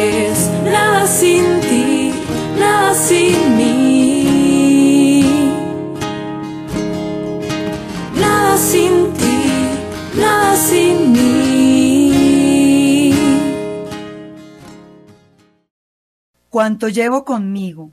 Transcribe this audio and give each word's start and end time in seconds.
Y 0.00 0.02
es 0.02 0.08
que 0.08 0.26
es 0.28 0.50
nada 0.64 1.06
sin 1.06 1.60
ti, 1.60 2.12
nada 2.58 2.94
sin 2.94 3.56
mí. 3.56 5.24
Nada 8.14 8.56
sin 8.56 9.12
ti, 9.12 9.42
nada 10.16 10.56
sin 10.56 11.12
mí. 11.12 11.20
Cuanto 16.48 16.88
llevo 16.88 17.24
conmigo, 17.24 17.92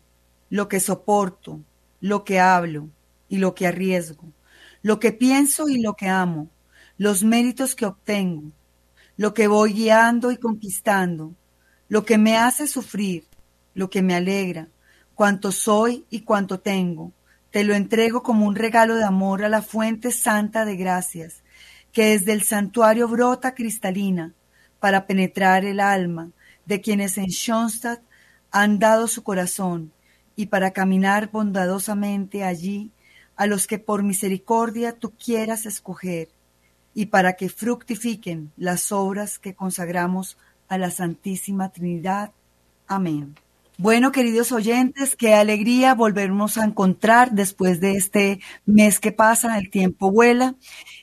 lo 0.50 0.70
que 0.70 0.80
soporto, 0.80 1.60
lo 2.00 2.24
que 2.24 2.40
hablo 2.40 2.90
y 3.28 3.38
lo 3.38 3.54
que 3.54 3.68
arriesgo, 3.68 4.32
lo 4.82 5.00
que 5.00 5.12
pienso 5.12 5.68
y 5.68 5.82
lo 5.82 5.96
que 5.96 6.08
amo, 6.08 6.50
los 6.98 7.24
méritos 7.24 7.76
que 7.76 7.86
obtengo, 7.86 8.52
lo 9.18 9.34
que 9.34 9.48
voy 9.48 9.74
guiando 9.74 10.32
y 10.32 10.38
conquistando, 10.38 11.36
lo 11.90 12.06
que 12.06 12.18
me 12.18 12.38
hace 12.38 12.68
sufrir, 12.68 13.26
lo 13.74 13.90
que 13.90 14.02
me 14.02 14.16
alegra, 14.16 14.68
cuanto 15.16 15.52
soy 15.52 16.06
y 16.10 16.22
cuanto 16.22 16.60
tengo, 16.60 17.12
te 17.52 17.64
lo 17.64 17.74
entrego 17.74 18.24
como 18.24 18.46
un 18.46 18.56
regalo 18.56 18.96
de 18.96 19.04
amor 19.04 19.44
a 19.44 19.50
la 19.50 19.62
fuente 19.62 20.12
santa 20.12 20.66
de 20.66 20.76
gracias, 20.76 21.44
que 21.92 22.10
desde 22.10 22.34
el 22.34 22.44
santuario 22.44 23.08
brota 23.08 23.56
cristalina 23.56 24.34
para 24.80 25.08
penetrar 25.08 25.66
el 25.66 25.80
alma 25.80 26.30
de 26.66 26.82
quienes 26.82 27.18
en 27.18 27.28
Schoenstatt 27.28 28.02
han 28.52 28.80
dado 28.80 29.08
su 29.08 29.24
corazón 29.24 29.92
y 30.36 30.48
para 30.48 30.72
caminar 30.72 31.32
bondadosamente 31.32 32.44
allí 32.44 32.92
a 33.36 33.48
los 33.48 33.68
que 33.68 33.80
por 33.80 34.04
misericordia 34.04 34.94
tú 34.94 35.12
quieras 35.12 35.66
escoger 35.66 36.30
y 36.94 37.08
para 37.08 37.34
que 37.34 37.50
fructifiquen 37.50 38.52
las 38.58 38.92
obras 38.92 39.40
que 39.40 39.56
consagramos 39.56 40.38
a 40.68 40.78
la 40.78 40.92
Santísima 40.92 41.70
Trinidad. 41.70 42.32
Amén. 42.88 43.36
Bueno, 43.80 44.12
queridos 44.12 44.52
oyentes, 44.52 45.16
qué 45.16 45.36
alegría 45.36 45.94
volvernos 45.94 46.58
a 46.58 46.66
encontrar 46.66 47.34
después 47.34 47.80
de 47.80 47.92
este 47.92 48.40
mes 48.66 49.00
que 49.00 49.12
pasa, 49.12 49.60
el 49.60 49.70
tiempo 49.70 50.12
vuela 50.12 50.56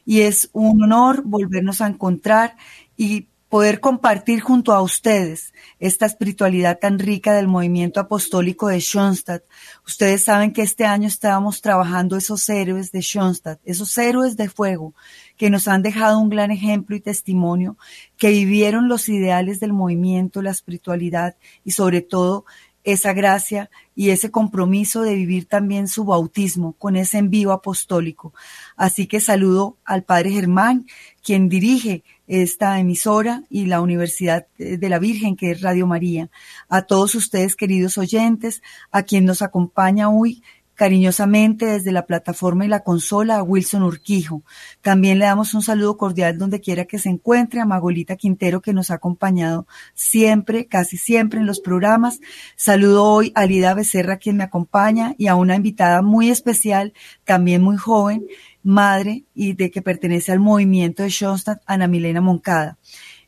y 0.04 0.22
es 0.22 0.50
un 0.52 0.82
honor 0.82 1.22
volvernos 1.24 1.80
a 1.80 1.86
encontrar 1.86 2.56
y 2.96 3.28
poder 3.48 3.78
compartir 3.78 4.40
junto 4.40 4.72
a 4.72 4.82
ustedes 4.82 5.54
esta 5.78 6.06
espiritualidad 6.06 6.80
tan 6.80 6.98
rica 6.98 7.32
del 7.32 7.46
movimiento 7.46 8.00
apostólico 8.00 8.66
de 8.66 8.80
Schoenstatt. 8.80 9.44
Ustedes 9.86 10.24
saben 10.24 10.52
que 10.52 10.62
este 10.62 10.84
año 10.84 11.06
estábamos 11.06 11.60
trabajando 11.60 12.16
esos 12.16 12.48
héroes 12.48 12.90
de 12.90 13.02
Schoenstatt, 13.02 13.60
esos 13.64 13.96
héroes 13.96 14.36
de 14.36 14.48
fuego 14.48 14.94
que 15.36 15.50
nos 15.50 15.68
han 15.68 15.82
dejado 15.82 16.18
un 16.18 16.28
gran 16.28 16.50
ejemplo 16.50 16.96
y 16.96 17.00
testimonio, 17.00 17.76
que 18.16 18.30
vivieron 18.30 18.88
los 18.88 19.08
ideales 19.08 19.60
del 19.60 19.72
movimiento, 19.72 20.42
la 20.42 20.50
espiritualidad 20.50 21.36
y 21.64 21.72
sobre 21.72 22.00
todo 22.00 22.44
esa 22.84 23.14
gracia 23.14 23.70
y 23.96 24.10
ese 24.10 24.30
compromiso 24.30 25.02
de 25.02 25.14
vivir 25.14 25.46
también 25.46 25.88
su 25.88 26.04
bautismo 26.04 26.74
con 26.74 26.96
ese 26.96 27.18
envío 27.18 27.52
apostólico. 27.52 28.34
Así 28.76 29.06
que 29.06 29.20
saludo 29.20 29.78
al 29.84 30.04
Padre 30.04 30.30
Germán, 30.30 30.86
quien 31.22 31.48
dirige 31.48 32.04
esta 32.26 32.78
emisora 32.78 33.42
y 33.48 33.66
la 33.66 33.80
Universidad 33.80 34.46
de 34.58 34.88
la 34.88 34.98
Virgen, 34.98 35.36
que 35.36 35.50
es 35.52 35.62
Radio 35.62 35.86
María. 35.86 36.30
A 36.68 36.82
todos 36.82 37.14
ustedes, 37.14 37.56
queridos 37.56 37.96
oyentes, 37.96 38.62
a 38.90 39.02
quien 39.02 39.24
nos 39.24 39.40
acompaña 39.40 40.10
hoy 40.10 40.42
cariñosamente 40.74 41.66
desde 41.66 41.92
la 41.92 42.06
plataforma 42.06 42.64
y 42.64 42.68
la 42.68 42.80
consola 42.80 43.36
a 43.36 43.42
Wilson 43.42 43.82
Urquijo. 43.82 44.42
También 44.82 45.18
le 45.18 45.26
damos 45.26 45.54
un 45.54 45.62
saludo 45.62 45.96
cordial 45.96 46.38
donde 46.38 46.60
quiera 46.60 46.84
que 46.84 46.98
se 46.98 47.08
encuentre 47.08 47.60
a 47.60 47.64
Magolita 47.64 48.16
Quintero 48.16 48.60
que 48.60 48.72
nos 48.72 48.90
ha 48.90 48.94
acompañado 48.94 49.66
siempre, 49.94 50.66
casi 50.66 50.96
siempre 50.96 51.40
en 51.40 51.46
los 51.46 51.60
programas. 51.60 52.20
Saludo 52.56 53.04
hoy 53.04 53.32
a 53.34 53.46
Lida 53.46 53.74
Becerra 53.74 54.18
quien 54.18 54.36
me 54.36 54.44
acompaña 54.44 55.14
y 55.18 55.28
a 55.28 55.36
una 55.36 55.56
invitada 55.56 56.02
muy 56.02 56.30
especial, 56.30 56.92
también 57.24 57.62
muy 57.62 57.76
joven, 57.76 58.26
madre 58.62 59.24
y 59.34 59.52
de 59.52 59.70
que 59.70 59.82
pertenece 59.82 60.32
al 60.32 60.40
movimiento 60.40 61.02
de 61.02 61.10
Schoenstatt, 61.10 61.62
Ana 61.66 61.86
Milena 61.86 62.20
Moncada. 62.20 62.78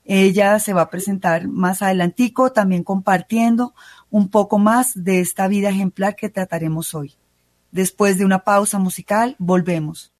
Ella 0.05 0.59
se 0.61 0.73
va 0.73 0.83
a 0.83 0.91
presentar 0.91 1.49
más 1.49 1.83
adelantico, 1.83 2.53
también 2.53 2.85
compartiendo 2.85 3.75
un 4.09 4.29
poco 4.29 4.59
más 4.59 4.93
de 4.95 5.21
esta 5.21 5.49
vida 5.49 5.69
ejemplar 5.69 6.15
que 6.15 6.29
trataremos 6.29 6.95
hoy. 6.95 7.17
Después 7.77 8.17
de 8.17 8.25
una 8.25 8.39
pausa 8.39 8.79
musical, 8.79 9.37
volvemos. 9.39 10.11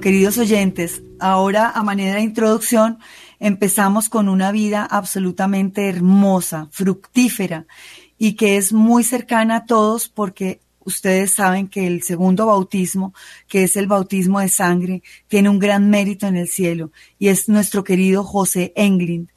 Queridos 0.00 0.38
oyentes, 0.38 1.02
ahora 1.18 1.68
a 1.68 1.82
manera 1.82 2.14
de 2.14 2.22
introducción 2.22 2.98
empezamos 3.38 4.08
con 4.08 4.30
una 4.30 4.50
vida 4.50 4.86
absolutamente 4.90 5.90
hermosa, 5.90 6.68
fructífera 6.70 7.66
y 8.16 8.32
que 8.32 8.56
es 8.56 8.72
muy 8.72 9.04
cercana 9.04 9.56
a 9.56 9.64
todos 9.66 10.08
porque 10.08 10.62
ustedes 10.78 11.34
saben 11.34 11.68
que 11.68 11.86
el 11.86 12.02
segundo 12.02 12.46
bautismo, 12.46 13.12
que 13.46 13.64
es 13.64 13.76
el 13.76 13.88
bautismo 13.88 14.40
de 14.40 14.48
sangre, 14.48 15.02
tiene 15.28 15.50
un 15.50 15.58
gran 15.58 15.90
mérito 15.90 16.26
en 16.26 16.36
el 16.36 16.48
cielo 16.48 16.92
y 17.18 17.28
es 17.28 17.50
nuestro 17.50 17.84
querido 17.84 18.24
José 18.24 18.72
Englind, 18.76 19.28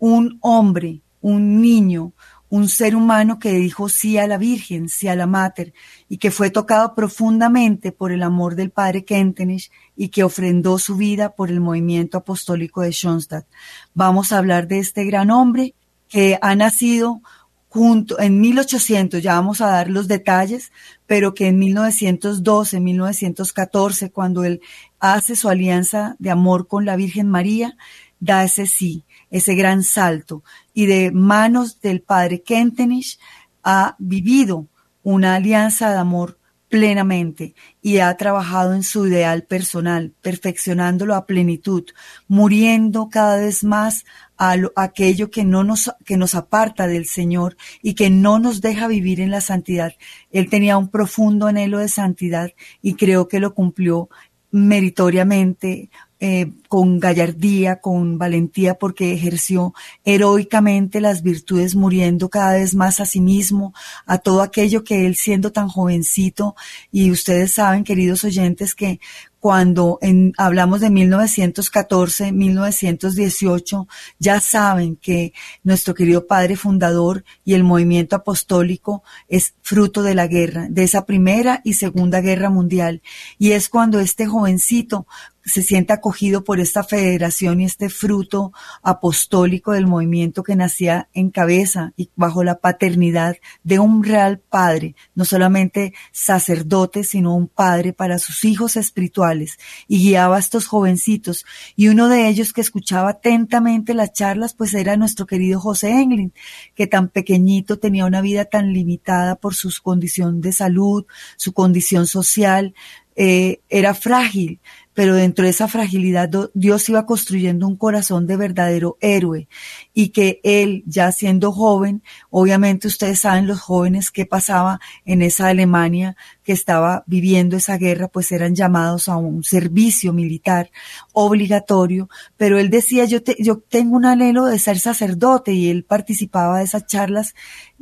un 0.00 0.38
hombre, 0.40 1.02
un 1.20 1.62
niño, 1.62 2.14
un 2.50 2.68
ser 2.68 2.96
humano 2.96 3.38
que 3.38 3.52
dijo 3.52 3.88
sí 3.88 4.18
a 4.18 4.26
la 4.26 4.36
Virgen, 4.36 4.88
sí 4.88 5.06
a 5.06 5.14
la 5.14 5.26
Mater, 5.26 5.72
y 6.08 6.18
que 6.18 6.32
fue 6.32 6.50
tocado 6.50 6.94
profundamente 6.96 7.92
por 7.92 8.10
el 8.10 8.24
amor 8.24 8.56
del 8.56 8.70
padre 8.70 9.04
Kentenich 9.04 9.70
y 10.00 10.08
que 10.08 10.24
ofrendó 10.24 10.78
su 10.78 10.96
vida 10.96 11.34
por 11.34 11.50
el 11.50 11.60
movimiento 11.60 12.16
apostólico 12.16 12.80
de 12.80 12.90
Schoenstatt. 12.90 13.46
Vamos 13.92 14.32
a 14.32 14.38
hablar 14.38 14.66
de 14.66 14.78
este 14.78 15.04
gran 15.04 15.30
hombre 15.30 15.74
que 16.08 16.38
ha 16.40 16.56
nacido 16.56 17.20
junto 17.68 18.18
en 18.18 18.40
1800, 18.40 19.22
ya 19.22 19.34
vamos 19.34 19.60
a 19.60 19.66
dar 19.66 19.90
los 19.90 20.08
detalles, 20.08 20.72
pero 21.06 21.34
que 21.34 21.48
en 21.48 21.58
1912, 21.58 22.80
1914, 22.80 24.10
cuando 24.10 24.42
él 24.42 24.62
hace 25.00 25.36
su 25.36 25.50
alianza 25.50 26.16
de 26.18 26.30
amor 26.30 26.66
con 26.66 26.86
la 26.86 26.96
Virgen 26.96 27.28
María, 27.28 27.76
da 28.20 28.42
ese 28.42 28.66
sí, 28.66 29.04
ese 29.30 29.54
gran 29.54 29.82
salto 29.82 30.42
y 30.72 30.86
de 30.86 31.12
manos 31.12 31.82
del 31.82 32.00
padre 32.00 32.40
Kentenich 32.40 33.18
ha 33.62 33.96
vivido 33.98 34.66
una 35.02 35.34
alianza 35.34 35.90
de 35.90 35.98
amor 35.98 36.39
plenamente 36.70 37.54
y 37.82 37.98
ha 37.98 38.16
trabajado 38.16 38.74
en 38.74 38.84
su 38.84 39.08
ideal 39.08 39.42
personal, 39.42 40.14
perfeccionándolo 40.22 41.16
a 41.16 41.26
plenitud, 41.26 41.84
muriendo 42.28 43.10
cada 43.10 43.36
vez 43.36 43.64
más 43.64 44.06
a 44.36 44.56
lo, 44.56 44.72
aquello 44.76 45.30
que 45.30 45.44
no 45.44 45.64
nos 45.64 45.90
que 46.06 46.16
nos 46.16 46.34
aparta 46.34 46.86
del 46.86 47.06
Señor 47.06 47.56
y 47.82 47.94
que 47.94 48.08
no 48.08 48.38
nos 48.38 48.60
deja 48.60 48.86
vivir 48.86 49.20
en 49.20 49.32
la 49.32 49.40
santidad. 49.40 49.94
Él 50.30 50.48
tenía 50.48 50.78
un 50.78 50.88
profundo 50.88 51.48
anhelo 51.48 51.78
de 51.78 51.88
santidad 51.88 52.52
y 52.80 52.94
creo 52.94 53.26
que 53.28 53.40
lo 53.40 53.52
cumplió 53.52 54.08
meritoriamente, 54.52 55.90
eh, 56.20 56.52
con 56.68 57.00
gallardía, 57.00 57.80
con 57.80 58.18
valentía, 58.18 58.74
porque 58.74 59.14
ejerció 59.14 59.72
heroicamente 60.04 61.00
las 61.00 61.22
virtudes, 61.22 61.74
muriendo 61.74 62.28
cada 62.28 62.52
vez 62.52 62.74
más 62.74 63.00
a 63.00 63.06
sí 63.06 63.20
mismo, 63.20 63.72
a 64.04 64.18
todo 64.18 64.42
aquello 64.42 64.84
que 64.84 65.06
él 65.06 65.16
siendo 65.16 65.50
tan 65.50 65.68
jovencito, 65.68 66.54
y 66.92 67.10
ustedes 67.10 67.54
saben, 67.54 67.84
queridos 67.84 68.22
oyentes, 68.24 68.74
que 68.74 69.00
cuando 69.40 69.98
hablamos 70.36 70.82
de 70.82 70.90
1914, 70.90 72.30
1918, 72.30 73.88
ya 74.18 74.38
saben 74.38 74.96
que 74.96 75.32
nuestro 75.64 75.94
querido 75.94 76.26
padre 76.26 76.56
fundador 76.56 77.24
y 77.42 77.54
el 77.54 77.64
movimiento 77.64 78.16
apostólico 78.16 79.02
es 79.28 79.54
fruto 79.62 80.02
de 80.02 80.14
la 80.14 80.26
guerra, 80.26 80.66
de 80.68 80.82
esa 80.82 81.06
primera 81.06 81.62
y 81.64 81.72
segunda 81.72 82.20
guerra 82.20 82.50
mundial. 82.50 83.00
Y 83.38 83.52
es 83.52 83.70
cuando 83.70 83.98
este 83.98 84.26
jovencito 84.26 85.06
se 85.50 85.62
siente 85.62 85.92
acogido 85.92 86.44
por 86.44 86.60
esta 86.60 86.84
federación 86.84 87.60
y 87.60 87.64
este 87.64 87.88
fruto 87.90 88.52
apostólico 88.82 89.72
del 89.72 89.86
movimiento 89.86 90.42
que 90.42 90.56
nacía 90.56 91.08
en 91.12 91.30
cabeza 91.30 91.92
y 91.96 92.10
bajo 92.16 92.44
la 92.44 92.58
paternidad 92.58 93.36
de 93.62 93.78
un 93.78 94.04
real 94.04 94.38
padre, 94.38 94.94
no 95.14 95.24
solamente 95.24 95.92
sacerdote, 96.12 97.04
sino 97.04 97.34
un 97.34 97.48
padre 97.48 97.92
para 97.92 98.18
sus 98.18 98.44
hijos 98.44 98.76
espirituales 98.76 99.58
y 99.88 99.98
guiaba 99.98 100.36
a 100.36 100.40
estos 100.40 100.66
jovencitos. 100.66 101.44
Y 101.76 101.88
uno 101.88 102.08
de 102.08 102.28
ellos 102.28 102.52
que 102.52 102.60
escuchaba 102.60 103.10
atentamente 103.10 103.94
las 103.94 104.12
charlas 104.12 104.54
pues 104.54 104.72
era 104.74 104.96
nuestro 104.96 105.26
querido 105.26 105.60
José 105.60 105.90
Englin, 105.90 106.32
que 106.74 106.86
tan 106.86 107.08
pequeñito 107.08 107.78
tenía 107.78 108.04
una 108.04 108.20
vida 108.20 108.44
tan 108.44 108.72
limitada 108.72 109.36
por 109.36 109.54
su 109.54 109.70
condición 109.82 110.40
de 110.40 110.52
salud, 110.52 111.06
su 111.36 111.52
condición 111.52 112.06
social, 112.06 112.74
eh, 113.16 113.60
era 113.68 113.94
frágil, 113.94 114.60
pero 115.00 115.14
dentro 115.14 115.46
de 115.46 115.50
esa 115.50 115.66
fragilidad 115.66 116.28
Dios 116.52 116.86
iba 116.90 117.06
construyendo 117.06 117.66
un 117.66 117.74
corazón 117.74 118.26
de 118.26 118.36
verdadero 118.36 118.98
héroe 119.00 119.48
y 119.92 120.10
que 120.10 120.40
él, 120.44 120.84
ya 120.86 121.10
siendo 121.12 121.52
joven, 121.52 122.02
obviamente 122.30 122.88
ustedes 122.88 123.20
saben 123.20 123.46
los 123.46 123.60
jóvenes 123.60 124.10
qué 124.10 124.24
pasaba 124.24 124.80
en 125.04 125.22
esa 125.22 125.48
Alemania 125.48 126.16
que 126.44 126.52
estaba 126.52 127.04
viviendo 127.06 127.56
esa 127.56 127.76
guerra, 127.76 128.08
pues 128.08 128.32
eran 128.32 128.54
llamados 128.54 129.08
a 129.08 129.16
un 129.16 129.42
servicio 129.44 130.12
militar 130.12 130.70
obligatorio, 131.12 132.08
pero 132.36 132.58
él 132.58 132.70
decía, 132.70 133.04
yo, 133.04 133.18
yo 133.38 133.58
tengo 133.58 133.96
un 133.96 134.06
anhelo 134.06 134.46
de 134.46 134.58
ser 134.58 134.78
sacerdote 134.78 135.52
y 135.52 135.68
él 135.68 135.84
participaba 135.84 136.58
de 136.58 136.64
esas 136.64 136.86
charlas 136.86 137.34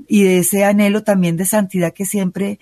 y 0.06 0.22
de 0.22 0.38
ese 0.38 0.64
anhelo 0.64 1.02
también 1.02 1.36
de 1.36 1.44
santidad 1.44 1.92
que 1.92 2.06
siempre 2.06 2.58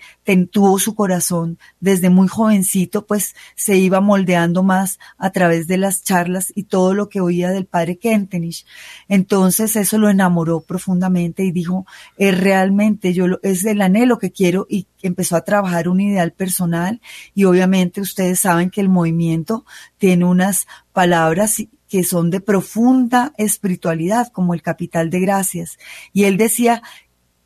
tuvo 0.51 0.79
su 0.79 0.95
corazón 0.95 1.57
desde 1.79 2.09
muy 2.09 2.27
jovencito, 2.27 3.05
pues 3.05 3.35
se 3.55 3.77
iba 3.77 4.01
moldeando 4.01 4.63
más 4.63 4.99
a 5.17 5.31
través 5.31 5.67
de 5.67 5.77
las 5.77 6.03
charlas 6.03 6.51
y 6.55 6.63
todo 6.63 6.93
lo 6.93 7.09
que 7.09 7.21
oía 7.21 7.51
del 7.51 7.65
padre 7.65 7.97
Kentenich. 7.97 8.65
Entonces 9.07 9.37
eso 9.75 9.97
lo 9.97 10.09
enamoró 10.09 10.61
profundamente 10.61 11.43
y 11.43 11.51
dijo, 11.51 11.85
es 12.17 12.37
realmente 12.39 13.13
yo 13.13 13.27
lo, 13.27 13.39
es 13.43 13.65
el 13.65 13.81
anhelo 13.81 14.17
que 14.19 14.31
quiero 14.31 14.65
y 14.69 14.87
empezó 15.01 15.35
a 15.35 15.43
trabajar 15.43 15.87
un 15.87 16.01
ideal 16.01 16.31
personal 16.31 17.01
y 17.33 17.45
obviamente 17.45 18.01
ustedes 18.01 18.39
saben 18.39 18.69
que 18.69 18.81
el 18.81 18.89
movimiento 18.89 19.65
tiene 19.97 20.25
unas 20.25 20.67
palabras 20.93 21.57
que 21.89 22.03
son 22.03 22.29
de 22.29 22.41
profunda 22.41 23.33
espiritualidad, 23.37 24.27
como 24.31 24.53
el 24.53 24.61
capital 24.61 25.09
de 25.09 25.21
gracias. 25.21 25.77
Y 26.11 26.25
él 26.25 26.37
decía 26.37 26.81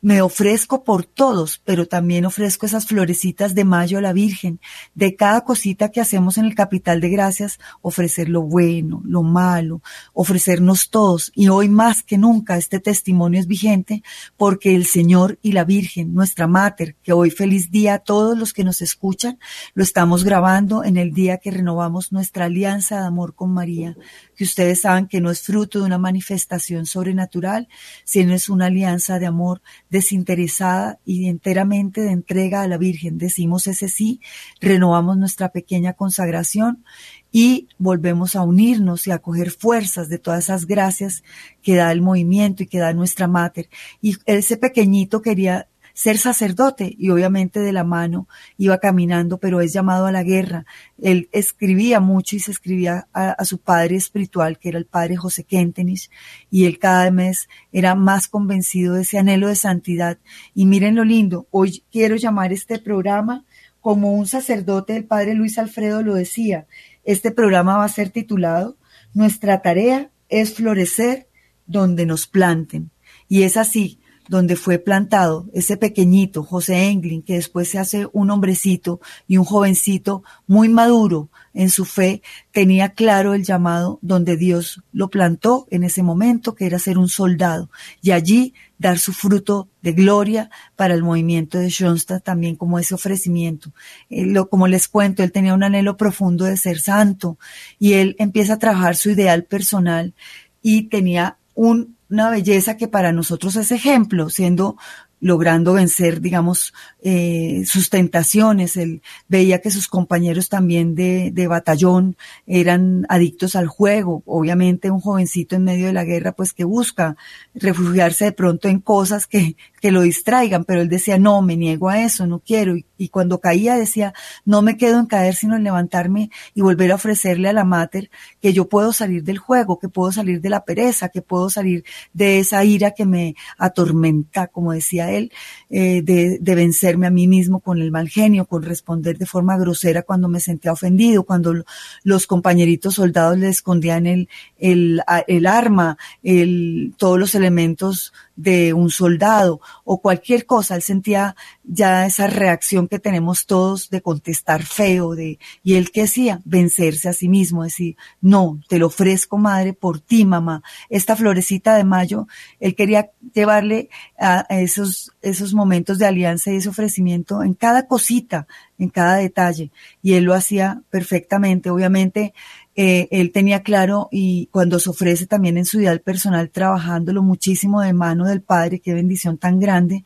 me 0.02 0.20
ofrezco 0.20 0.82
por 0.82 1.04
todos, 1.04 1.62
pero 1.64 1.86
también 1.86 2.26
ofrezco 2.26 2.66
esas 2.66 2.86
florecitas 2.86 3.54
de 3.54 3.64
mayo 3.64 3.98
a 3.98 4.00
la 4.00 4.12
Virgen. 4.12 4.60
De 4.96 5.14
cada 5.14 5.42
cosita 5.42 5.90
que 5.90 6.00
hacemos 6.00 6.38
en 6.38 6.44
el 6.44 6.56
capital 6.56 7.00
de 7.00 7.08
gracias, 7.08 7.60
ofrecer 7.82 8.28
lo 8.28 8.42
bueno, 8.42 9.00
lo 9.04 9.22
malo, 9.22 9.80
ofrecernos 10.12 10.90
todos. 10.90 11.30
Y 11.36 11.48
hoy 11.48 11.68
más 11.68 12.02
que 12.02 12.18
nunca 12.18 12.56
este 12.56 12.80
testimonio 12.80 13.38
es 13.38 13.46
vigente 13.46 14.02
porque 14.36 14.74
el 14.74 14.86
Señor 14.86 15.38
y 15.40 15.52
la 15.52 15.62
Virgen, 15.62 16.12
nuestra 16.14 16.48
Mater, 16.48 16.96
que 17.04 17.12
hoy 17.12 17.30
feliz 17.30 17.70
día 17.70 17.94
a 17.94 17.98
todos 18.00 18.36
los 18.36 18.52
que 18.52 18.64
nos 18.64 18.82
escuchan, 18.82 19.38
lo 19.72 19.84
estamos 19.84 20.24
grabando 20.24 20.82
en 20.82 20.96
el 20.96 21.12
día 21.12 21.38
que 21.38 21.52
renovamos 21.52 22.10
nuestra 22.10 22.46
alianza 22.46 22.98
de 22.98 23.06
amor 23.06 23.36
con 23.36 23.54
María, 23.54 23.96
que 24.34 24.42
ustedes 24.42 24.80
saben 24.80 25.06
que 25.06 25.20
no 25.20 25.30
es 25.30 25.42
fruto 25.42 25.78
de 25.78 25.84
una 25.84 25.98
manifestación 25.98 26.86
sobrenatural, 26.86 27.68
sino 28.02 28.34
es 28.34 28.48
una 28.48 28.66
alianza 28.66 29.20
de 29.20 29.26
amor 29.26 29.62
desinteresada 29.92 30.98
y 31.04 31.28
enteramente 31.28 32.00
de 32.00 32.12
entrega 32.12 32.62
a 32.62 32.66
la 32.66 32.78
Virgen. 32.78 33.18
Decimos 33.18 33.66
ese 33.66 33.90
sí, 33.90 34.22
renovamos 34.58 35.18
nuestra 35.18 35.50
pequeña 35.50 35.92
consagración 35.92 36.82
y 37.30 37.68
volvemos 37.78 38.34
a 38.34 38.42
unirnos 38.42 39.06
y 39.06 39.10
a 39.10 39.18
coger 39.18 39.50
fuerzas 39.50 40.08
de 40.08 40.18
todas 40.18 40.44
esas 40.44 40.64
gracias 40.66 41.22
que 41.62 41.76
da 41.76 41.92
el 41.92 42.00
movimiento 42.00 42.62
y 42.62 42.68
que 42.68 42.78
da 42.78 42.94
nuestra 42.94 43.28
mater. 43.28 43.68
Y 44.00 44.16
ese 44.24 44.56
pequeñito 44.56 45.20
quería 45.20 45.68
ser 45.94 46.18
sacerdote 46.18 46.94
y 46.96 47.10
obviamente 47.10 47.60
de 47.60 47.72
la 47.72 47.84
mano 47.84 48.28
iba 48.56 48.78
caminando, 48.78 49.38
pero 49.38 49.60
es 49.60 49.72
llamado 49.72 50.06
a 50.06 50.12
la 50.12 50.22
guerra. 50.22 50.64
Él 51.00 51.28
escribía 51.32 52.00
mucho 52.00 52.36
y 52.36 52.40
se 52.40 52.50
escribía 52.50 53.08
a, 53.12 53.44
su 53.44 53.58
padre 53.58 53.96
espiritual, 53.96 54.58
que 54.58 54.70
era 54.70 54.78
el 54.78 54.86
padre 54.86 55.16
José 55.16 55.44
Kentenich, 55.44 56.10
y 56.50 56.66
él 56.66 56.78
cada 56.78 57.10
mes 57.10 57.48
era 57.72 57.94
más 57.94 58.28
convencido 58.28 58.94
de 58.94 59.02
ese 59.02 59.18
anhelo 59.18 59.48
de 59.48 59.56
santidad. 59.56 60.18
Y 60.54 60.66
miren 60.66 60.96
lo 60.96 61.04
lindo, 61.04 61.46
hoy 61.50 61.82
quiero 61.90 62.16
llamar 62.16 62.52
este 62.52 62.78
programa 62.78 63.44
como 63.80 64.12
un 64.12 64.26
sacerdote, 64.26 64.96
el 64.96 65.04
padre 65.04 65.34
Luis 65.34 65.58
Alfredo 65.58 66.02
lo 66.02 66.14
decía, 66.14 66.66
este 67.04 67.32
programa 67.32 67.78
va 67.78 67.84
a 67.84 67.88
ser 67.88 68.10
titulado 68.10 68.76
Nuestra 69.12 69.60
tarea 69.60 70.10
es 70.28 70.54
florecer 70.54 71.28
donde 71.66 72.06
nos 72.06 72.26
planten. 72.26 72.90
Y 73.28 73.42
es 73.42 73.56
así, 73.56 73.98
donde 74.32 74.56
fue 74.56 74.78
plantado 74.78 75.46
ese 75.52 75.76
pequeñito 75.76 76.42
José 76.42 76.88
Englin, 76.88 77.20
que 77.20 77.34
después 77.34 77.68
se 77.68 77.78
hace 77.78 78.08
un 78.14 78.30
hombrecito 78.30 78.98
y 79.28 79.36
un 79.36 79.44
jovencito 79.44 80.24
muy 80.46 80.70
maduro 80.70 81.28
en 81.52 81.68
su 81.68 81.84
fe, 81.84 82.22
tenía 82.50 82.94
claro 82.94 83.34
el 83.34 83.44
llamado 83.44 83.98
donde 84.00 84.38
Dios 84.38 84.80
lo 84.90 85.10
plantó 85.10 85.66
en 85.70 85.84
ese 85.84 86.02
momento, 86.02 86.54
que 86.54 86.64
era 86.64 86.78
ser 86.78 86.96
un 86.96 87.10
soldado, 87.10 87.68
y 88.00 88.12
allí 88.12 88.54
dar 88.78 88.98
su 88.98 89.12
fruto 89.12 89.68
de 89.82 89.92
gloria 89.92 90.48
para 90.76 90.94
el 90.94 91.02
movimiento 91.02 91.58
de 91.58 91.68
Schoenstatt 91.68 92.24
también 92.24 92.56
como 92.56 92.78
ese 92.78 92.94
ofrecimiento. 92.94 93.74
lo, 94.08 94.48
como 94.48 94.66
les 94.66 94.88
cuento, 94.88 95.22
él 95.22 95.30
tenía 95.30 95.52
un 95.52 95.62
anhelo 95.62 95.98
profundo 95.98 96.46
de 96.46 96.56
ser 96.56 96.80
santo 96.80 97.36
y 97.78 97.92
él 97.92 98.16
empieza 98.18 98.54
a 98.54 98.58
trabajar 98.58 98.96
su 98.96 99.10
ideal 99.10 99.44
personal 99.44 100.14
y 100.62 100.84
tenía 100.84 101.36
un 101.54 101.96
una 102.12 102.28
belleza 102.28 102.76
que 102.76 102.88
para 102.88 103.10
nosotros 103.10 103.56
es 103.56 103.72
ejemplo, 103.72 104.28
siendo 104.28 104.76
logrando 105.18 105.72
vencer, 105.72 106.20
digamos, 106.20 106.74
eh, 107.00 107.62
sus 107.64 107.88
tentaciones. 107.88 108.76
Él 108.76 109.02
veía 109.28 109.60
que 109.60 109.70
sus 109.70 109.88
compañeros 109.88 110.48
también 110.48 110.94
de, 110.94 111.30
de, 111.32 111.46
batallón 111.46 112.16
eran 112.46 113.06
adictos 113.08 113.56
al 113.56 113.68
juego. 113.68 114.22
Obviamente 114.26 114.90
un 114.90 115.00
jovencito 115.00 115.56
en 115.56 115.64
medio 115.64 115.86
de 115.86 115.92
la 115.92 116.04
guerra, 116.04 116.32
pues 116.32 116.52
que 116.52 116.64
busca 116.64 117.16
refugiarse 117.54 118.26
de 118.26 118.32
pronto 118.32 118.68
en 118.68 118.80
cosas 118.80 119.26
que, 119.26 119.56
que 119.82 119.90
lo 119.90 120.02
distraigan, 120.02 120.62
pero 120.64 120.80
él 120.80 120.88
decía, 120.88 121.18
no, 121.18 121.42
me 121.42 121.56
niego 121.56 121.88
a 121.88 122.00
eso, 122.00 122.24
no 122.24 122.38
quiero. 122.38 122.76
Y, 122.76 123.08
cuando 123.08 123.40
caía 123.40 123.74
decía, 123.74 124.14
no 124.44 124.62
me 124.62 124.76
quedo 124.76 125.00
en 125.00 125.06
caer, 125.06 125.34
sino 125.34 125.56
en 125.56 125.64
levantarme 125.64 126.30
y 126.54 126.60
volver 126.60 126.92
a 126.92 126.94
ofrecerle 126.94 127.48
a 127.48 127.52
la 127.52 127.64
mater 127.64 128.08
que 128.40 128.52
yo 128.52 128.68
puedo 128.68 128.92
salir 128.92 129.24
del 129.24 129.38
juego, 129.38 129.80
que 129.80 129.88
puedo 129.88 130.12
salir 130.12 130.40
de 130.40 130.50
la 130.50 130.64
pereza, 130.64 131.08
que 131.08 131.20
puedo 131.20 131.50
salir 131.50 131.84
de 132.12 132.38
esa 132.38 132.64
ira 132.64 132.92
que 132.92 133.06
me 133.06 133.34
atormenta, 133.58 134.46
como 134.46 134.72
decía 134.72 135.10
él, 135.10 135.32
eh, 135.68 136.00
de, 136.02 136.38
de, 136.40 136.54
vencerme 136.54 137.08
a 137.08 137.10
mí 137.10 137.26
mismo 137.26 137.58
con 137.58 137.82
el 137.82 137.90
mal 137.90 138.08
genio, 138.08 138.44
con 138.44 138.62
responder 138.62 139.18
de 139.18 139.26
forma 139.26 139.58
grosera 139.58 140.02
cuando 140.02 140.28
me 140.28 140.38
sentía 140.38 140.70
ofendido, 140.70 141.24
cuando 141.24 141.64
los 142.04 142.28
compañeritos 142.28 142.94
soldados 142.94 143.36
le 143.36 143.48
escondían 143.48 144.06
el, 144.06 144.28
el, 144.58 145.02
el 145.26 145.46
arma, 145.46 145.98
el, 146.22 146.94
todos 146.98 147.18
los 147.18 147.34
elementos 147.34 148.12
de 148.36 148.72
un 148.72 148.90
soldado 148.90 149.60
o 149.84 150.00
cualquier 150.00 150.46
cosa. 150.46 150.76
Él 150.76 150.82
sentía 150.82 151.36
ya 151.64 152.06
esa 152.06 152.26
reacción 152.26 152.88
que 152.88 152.98
tenemos 152.98 153.46
todos 153.46 153.90
de 153.90 154.02
contestar 154.02 154.62
feo, 154.62 155.14
de, 155.14 155.38
y 155.62 155.74
él 155.74 155.90
que 155.90 156.02
hacía, 156.02 156.40
vencerse 156.44 157.08
a 157.08 157.12
sí 157.12 157.28
mismo, 157.28 157.64
decir, 157.64 157.96
no, 158.20 158.60
te 158.68 158.78
lo 158.78 158.86
ofrezco 158.86 159.38
madre 159.38 159.72
por 159.72 160.00
ti 160.00 160.24
mamá. 160.24 160.62
Esta 160.88 161.16
florecita 161.16 161.76
de 161.76 161.84
mayo, 161.84 162.26
él 162.60 162.74
quería 162.74 163.10
llevarle 163.34 163.88
a 164.18 164.46
esos, 164.50 165.12
esos 165.20 165.54
momentos 165.54 165.98
de 165.98 166.06
alianza 166.06 166.52
y 166.52 166.56
ese 166.56 166.68
ofrecimiento 166.68 167.42
en 167.42 167.54
cada 167.54 167.86
cosita, 167.86 168.46
en 168.78 168.88
cada 168.88 169.16
detalle. 169.16 169.70
Y 170.02 170.14
él 170.14 170.24
lo 170.24 170.34
hacía 170.34 170.82
perfectamente. 170.90 171.70
Obviamente, 171.70 172.34
eh, 172.74 173.08
él 173.10 173.32
tenía 173.32 173.62
claro 173.62 174.08
y 174.10 174.46
cuando 174.46 174.78
se 174.78 174.88
ofrece 174.88 175.26
también 175.26 175.58
en 175.58 175.66
su 175.66 175.80
ideal 175.80 176.00
personal, 176.00 176.50
trabajándolo 176.50 177.22
muchísimo 177.22 177.82
de 177.82 177.92
mano 177.92 178.26
del 178.26 178.40
Padre, 178.40 178.80
qué 178.80 178.94
bendición 178.94 179.36
tan 179.36 179.60
grande, 179.60 180.04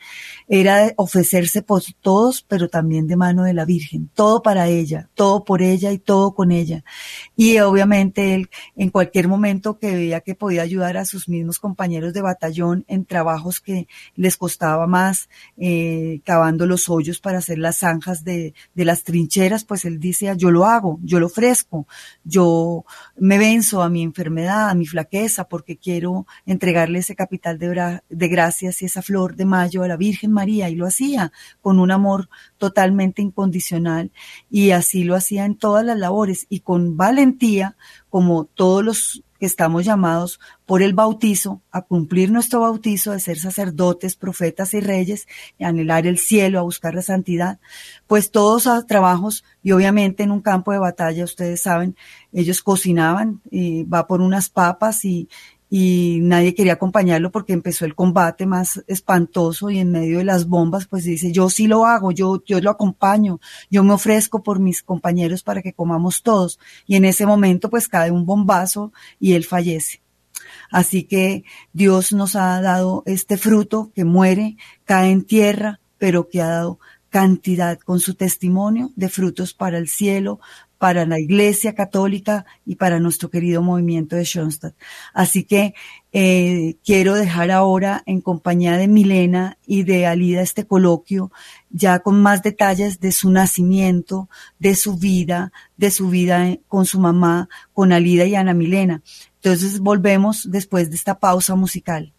era 0.48 0.92
ofrecerse 0.96 1.62
por 1.62 1.82
todos, 2.00 2.42
pero 2.42 2.68
también 2.68 3.06
de 3.06 3.16
mano 3.16 3.44
de 3.44 3.54
la 3.54 3.64
Virgen, 3.64 4.10
todo 4.14 4.42
para 4.42 4.66
ella, 4.66 5.08
todo 5.14 5.44
por 5.44 5.62
ella 5.62 5.92
y 5.92 5.98
todo 5.98 6.34
con 6.34 6.50
ella. 6.50 6.82
Y 7.36 7.58
obviamente 7.60 8.34
él 8.34 8.48
en 8.74 8.90
cualquier 8.90 9.28
momento 9.28 9.78
que 9.78 9.94
veía 9.94 10.20
que 10.20 10.34
podía 10.34 10.62
ayudar 10.62 10.96
a 10.96 11.04
sus 11.04 11.28
mismos 11.28 11.60
compañeros 11.60 12.12
de 12.14 12.22
batallón 12.22 12.84
en 12.88 13.04
trabajos 13.04 13.60
que 13.60 13.86
les 14.16 14.36
costaba 14.36 14.88
más, 14.88 15.28
eh, 15.56 16.20
cavando 16.24 16.66
los 16.66 16.88
hoyos 16.88 17.20
para 17.20 17.38
hacer 17.38 17.58
las 17.58 17.78
zanjas 17.78 18.24
de, 18.24 18.54
de 18.74 18.84
las 18.84 19.04
trincheras, 19.04 19.64
pues 19.64 19.84
él 19.84 20.00
decía, 20.00 20.34
yo 20.34 20.50
lo 20.50 20.66
hago, 20.66 20.98
yo 21.02 21.20
lo 21.20 21.26
ofrezco, 21.26 21.86
yo 22.24 22.55
me 23.16 23.38
venzo 23.38 23.82
a 23.82 23.88
mi 23.88 24.02
enfermedad, 24.02 24.68
a 24.68 24.74
mi 24.74 24.86
flaqueza, 24.86 25.48
porque 25.48 25.76
quiero 25.76 26.26
entregarle 26.44 27.00
ese 27.00 27.14
capital 27.14 27.58
de, 27.58 28.00
de 28.08 28.28
gracias 28.28 28.82
y 28.82 28.86
esa 28.86 29.02
flor 29.02 29.36
de 29.36 29.44
mayo 29.44 29.82
a 29.82 29.88
la 29.88 29.96
Virgen 29.96 30.32
María. 30.32 30.68
Y 30.68 30.74
lo 30.74 30.86
hacía 30.86 31.32
con 31.60 31.78
un 31.78 31.90
amor 31.90 32.28
totalmente 32.58 33.22
incondicional. 33.22 34.10
Y 34.50 34.70
así 34.70 35.04
lo 35.04 35.14
hacía 35.14 35.44
en 35.44 35.56
todas 35.56 35.84
las 35.84 35.98
labores 35.98 36.46
y 36.48 36.60
con 36.60 36.96
valentía, 36.96 37.76
como 38.08 38.44
todos 38.44 38.84
los 38.84 39.22
estamos 39.40 39.84
llamados 39.84 40.40
por 40.64 40.82
el 40.82 40.94
bautizo 40.94 41.62
a 41.70 41.82
cumplir 41.82 42.30
nuestro 42.30 42.60
bautizo 42.60 43.12
de 43.12 43.20
ser 43.20 43.38
sacerdotes, 43.38 44.16
profetas 44.16 44.74
y 44.74 44.80
reyes, 44.80 45.26
y 45.58 45.64
anhelar 45.64 46.06
el 46.06 46.18
cielo, 46.18 46.58
a 46.58 46.62
buscar 46.62 46.94
la 46.94 47.02
santidad, 47.02 47.58
pues 48.06 48.30
todos 48.30 48.66
a 48.66 48.86
trabajos 48.86 49.44
y 49.62 49.72
obviamente 49.72 50.22
en 50.22 50.30
un 50.30 50.40
campo 50.40 50.72
de 50.72 50.78
batalla, 50.78 51.24
ustedes 51.24 51.60
saben, 51.60 51.96
ellos 52.32 52.62
cocinaban, 52.62 53.40
y 53.50 53.84
va 53.84 54.06
por 54.06 54.20
unas 54.20 54.48
papas 54.48 55.04
y, 55.04 55.28
y 55.68 56.20
nadie 56.22 56.54
quería 56.54 56.74
acompañarlo 56.74 57.32
porque 57.32 57.52
empezó 57.52 57.84
el 57.84 57.94
combate 57.94 58.46
más 58.46 58.84
espantoso 58.86 59.70
y 59.70 59.78
en 59.78 59.90
medio 59.90 60.18
de 60.18 60.24
las 60.24 60.46
bombas 60.46 60.86
pues 60.86 61.04
dice 61.04 61.32
yo 61.32 61.50
sí 61.50 61.66
lo 61.66 61.86
hago, 61.86 62.12
yo, 62.12 62.42
yo 62.44 62.60
lo 62.60 62.70
acompaño, 62.70 63.40
yo 63.70 63.82
me 63.82 63.92
ofrezco 63.92 64.42
por 64.42 64.60
mis 64.60 64.82
compañeros 64.82 65.42
para 65.42 65.62
que 65.62 65.72
comamos 65.72 66.22
todos 66.22 66.58
y 66.86 66.96
en 66.96 67.04
ese 67.04 67.26
momento 67.26 67.68
pues 67.70 67.88
cae 67.88 68.10
un 68.10 68.26
bombazo 68.26 68.92
y 69.18 69.32
él 69.32 69.44
fallece. 69.44 70.02
Así 70.70 71.04
que 71.04 71.44
Dios 71.72 72.12
nos 72.12 72.36
ha 72.36 72.60
dado 72.60 73.02
este 73.06 73.36
fruto 73.36 73.90
que 73.94 74.04
muere, 74.04 74.56
cae 74.84 75.10
en 75.10 75.24
tierra, 75.24 75.80
pero 75.98 76.28
que 76.28 76.42
ha 76.42 76.48
dado 76.48 76.78
cantidad 77.08 77.78
con 77.78 78.00
su 78.00 78.14
testimonio 78.14 78.92
de 78.96 79.08
frutos 79.08 79.54
para 79.54 79.78
el 79.78 79.88
cielo, 79.88 80.40
para 80.86 81.04
la 81.04 81.18
Iglesia 81.18 81.74
Católica 81.74 82.46
y 82.64 82.76
para 82.76 83.00
nuestro 83.00 83.28
querido 83.28 83.60
movimiento 83.60 84.14
de 84.14 84.24
Schoenstatt. 84.24 84.76
Así 85.12 85.42
que 85.42 85.74
eh, 86.12 86.76
quiero 86.84 87.16
dejar 87.16 87.50
ahora 87.50 88.04
en 88.06 88.20
compañía 88.20 88.76
de 88.76 88.86
Milena 88.86 89.58
y 89.66 89.82
de 89.82 90.06
Alida 90.06 90.42
este 90.42 90.64
coloquio, 90.64 91.32
ya 91.70 91.98
con 91.98 92.22
más 92.22 92.44
detalles 92.44 93.00
de 93.00 93.10
su 93.10 93.32
nacimiento, 93.32 94.30
de 94.60 94.76
su 94.76 94.96
vida, 94.96 95.50
de 95.76 95.90
su 95.90 96.08
vida 96.08 96.56
con 96.68 96.86
su 96.86 97.00
mamá, 97.00 97.48
con 97.72 97.92
Alida 97.92 98.24
y 98.24 98.36
Ana 98.36 98.54
Milena. 98.54 99.02
Entonces 99.42 99.80
volvemos 99.80 100.48
después 100.52 100.88
de 100.88 100.94
esta 100.94 101.18
pausa 101.18 101.56
musical. 101.56 102.15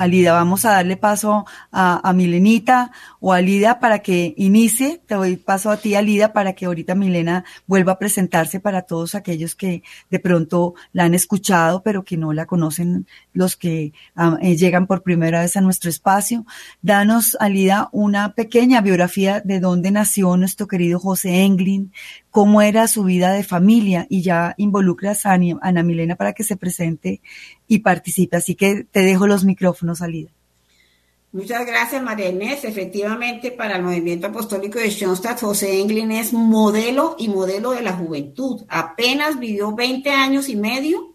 Alida, 0.00 0.32
vamos 0.32 0.64
a 0.64 0.70
darle 0.70 0.96
paso 0.96 1.44
a, 1.70 2.12
Milenita 2.14 2.90
o 3.20 3.34
a 3.34 3.36
Alida 3.36 3.80
para 3.80 3.98
que 3.98 4.32
inicie. 4.38 4.98
Te 5.06 5.14
doy 5.14 5.36
paso 5.36 5.70
a 5.70 5.76
ti, 5.76 5.94
Alida, 5.94 6.32
para 6.32 6.54
que 6.54 6.64
ahorita 6.64 6.94
Milena 6.94 7.44
vuelva 7.66 7.92
a 7.92 7.98
presentarse 7.98 8.60
para 8.60 8.80
todos 8.80 9.14
aquellos 9.14 9.54
que 9.54 9.82
de 10.08 10.18
pronto 10.18 10.72
la 10.94 11.04
han 11.04 11.12
escuchado, 11.12 11.82
pero 11.82 12.02
que 12.02 12.16
no 12.16 12.32
la 12.32 12.46
conocen, 12.46 13.06
los 13.34 13.56
que 13.56 13.92
ah, 14.16 14.38
eh, 14.40 14.56
llegan 14.56 14.86
por 14.86 15.02
primera 15.02 15.42
vez 15.42 15.58
a 15.58 15.60
nuestro 15.60 15.90
espacio. 15.90 16.46
Danos, 16.80 17.36
Alida, 17.38 17.90
una 17.92 18.34
pequeña 18.34 18.80
biografía 18.80 19.40
de 19.40 19.60
dónde 19.60 19.90
nació 19.90 20.34
nuestro 20.38 20.66
querido 20.66 20.98
José 20.98 21.42
Englin, 21.42 21.92
cómo 22.30 22.62
era 22.62 22.88
su 22.88 23.04
vida 23.04 23.32
de 23.32 23.42
familia 23.42 24.06
y 24.08 24.22
ya 24.22 24.54
involucras 24.56 25.26
a 25.26 25.38
Ana 25.60 25.82
Milena 25.82 26.16
para 26.16 26.32
que 26.32 26.44
se 26.44 26.56
presente 26.56 27.20
y 27.70 27.78
participe. 27.78 28.36
Así 28.36 28.56
que 28.56 28.84
te 28.90 29.00
dejo 29.00 29.28
los 29.28 29.44
micrófonos, 29.44 29.98
salida. 29.98 30.28
Muchas 31.30 31.64
gracias, 31.64 32.02
María 32.02 32.28
Inés. 32.28 32.64
Efectivamente, 32.64 33.52
para 33.52 33.76
el 33.76 33.84
movimiento 33.84 34.26
apostólico 34.26 34.80
de 34.80 34.90
Schoenstatt, 34.90 35.40
José 35.40 35.80
Englin 35.80 36.10
es 36.10 36.32
modelo 36.32 37.14
y 37.16 37.28
modelo 37.28 37.70
de 37.70 37.82
la 37.82 37.92
juventud. 37.92 38.62
Apenas 38.68 39.38
vivió 39.38 39.72
20 39.72 40.10
años 40.10 40.48
y 40.48 40.56
medio 40.56 41.14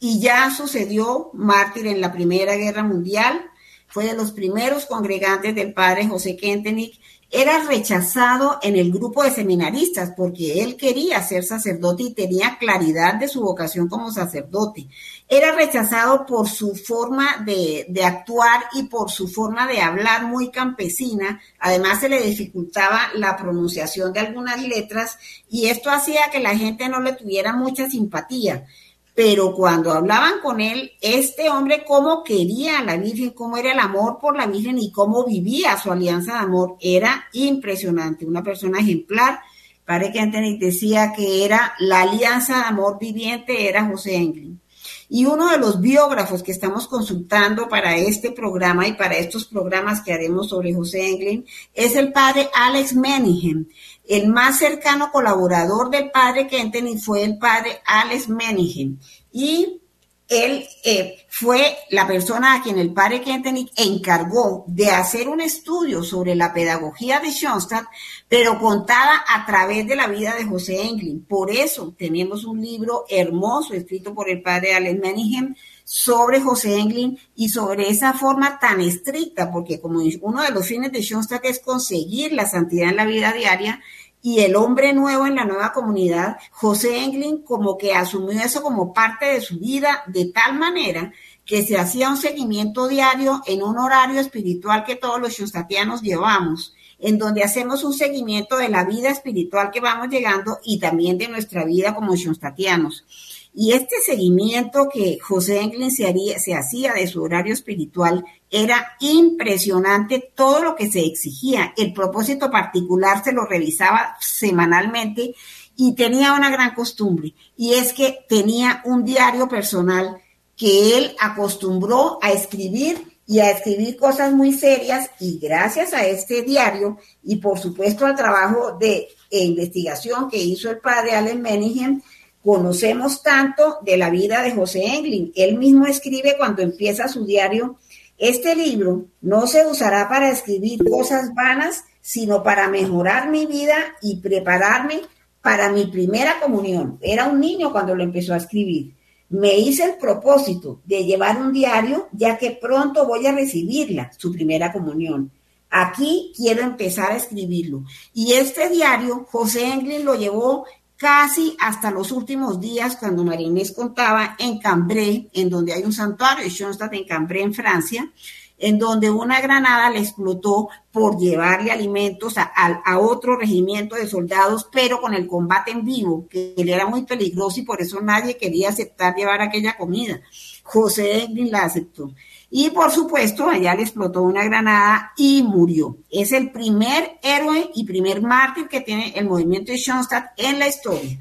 y 0.00 0.18
ya 0.18 0.50
sucedió 0.50 1.30
mártir 1.34 1.86
en 1.86 2.00
la 2.00 2.12
Primera 2.12 2.56
Guerra 2.56 2.82
Mundial. 2.82 3.40
Fue 3.86 4.04
de 4.04 4.16
los 4.16 4.32
primeros 4.32 4.86
congregantes 4.86 5.54
del 5.54 5.72
padre 5.72 6.08
José 6.08 6.36
Kentenich 6.36 7.00
era 7.34 7.64
rechazado 7.64 8.58
en 8.60 8.76
el 8.76 8.92
grupo 8.92 9.22
de 9.22 9.30
seminaristas 9.30 10.12
porque 10.14 10.62
él 10.62 10.76
quería 10.76 11.22
ser 11.22 11.44
sacerdote 11.44 12.02
y 12.02 12.12
tenía 12.12 12.58
claridad 12.58 13.14
de 13.14 13.26
su 13.26 13.40
vocación 13.40 13.88
como 13.88 14.12
sacerdote. 14.12 14.86
Era 15.26 15.52
rechazado 15.52 16.26
por 16.26 16.46
su 16.46 16.74
forma 16.74 17.42
de, 17.42 17.86
actuar 18.04 18.64
y 18.74 18.82
por 18.82 19.10
su 19.10 19.28
forma 19.28 19.66
de 19.66 19.80
hablar 19.80 20.26
muy 20.26 20.50
campesina. 20.50 21.40
Además 21.58 22.00
se 22.00 22.10
le 22.10 22.20
dificultaba 22.20 23.00
la 23.14 23.34
pronunciación 23.34 24.12
de 24.12 24.20
algunas 24.20 24.62
letras 24.62 25.16
y 25.48 25.68
esto 25.68 25.90
hacía 25.90 26.30
que 26.30 26.38
la 26.38 26.54
gente 26.54 26.86
no 26.90 27.00
le 27.00 27.14
tuviera 27.14 27.54
mucha 27.54 27.88
simpatía 27.88 28.66
pero 29.14 29.54
cuando 29.54 29.92
hablaban 29.92 30.40
con 30.42 30.60
él, 30.60 30.92
este 31.00 31.50
hombre 31.50 31.84
cómo 31.86 32.24
quería 32.24 32.78
a 32.78 32.84
la 32.84 32.96
Virgen, 32.96 33.30
cómo 33.30 33.56
era 33.58 33.72
el 33.72 33.78
amor 33.78 34.18
por 34.18 34.36
la 34.36 34.46
Virgen 34.46 34.78
y 34.78 34.90
cómo 34.90 35.24
vivía 35.24 35.76
su 35.76 35.92
alianza 35.92 36.34
de 36.34 36.38
amor, 36.38 36.76
era 36.80 37.26
impresionante, 37.32 38.24
una 38.24 38.42
persona 38.42 38.80
ejemplar. 38.80 39.40
Padre 39.84 40.12
que 40.12 40.56
decía 40.58 41.12
que 41.14 41.44
era 41.44 41.74
la 41.80 42.02
alianza 42.02 42.58
de 42.58 42.64
amor 42.64 42.98
viviente, 42.98 43.68
era 43.68 43.84
José 43.84 44.16
Englin. 44.16 44.62
Y 45.08 45.26
uno 45.26 45.50
de 45.50 45.58
los 45.58 45.78
biógrafos 45.78 46.42
que 46.42 46.52
estamos 46.52 46.88
consultando 46.88 47.68
para 47.68 47.96
este 47.96 48.30
programa 48.30 48.88
y 48.88 48.94
para 48.94 49.18
estos 49.18 49.44
programas 49.44 50.00
que 50.00 50.14
haremos 50.14 50.48
sobre 50.48 50.72
José 50.72 51.10
Englin 51.10 51.44
es 51.74 51.96
el 51.96 52.12
padre 52.12 52.48
Alex 52.54 52.94
Meningham. 52.94 53.66
El 54.12 54.28
más 54.28 54.58
cercano 54.58 55.10
colaborador 55.10 55.88
del 55.88 56.10
padre 56.10 56.46
Kenton 56.46 57.00
fue 57.00 57.24
el 57.24 57.38
padre 57.38 57.80
Alex 57.86 58.28
Meningen. 58.28 59.00
Y 59.32 59.80
él 60.28 60.66
eh, 60.84 61.26
fue 61.28 61.76
la 61.90 62.06
persona 62.06 62.54
a 62.54 62.62
quien 62.62 62.78
el 62.78 62.92
padre 62.92 63.20
Kentenich 63.20 63.72
encargó 63.76 64.64
de 64.66 64.90
hacer 64.90 65.28
un 65.28 65.40
estudio 65.40 66.02
sobre 66.02 66.34
la 66.34 66.52
pedagogía 66.52 67.20
de 67.20 67.30
Schoenstatt, 67.30 67.84
pero 68.28 68.58
contada 68.58 69.24
a 69.28 69.44
través 69.44 69.86
de 69.86 69.96
la 69.96 70.08
vida 70.08 70.34
de 70.34 70.44
José 70.44 70.82
Englin. 70.82 71.24
Por 71.24 71.50
eso 71.50 71.94
tenemos 71.98 72.44
un 72.44 72.60
libro 72.60 73.04
hermoso 73.08 73.74
escrito 73.74 74.14
por 74.14 74.28
el 74.28 74.42
padre 74.42 74.74
Alex 74.74 75.00
Meningen 75.00 75.56
sobre 75.84 76.40
José 76.40 76.78
Englin 76.78 77.18
y 77.34 77.50
sobre 77.50 77.90
esa 77.90 78.14
forma 78.14 78.58
tan 78.58 78.80
estricta, 78.80 79.50
porque 79.50 79.80
como 79.80 80.00
uno 80.22 80.42
de 80.42 80.50
los 80.50 80.66
fines 80.66 80.92
de 80.92 81.02
Schoenstatt 81.02 81.44
es 81.44 81.60
conseguir 81.60 82.32
la 82.32 82.48
santidad 82.48 82.88
en 82.88 82.96
la 82.96 83.04
vida 83.04 83.32
diaria, 83.32 83.82
y 84.22 84.38
el 84.40 84.54
hombre 84.54 84.92
nuevo 84.92 85.26
en 85.26 85.34
la 85.34 85.44
nueva 85.44 85.72
comunidad, 85.72 86.36
José 86.52 87.02
Englin 87.02 87.42
como 87.42 87.76
que 87.76 87.92
asumió 87.92 88.40
eso 88.40 88.62
como 88.62 88.94
parte 88.94 89.26
de 89.26 89.40
su 89.40 89.58
vida 89.58 90.04
de 90.06 90.26
tal 90.26 90.56
manera 90.58 91.12
que 91.44 91.64
se 91.64 91.76
hacía 91.76 92.08
un 92.08 92.16
seguimiento 92.16 92.86
diario 92.86 93.42
en 93.46 93.64
un 93.64 93.78
horario 93.78 94.20
espiritual 94.20 94.84
que 94.84 94.94
todos 94.94 95.20
los 95.20 95.32
shostatianos 95.32 96.02
llevamos, 96.02 96.72
en 97.00 97.18
donde 97.18 97.42
hacemos 97.42 97.82
un 97.82 97.92
seguimiento 97.92 98.56
de 98.56 98.68
la 98.68 98.84
vida 98.84 99.10
espiritual 99.10 99.72
que 99.72 99.80
vamos 99.80 100.08
llegando 100.08 100.58
y 100.62 100.78
también 100.78 101.18
de 101.18 101.26
nuestra 101.26 101.64
vida 101.64 101.92
como 101.92 102.14
shostatianos. 102.14 103.04
Y 103.52 103.72
este 103.72 103.96
seguimiento 104.00 104.88
que 104.88 105.18
José 105.18 105.60
Englin 105.60 105.90
se 105.90 106.54
hacía 106.54 106.94
de 106.94 107.08
su 107.08 107.22
horario 107.22 107.52
espiritual 107.52 108.24
era 108.52 108.96
impresionante 109.00 110.32
todo 110.34 110.62
lo 110.62 110.76
que 110.76 110.90
se 110.90 111.00
exigía. 111.00 111.72
El 111.76 111.92
propósito 111.92 112.50
particular 112.50 113.24
se 113.24 113.32
lo 113.32 113.46
revisaba 113.46 114.16
semanalmente 114.20 115.34
y 115.74 115.94
tenía 115.94 116.34
una 116.34 116.50
gran 116.50 116.74
costumbre. 116.74 117.34
Y 117.56 117.72
es 117.74 117.92
que 117.92 118.18
tenía 118.28 118.82
un 118.84 119.04
diario 119.04 119.48
personal 119.48 120.18
que 120.54 120.98
él 120.98 121.16
acostumbró 121.18 122.18
a 122.22 122.30
escribir 122.30 123.12
y 123.26 123.40
a 123.40 123.50
escribir 123.50 123.96
cosas 123.96 124.32
muy 124.32 124.52
serias 124.52 125.10
y 125.18 125.38
gracias 125.38 125.94
a 125.94 126.06
este 126.06 126.42
diario 126.42 126.98
y 127.22 127.36
por 127.36 127.58
supuesto 127.58 128.04
al 128.04 128.14
trabajo 128.14 128.76
de 128.78 129.08
investigación 129.30 130.28
que 130.28 130.36
hizo 130.36 130.70
el 130.70 130.78
padre 130.78 131.12
Allen 131.12 131.40
Meningen, 131.40 132.02
conocemos 132.44 133.22
tanto 133.22 133.78
de 133.82 133.96
la 133.96 134.10
vida 134.10 134.42
de 134.42 134.52
José 134.52 134.84
Englin. 134.84 135.32
Él 135.34 135.56
mismo 135.56 135.86
escribe 135.86 136.34
cuando 136.36 136.62
empieza 136.62 137.08
su 137.08 137.24
diario, 137.24 137.78
este 138.22 138.54
libro 138.54 139.06
no 139.20 139.48
se 139.48 139.66
usará 139.66 140.08
para 140.08 140.30
escribir 140.30 140.88
cosas 140.88 141.34
vanas, 141.34 141.86
sino 142.00 142.44
para 142.44 142.68
mejorar 142.68 143.28
mi 143.28 143.46
vida 143.46 143.74
y 144.00 144.20
prepararme 144.20 145.00
para 145.40 145.72
mi 145.72 145.86
primera 145.86 146.38
comunión. 146.40 146.98
Era 147.02 147.26
un 147.26 147.40
niño 147.40 147.72
cuando 147.72 147.96
lo 147.96 148.04
empezó 148.04 148.32
a 148.32 148.36
escribir. 148.36 148.94
Me 149.28 149.58
hice 149.58 149.82
el 149.82 149.96
propósito 149.96 150.82
de 150.84 151.04
llevar 151.04 151.36
un 151.36 151.52
diario, 151.52 152.06
ya 152.12 152.38
que 152.38 152.52
pronto 152.52 153.08
voy 153.08 153.26
a 153.26 153.32
recibirla, 153.32 154.12
su 154.16 154.30
primera 154.30 154.72
comunión. 154.72 155.32
Aquí 155.68 156.32
quiero 156.36 156.62
empezar 156.62 157.10
a 157.10 157.16
escribirlo. 157.16 157.82
Y 158.14 158.34
este 158.34 158.68
diario, 158.68 159.26
José 159.32 159.66
Englin 159.66 160.04
lo 160.04 160.14
llevó 160.14 160.64
casi 161.02 161.56
hasta 161.58 161.90
los 161.90 162.12
últimos 162.12 162.60
días, 162.60 162.96
cuando 162.96 163.24
María 163.24 163.48
Inés 163.48 163.72
contaba 163.72 164.36
en 164.38 164.60
Cambrai, 164.60 165.28
en 165.32 165.50
donde 165.50 165.72
hay 165.72 165.82
un 165.82 165.92
santuario 165.92 166.48
Schoenstatt 166.48 166.94
en 166.94 167.04
Cambrai, 167.04 167.42
en 167.42 167.52
Francia, 167.52 168.08
en 168.56 168.78
donde 168.78 169.10
una 169.10 169.40
granada 169.40 169.90
le 169.90 169.98
explotó 169.98 170.68
por 170.92 171.18
llevarle 171.18 171.72
alimentos 171.72 172.36
a, 172.38 172.98
otro 173.00 173.36
regimiento 173.36 173.96
de 173.96 174.06
soldados, 174.06 174.68
pero 174.70 175.00
con 175.00 175.12
el 175.12 175.26
combate 175.26 175.72
en 175.72 175.84
vivo, 175.84 176.28
que 176.30 176.54
él 176.56 176.68
era 176.68 176.86
muy 176.86 177.02
peligroso 177.02 177.58
y 177.58 177.64
por 177.64 177.82
eso 177.82 178.00
nadie 178.00 178.36
quería 178.36 178.68
aceptar 178.68 179.16
llevar 179.16 179.42
aquella 179.42 179.76
comida. 179.76 180.20
José 180.62 181.24
Edwin 181.24 181.50
la 181.50 181.64
aceptó. 181.64 182.12
Y 182.54 182.68
por 182.68 182.90
supuesto, 182.90 183.48
allá 183.48 183.74
le 183.74 183.80
explotó 183.80 184.20
una 184.20 184.44
granada 184.44 185.14
y 185.16 185.42
murió. 185.42 185.96
Es 186.10 186.32
el 186.32 186.52
primer 186.52 187.18
héroe 187.22 187.70
y 187.74 187.86
primer 187.86 188.20
mártir 188.20 188.68
que 188.68 188.82
tiene 188.82 189.14
el 189.16 189.24
movimiento 189.24 189.72
de 189.72 189.78
Schoenstatt 189.78 190.32
en 190.36 190.58
la 190.58 190.68
historia. 190.68 191.18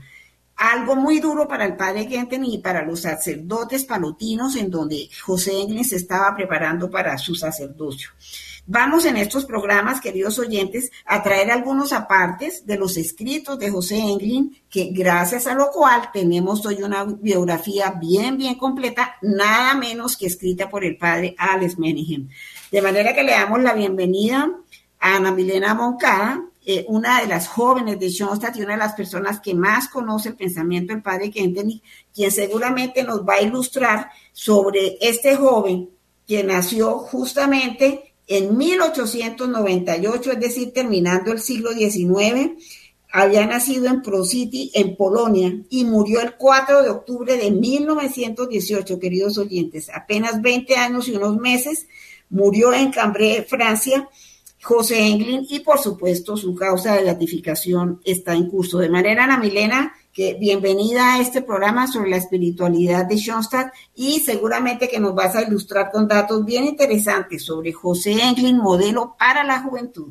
Algo 0.58 0.98
muy 0.98 1.22
duro 1.22 1.48
para 1.48 1.64
el 1.64 1.78
padre 1.78 2.06
Genten 2.06 2.44
y 2.44 2.58
para 2.58 2.84
los 2.84 3.04
sacerdotes 3.04 3.86
palotinos, 3.86 4.58
en 4.58 4.70
donde 4.70 5.10
José 5.24 5.58
Englin 5.62 5.86
se 5.86 5.96
estaba 5.96 6.36
preparando 6.36 6.92
para 6.92 7.18
su 7.18 7.34
sacerdocio. 7.34 8.10
Vamos 8.68 9.06
en 9.06 9.18
estos 9.18 9.46
programas, 9.46 10.00
queridos 10.00 10.38
oyentes, 10.38 10.92
a 11.06 11.24
traer 11.24 11.50
algunos 11.50 11.92
apartes 11.94 12.66
de 12.66 12.78
los 12.78 12.96
escritos 12.96 13.58
de 13.58 13.72
José 13.72 13.98
Englin, 13.98 14.56
que 14.70 14.92
gracias 14.92 15.48
a 15.48 15.56
lo 15.56 15.72
cual 15.72 16.10
tenemos 16.14 16.64
hoy 16.66 16.84
una 16.84 17.04
biografía 17.04 17.92
bien, 18.00 18.38
bien 18.38 18.56
completa, 18.56 19.16
nada 19.24 19.74
menos 19.74 20.16
que 20.16 20.28
escrita 20.28 20.70
por 20.70 20.86
el 20.86 20.96
padre 20.96 21.36
Alex 21.40 21.80
Meningen. 21.80 22.30
De 22.72 22.82
manera 22.84 23.16
que 23.16 23.24
le 23.24 23.32
damos 23.32 23.62
la 23.62 23.74
bienvenida 23.74 24.50
a 25.00 25.16
Ana 25.16 25.32
Milena 25.32 25.74
Moncada, 25.74 26.42
eh, 26.64 26.86
una 26.88 27.20
de 27.22 27.28
las 27.28 27.48
jóvenes 27.48 28.00
de 28.00 28.10
Schoenstatt 28.10 28.56
y 28.58 28.62
una 28.62 28.74
de 28.74 28.80
las 28.80 28.94
personas 28.94 29.40
que 29.40 29.56
más 29.56 29.88
conoce 29.88 30.30
el 30.30 30.36
pensamiento 30.36 30.94
del 30.94 31.02
padre 31.02 31.32
Kentenich, 31.32 31.82
quien 32.14 32.30
seguramente 32.30 33.04
nos 33.04 33.28
va 33.28 33.34
a 33.36 33.42
ilustrar 33.42 34.12
sobre 34.32 35.00
este 35.02 35.36
joven 35.36 35.90
que 36.28 36.44
nació 36.44 37.00
justamente 37.00 38.11
en 38.28 38.58
1898, 38.58 40.32
es 40.32 40.40
decir, 40.40 40.74
terminando 40.74 41.32
el 41.32 41.40
siglo 41.40 41.72
XIX, 41.72 42.52
había 43.12 43.46
nacido 43.46 43.88
en 43.88 44.02
Procity, 44.02 44.72
en 44.74 44.96
Polonia, 44.96 45.54
y 45.70 45.84
murió 45.84 46.22
el 46.22 46.36
4 46.36 46.84
de 46.84 46.90
octubre 46.90 47.36
de 47.36 47.52
1918, 47.52 49.00
queridos 49.00 49.38
oyentes. 49.38 49.90
Apenas 49.94 50.42
20 50.42 50.76
años 50.76 51.10
y 51.10 51.16
unos 51.16 51.38
meses, 51.38 51.88
murió 52.30 52.74
en 52.74 52.92
Cambrai, 52.92 53.44
Francia, 53.44 54.08
José 54.62 55.00
Englin, 55.08 55.46
y 55.50 55.60
por 55.60 55.80
supuesto 55.80 56.38
su 56.38 56.56
causa 56.56 56.96
de 56.96 57.04
beatificación 57.04 58.00
está 58.06 58.34
en 58.34 58.48
curso. 58.48 58.78
De 58.78 58.90
manera, 58.90 59.26
Ana 59.26 59.38
Milena, 59.38 59.94
que 60.14 60.34
bienvenida 60.34 61.16
a 61.16 61.22
este 61.22 61.42
programa 61.42 61.88
sobre 61.88 62.10
la 62.10 62.18
espiritualidad 62.18 63.06
de 63.06 63.16
Schoenstatt 63.16 63.74
y 63.96 64.20
seguramente 64.20 64.90
que 64.90 65.00
nos 65.00 65.16
vas 65.16 65.36
a 65.36 65.44
ilustrar 65.44 65.90
con 65.90 66.08
datos 66.08 66.44
bien 66.44 66.66
interesantes 66.66 67.46
sobre 67.46 67.72
José 67.72 68.12
Englin, 68.22 68.58
modelo 68.58 69.16
para 69.18 69.44
la 69.44 69.62
juventud. 69.62 70.10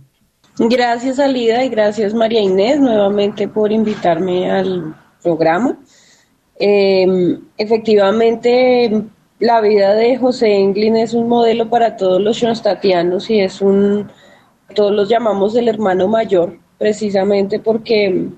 Gracias 0.58 1.18
Alida 1.18 1.64
y 1.64 1.68
gracias 1.68 2.14
María 2.14 2.40
Inés 2.40 2.80
nuevamente 2.80 3.46
por 3.46 3.72
invitarme 3.72 4.50
al 4.50 4.96
programa. 5.22 5.78
Em, 6.56 7.40
efectivamente, 7.58 9.04
la 9.38 9.60
vida 9.60 9.94
de 9.94 10.16
José 10.16 10.58
Englin 10.58 10.96
es 10.96 11.12
un 11.12 11.28
modelo 11.28 11.68
para 11.68 11.96
todos 11.96 12.22
los 12.22 12.38
schoenstattianos 12.38 13.28
y 13.28 13.40
es 13.40 13.60
un, 13.60 14.10
todos 14.74 14.92
los 14.92 15.10
llamamos 15.10 15.54
el 15.56 15.68
hermano 15.68 16.08
mayor, 16.08 16.58
precisamente 16.78 17.60
porque 17.60 18.28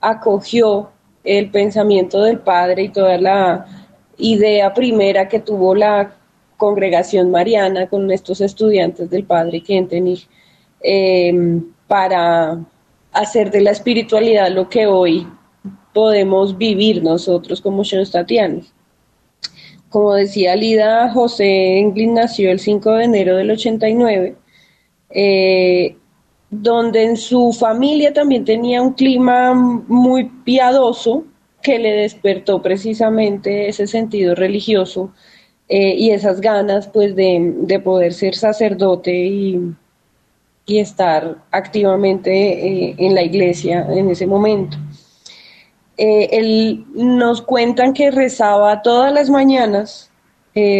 acogió 0.00 0.90
el 1.24 1.50
pensamiento 1.50 2.22
del 2.22 2.38
Padre 2.38 2.84
y 2.84 2.88
toda 2.88 3.18
la 3.18 3.66
idea 4.16 4.72
primera 4.74 5.28
que 5.28 5.40
tuvo 5.40 5.74
la 5.74 6.14
congregación 6.56 7.30
mariana 7.30 7.88
con 7.88 8.10
estos 8.10 8.40
estudiantes 8.40 9.08
del 9.10 9.24
Padre 9.24 9.62
Kentenich 9.62 10.28
eh, 10.80 11.60
para 11.86 12.58
hacer 13.12 13.50
de 13.50 13.60
la 13.60 13.70
espiritualidad 13.70 14.50
lo 14.50 14.68
que 14.68 14.86
hoy 14.86 15.26
podemos 15.92 16.56
vivir 16.56 17.02
nosotros 17.02 17.60
como 17.60 17.84
Schoenstattianos. 17.84 18.72
Como 19.88 20.14
decía 20.14 20.54
Lida, 20.54 21.10
José 21.12 21.78
Englin 21.78 22.14
nació 22.14 22.50
el 22.50 22.60
5 22.60 22.92
de 22.92 23.04
enero 23.04 23.36
del 23.36 23.50
89 23.50 24.36
donde 26.50 27.04
en 27.04 27.16
su 27.16 27.52
familia 27.52 28.12
también 28.12 28.44
tenía 28.44 28.80
un 28.80 28.94
clima 28.94 29.54
muy 29.54 30.24
piadoso 30.44 31.24
que 31.62 31.78
le 31.78 31.92
despertó 31.92 32.62
precisamente 32.62 33.68
ese 33.68 33.86
sentido 33.86 34.34
religioso 34.34 35.12
eh, 35.68 35.94
y 35.96 36.10
esas 36.10 36.40
ganas 36.40 36.88
pues 36.88 37.14
de, 37.14 37.80
poder 37.84 38.14
ser 38.14 38.34
sacerdote 38.34 39.12
y, 39.12 39.74
estar 40.66 41.38
activamente 41.50 42.30
eh, 42.30 42.94
en 42.98 43.14
la 43.14 43.22
iglesia 43.22 43.86
en 43.90 44.10
ese 44.10 44.26
momento. 44.26 44.76
Eh, 45.96 46.28
él 46.30 46.84
nos 46.94 47.40
cuentan 47.40 47.94
que 47.94 48.10
rezaba 48.10 48.82
todas 48.82 49.10
las 49.12 49.30
mañanas 49.30 50.10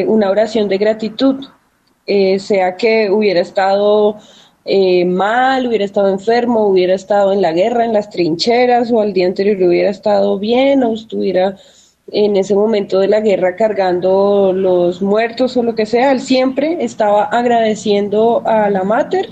una 0.08 0.28
oración 0.28 0.68
de 0.68 0.76
gratitud, 0.76 1.44
sea 2.04 2.76
que 2.76 3.08
hubiera 3.12 3.38
estado 3.38 4.18
eh, 4.70 5.04
mal, 5.06 5.66
hubiera 5.66 5.84
estado 5.84 6.08
enfermo, 6.08 6.66
hubiera 6.66 6.94
estado 6.94 7.32
en 7.32 7.40
la 7.40 7.52
guerra, 7.52 7.86
en 7.86 7.94
las 7.94 8.10
trincheras, 8.10 8.92
o 8.92 9.00
al 9.00 9.14
día 9.14 9.26
anterior 9.26 9.56
hubiera 9.66 9.88
estado 9.88 10.38
bien, 10.38 10.82
o 10.82 10.92
estuviera 10.92 11.56
en 12.12 12.36
ese 12.36 12.54
momento 12.54 12.98
de 12.98 13.08
la 13.08 13.20
guerra 13.20 13.56
cargando 13.56 14.52
los 14.52 15.00
muertos 15.00 15.56
o 15.56 15.62
lo 15.62 15.74
que 15.74 15.86
sea, 15.86 16.12
él 16.12 16.20
siempre 16.20 16.84
estaba 16.84 17.24
agradeciendo 17.24 18.42
a 18.46 18.70
la 18.70 18.84
Mater 18.84 19.28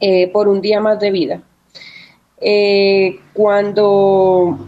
eh, 0.00 0.28
por 0.28 0.48
un 0.48 0.60
día 0.60 0.80
más 0.80 0.98
de 1.00 1.10
vida. 1.10 1.42
Eh, 2.40 3.20
cuando 3.34 4.58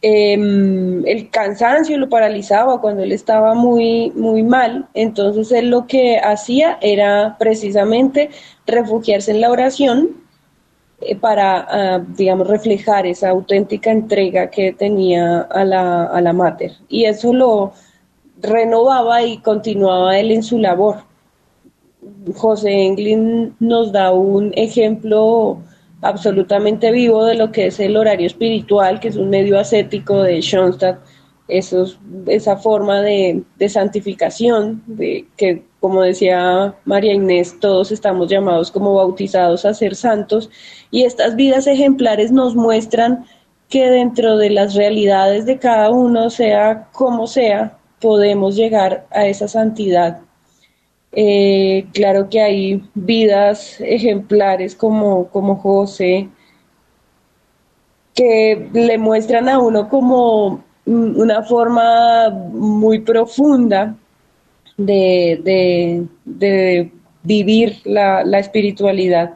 Em, 0.00 1.04
el 1.06 1.28
cansancio 1.30 1.98
lo 1.98 2.08
paralizaba 2.08 2.80
cuando 2.80 3.02
él 3.02 3.10
estaba 3.10 3.54
muy, 3.54 4.12
muy 4.14 4.44
mal, 4.44 4.88
entonces 4.94 5.50
él 5.50 5.70
lo 5.70 5.88
que 5.88 6.18
hacía 6.18 6.78
era 6.80 7.36
precisamente 7.36 8.30
refugiarse 8.64 9.32
en 9.32 9.40
la 9.40 9.50
oración 9.50 10.10
eh, 11.00 11.16
para, 11.16 11.66
ah, 11.68 12.04
digamos, 12.16 12.46
reflejar 12.46 13.06
esa 13.06 13.30
auténtica 13.30 13.90
entrega 13.90 14.50
que 14.50 14.72
tenía 14.72 15.40
a 15.42 15.64
la, 15.64 16.04
a 16.04 16.20
la 16.20 16.32
mater. 16.32 16.72
Y 16.88 17.06
eso 17.06 17.32
lo 17.32 17.72
renovaba 18.40 19.22
y 19.22 19.38
continuaba 19.38 20.16
él 20.18 20.30
en 20.30 20.44
su 20.44 20.58
labor. 20.58 21.02
José 22.36 22.70
Englin 22.86 23.56
nos 23.58 23.90
da 23.92 24.12
un 24.12 24.52
ejemplo 24.54 25.58
absolutamente 26.02 26.90
vivo 26.90 27.24
de 27.24 27.34
lo 27.34 27.50
que 27.50 27.66
es 27.66 27.80
el 27.80 27.96
horario 27.96 28.26
espiritual, 28.26 29.00
que 29.00 29.08
es 29.08 29.16
un 29.16 29.30
medio 29.30 29.58
ascético 29.58 30.22
de 30.22 30.40
Schoenstatt, 30.40 30.98
esa 31.48 32.56
forma 32.58 33.00
de, 33.00 33.42
santificación, 33.68 34.82
de 34.86 35.26
que, 35.36 35.64
como 35.80 36.02
decía 36.02 36.74
María 36.84 37.14
Inés, 37.14 37.58
todos 37.58 37.90
estamos 37.90 38.28
llamados 38.28 38.70
como 38.70 38.94
bautizados 38.94 39.64
a 39.64 39.72
ser 39.72 39.94
santos, 39.94 40.50
y 40.90 41.04
estas 41.04 41.36
vidas 41.36 41.66
ejemplares 41.66 42.30
nos 42.30 42.54
muestran 42.54 43.24
que 43.70 43.88
dentro 43.88 44.36
de 44.36 44.50
las 44.50 44.74
realidades 44.74 45.46
de 45.46 45.58
cada 45.58 45.90
uno, 45.90 46.30
sea 46.30 46.88
como 46.92 47.26
sea, 47.26 47.78
podemos 48.00 48.54
llegar 48.56 49.06
a 49.10 49.26
esa 49.26 49.48
santidad 49.48 50.20
eh, 51.12 51.86
claro 51.92 52.28
que 52.28 52.40
hay 52.40 52.82
vidas 52.94 53.80
ejemplares 53.80 54.74
como, 54.74 55.28
como 55.28 55.56
José, 55.56 56.28
que 58.14 58.68
le 58.72 58.98
muestran 58.98 59.48
a 59.48 59.58
uno 59.58 59.88
como 59.88 60.64
una 60.86 61.42
forma 61.42 62.30
muy 62.30 63.00
profunda 63.00 63.94
de, 64.76 66.06
vivir 67.22 67.76
la, 67.84 68.38
espiritualidad. 68.38 69.34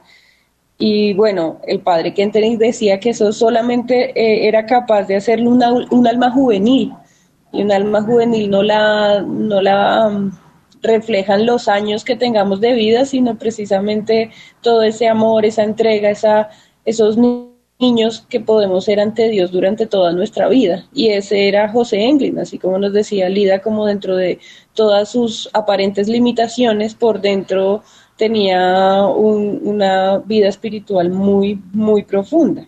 Y 0.78 1.14
bueno, 1.14 1.60
el 1.66 1.80
padre 1.80 2.12
Kentenich 2.14 2.58
decía 2.58 2.98
que 2.98 3.10
eso 3.10 3.32
solamente 3.32 4.10
eh, 4.18 4.48
era 4.48 4.66
capaz 4.66 5.04
de 5.04 5.16
hacerlo 5.16 5.50
un 5.50 6.06
alma 6.06 6.30
juvenil. 6.30 6.92
Y 7.52 7.62
un 7.62 7.70
alma 7.70 8.02
juvenil 8.02 8.50
no 8.50 8.62
la, 8.62 9.20
no 9.22 9.60
la 9.60 10.10
reflejan 10.82 11.46
los 11.46 11.68
años 11.68 12.04
que 12.04 12.16
tengamos 12.16 12.60
de 12.60 12.74
vida, 12.74 13.04
sino 13.04 13.38
precisamente 13.38 14.30
todo 14.60 14.82
ese 14.82 15.08
amor, 15.08 15.46
esa 15.46 15.62
entrega, 15.62 16.10
esa, 16.10 16.50
esos 16.84 17.16
niños 17.78 18.26
que 18.28 18.40
podemos 18.40 18.84
ser 18.84 19.00
ante 19.00 19.28
Dios 19.28 19.50
durante 19.50 19.86
toda 19.86 20.12
nuestra 20.12 20.48
vida. 20.48 20.86
Y 20.92 21.08
ese 21.08 21.48
era 21.48 21.68
José 21.68 22.04
Englin, 22.04 22.38
así 22.38 22.58
como 22.58 22.78
nos 22.78 22.92
decía 22.92 23.28
Lida, 23.28 23.60
como 23.60 23.86
dentro 23.86 24.16
de 24.16 24.38
todas 24.74 25.10
sus 25.10 25.48
aparentes 25.52 26.08
limitaciones, 26.08 26.94
por 26.94 27.20
dentro 27.20 27.82
tenía 28.16 29.04
una 29.06 30.18
vida 30.18 30.48
espiritual 30.48 31.10
muy, 31.10 31.60
muy 31.72 32.04
profunda. 32.04 32.66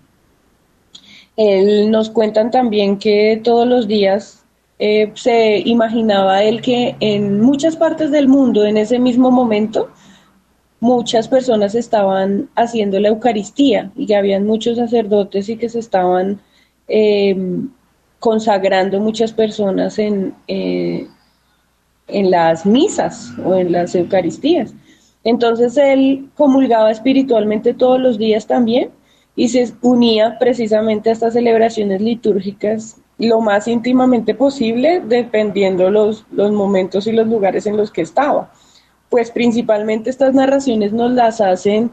Él 1.37 1.91
nos 1.91 2.11
cuentan 2.11 2.51
también 2.51 2.99
que 2.99 3.41
todos 3.43 3.67
los 3.67 3.89
días 3.89 4.44
eh, 4.79 5.13
se 5.15 5.59
imaginaba 5.65 6.43
él 6.43 6.61
que 6.61 6.97
en 7.01 7.41
muchas 7.41 7.77
partes 7.77 8.11
del 8.11 8.29
mundo, 8.29 8.65
en 8.65 8.77
ese 8.77 8.99
mismo 8.99 9.31
momento, 9.31 9.91
muchas 10.81 11.29
personas 11.29 11.75
estaban 11.75 12.49
haciendo 12.57 12.99
la 13.01 13.09
Eucaristía 13.09 13.91
y 13.97 14.07
que 14.07 14.17
habían 14.17 14.47
muchos 14.47 14.77
sacerdotes 14.77 15.49
y 15.49 15.57
que 15.57 15.69
se 15.69 15.79
estaban 15.79 16.41
em, 16.89 17.71
consagrando 18.19 19.01
muchas 19.01 19.33
personas 19.33 19.99
en, 19.99 20.35
eh, 20.49 21.07
en 22.09 22.31
las 22.31 22.67
misas 22.67 23.33
o 23.45 23.55
en 23.55 23.73
las 23.73 23.95
Eucaristías. 23.95 24.75
Entonces 25.25 25.77
él 25.79 26.29
comulgaba 26.37 26.91
espiritualmente 26.91 27.75
todos 27.75 28.01
los 28.01 28.19
días 28.19 28.47
también 28.47 28.91
y 29.37 29.49
se 29.49 29.73
unía 29.83 30.39
precisamente 30.39 31.09
a 31.09 31.13
estas 31.13 31.33
celebraciones 31.33 32.03
litúrgicas 32.03 32.99
lo 33.19 33.41
más 33.41 33.69
íntimamente 33.69 34.35
posible, 34.35 35.01
dependiendo 35.07 35.91
los, 35.91 36.25
los 36.33 36.53
momentos 36.53 37.07
y 37.07 37.13
los 37.13 37.27
lugares 37.27 37.67
en 37.67 37.77
los 37.77 37.91
que 37.91 38.03
estaba. 38.03 38.53
Pues 39.09 39.31
principalmente 39.31 40.11
estas 40.11 40.35
narraciones 40.35 40.93
nos 40.93 41.13
las 41.13 41.41
hacen 41.41 41.93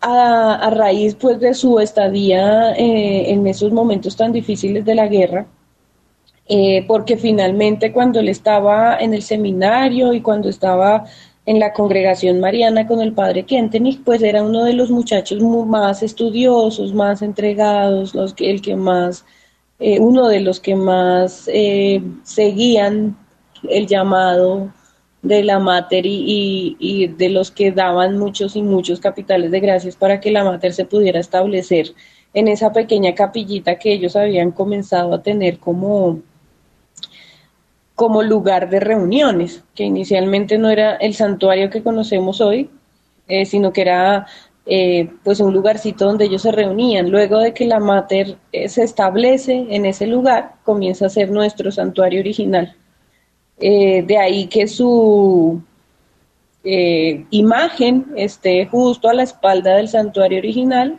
a, 0.00 0.70
raíz 0.70 1.14
pues 1.14 1.40
de 1.40 1.54
su 1.54 1.78
estadía 1.78 2.72
eh, 2.72 3.30
en 3.32 3.46
esos 3.46 3.72
momentos 3.72 4.16
tan 4.16 4.32
difíciles 4.32 4.84
de 4.84 4.94
la 4.94 5.08
guerra, 5.08 5.46
eh, 6.48 6.84
porque 6.86 7.16
finalmente 7.16 7.92
cuando 7.92 8.20
él 8.20 8.28
estaba 8.28 8.98
en 8.98 9.14
el 9.14 9.22
seminario 9.22 10.12
y 10.12 10.20
cuando 10.20 10.48
estaba 10.48 11.04
en 11.44 11.60
la 11.60 11.72
congregación 11.72 12.40
mariana 12.40 12.86
con 12.86 13.00
el 13.00 13.12
padre 13.12 13.44
Kentenich, 13.44 14.02
pues 14.02 14.22
era 14.22 14.42
uno 14.42 14.64
de 14.64 14.72
los 14.72 14.90
muchachos 14.90 15.42
más 15.42 16.02
estudiosos, 16.02 16.92
más 16.92 17.22
entregados, 17.22 18.14
los 18.14 18.34
que, 18.34 18.50
el 18.50 18.60
que 18.60 18.76
más 18.76 19.24
eh, 19.78 20.00
uno 20.00 20.28
de 20.28 20.40
los 20.40 20.60
que 20.60 20.74
más 20.74 21.48
eh, 21.52 22.02
seguían 22.22 23.16
el 23.68 23.86
llamado 23.86 24.72
de 25.22 25.42
la 25.42 25.58
Mater 25.58 26.04
y, 26.06 27.08
de 27.18 27.28
los 27.30 27.50
que 27.50 27.72
daban 27.72 28.18
muchos 28.18 28.56
y 28.56 28.62
muchos 28.62 29.00
capitales 29.00 29.50
de 29.50 29.60
gracias 29.60 29.96
para 29.96 30.20
que 30.20 30.30
la 30.30 30.44
Mater 30.44 30.72
se 30.72 30.84
pudiera 30.84 31.20
establecer 31.20 31.94
en 32.32 32.48
esa 32.48 32.72
pequeña 32.72 33.14
capillita 33.14 33.78
que 33.78 33.92
ellos 33.92 34.14
habían 34.14 34.52
comenzado 34.52 35.14
a 35.14 35.22
tener 35.22 35.58
como, 35.58 36.20
como 37.94 38.22
lugar 38.22 38.70
de 38.70 38.80
reuniones, 38.80 39.64
que 39.74 39.84
inicialmente 39.84 40.58
no 40.58 40.70
era 40.70 40.96
el 40.96 41.14
santuario 41.14 41.70
que 41.70 41.82
conocemos 41.82 42.40
hoy, 42.40 42.70
eh, 43.26 43.46
sino 43.46 43.72
que 43.72 43.82
era 43.82 44.26
eh, 44.68 45.08
pues 45.22 45.38
un 45.38 45.54
lugarcito 45.54 46.06
donde 46.06 46.24
ellos 46.24 46.42
se 46.42 46.50
reunían. 46.50 47.08
Luego 47.08 47.38
de 47.38 47.54
que 47.54 47.66
la 47.66 47.78
mater 47.78 48.36
eh, 48.50 48.68
se 48.68 48.82
establece 48.82 49.64
en 49.70 49.86
ese 49.86 50.08
lugar, 50.08 50.54
comienza 50.64 51.06
a 51.06 51.08
ser 51.08 51.30
nuestro 51.30 51.70
santuario 51.70 52.18
original. 52.18 52.74
Eh, 53.58 54.02
de 54.02 54.18
ahí 54.18 54.46
que 54.48 54.66
su 54.66 55.62
imagen 57.30 58.06
esté 58.16 58.66
justo 58.66 59.08
a 59.08 59.14
la 59.14 59.22
espalda 59.22 59.76
del 59.76 59.88
santuario 59.88 60.38
original 60.38 60.98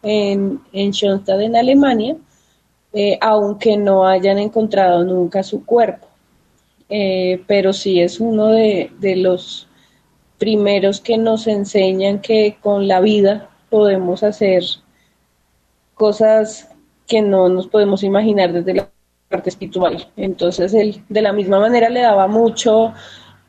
en, 0.00 0.60
en 0.72 0.92
en 0.92 1.56
Alemania, 1.56 2.16
aunque 3.20 3.76
no 3.76 4.06
hayan 4.06 4.38
encontrado 4.38 5.04
nunca 5.04 5.42
su 5.42 5.64
cuerpo. 5.64 6.06
pero 7.48 7.72
sí 7.72 8.00
es 8.00 8.20
uno 8.20 8.46
de, 8.46 8.92
de 9.00 9.16
los 9.16 9.67
primeros 10.38 11.00
que 11.00 11.18
nos 11.18 11.46
enseñan 11.46 12.20
que 12.20 12.58
con 12.62 12.88
la 12.88 13.00
vida 13.00 13.50
podemos 13.70 14.22
hacer 14.22 14.62
cosas 15.94 16.68
que 17.06 17.22
no 17.22 17.48
nos 17.48 17.66
podemos 17.66 18.02
imaginar 18.02 18.52
desde 18.52 18.74
la 18.74 18.88
parte 19.28 19.50
espiritual. 19.50 20.08
Entonces, 20.16 20.72
él 20.74 21.02
de 21.08 21.22
la 21.22 21.32
misma 21.32 21.58
manera 21.58 21.88
le 21.88 22.00
daba 22.00 22.28
mucho 22.28 22.94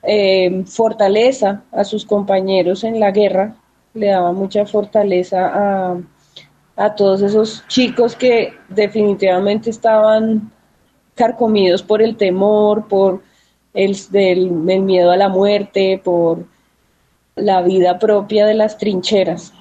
eh, 0.04 0.63
fortaleza 0.65 1.63
a 1.71 1.84
sus 1.84 2.06
compañeros 2.06 2.84
en 2.84 2.99
la 2.99 3.12
guerra, 3.12 3.56
le 3.93 4.08
daba 4.08 4.32
mucha 4.32 4.65
fortaleza 4.65 5.52
a, 5.54 5.97
a 6.75 6.95
todos 6.95 7.21
esos 7.21 7.65
chicos 7.67 8.15
que 8.15 8.54
definitivamente 8.69 9.69
estaban 9.69 10.52
carcomidos 11.15 11.84
por 11.84 12.02
el 12.02 12.15
temor, 12.15 12.88
por 12.88 13.21
el, 13.73 13.95
el 14.13 14.52
miedo 14.52 15.12
a 15.12 15.17
la 15.17 15.28
muerte, 15.28 16.02
por 16.04 16.45
la 17.41 17.62
vida 17.62 17.99
propia 17.99 18.45
de 18.45 18.54
las 18.54 18.78
trincheras. 18.78 19.54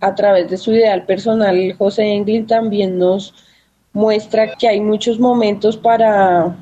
A 0.00 0.14
través 0.14 0.48
de 0.50 0.56
su 0.56 0.72
ideal 0.72 1.04
personal, 1.04 1.74
José 1.76 2.04
Englin 2.04 2.46
también 2.46 2.98
nos 2.98 3.34
muestra 3.92 4.56
que 4.56 4.68
hay 4.68 4.80
muchos 4.80 5.18
momentos 5.18 5.76
para, 5.76 6.56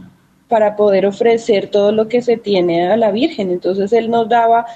para 0.48 0.76
poder 0.76 1.06
ofrecer 1.06 1.70
todo 1.70 1.92
lo 1.92 2.08
que 2.08 2.22
se 2.22 2.36
tiene 2.36 2.90
a 2.90 2.96
la 2.96 3.10
Virgen. 3.10 3.50
Entonces 3.50 3.92
él 3.92 4.10
nos 4.10 4.28
daba 4.28 4.66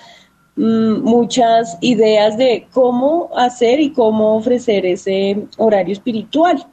mm, 0.57 1.01
muchas 1.03 1.79
ideas 1.81 2.37
de 2.37 2.66
cómo 2.72 3.31
hacer 3.37 3.81
y 3.81 3.92
cómo 3.92 4.37
ofrecer 4.37 4.87
ese 4.87 5.46
horario 5.57 5.92
espiritual. 5.92 6.66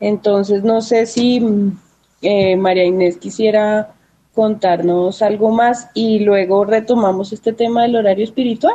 Entonces 0.00 0.62
no 0.62 0.80
sé 0.80 1.06
si 1.06 1.40
mm, 1.40 1.78
eh, 2.22 2.56
María 2.56 2.84
Inés 2.84 3.18
quisiera 3.18 3.94
contarnos 4.34 5.22
algo 5.22 5.50
más 5.50 5.88
y 5.94 6.20
luego 6.20 6.64
retomamos 6.64 7.32
este 7.32 7.52
tema 7.52 7.82
del 7.82 7.96
horario 7.96 8.24
espiritual. 8.24 8.74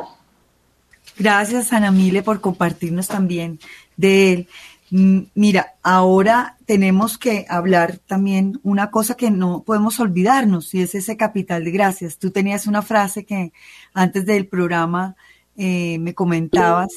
Gracias, 1.18 1.74
Ana 1.74 1.92
Mile, 1.92 2.24
por 2.24 2.40
compartirnos 2.40 3.08
también 3.08 3.60
de 3.98 4.34
él. 4.34 4.48
Mm, 4.92 5.20
mira, 5.36 5.76
ahora 5.84 6.58
tenemos 6.66 7.18
que 7.18 7.46
hablar 7.50 7.98
también 7.98 8.60
una 8.64 8.90
cosa 8.90 9.16
que 9.16 9.30
no 9.30 9.64
podemos 9.64 10.00
olvidarnos 10.00 10.74
y 10.74 10.82
es 10.82 10.96
ese 10.96 11.18
capital 11.18 11.64
de 11.64 11.72
gracias. 11.72 12.18
Tú 12.18 12.32
tenías 12.32 12.66
una 12.66 12.82
frase 12.82 13.26
que 13.26 13.52
antes 13.94 14.26
del 14.26 14.48
programa 14.48 15.16
eh, 15.58 15.98
me 16.00 16.14
comentabas 16.14 16.90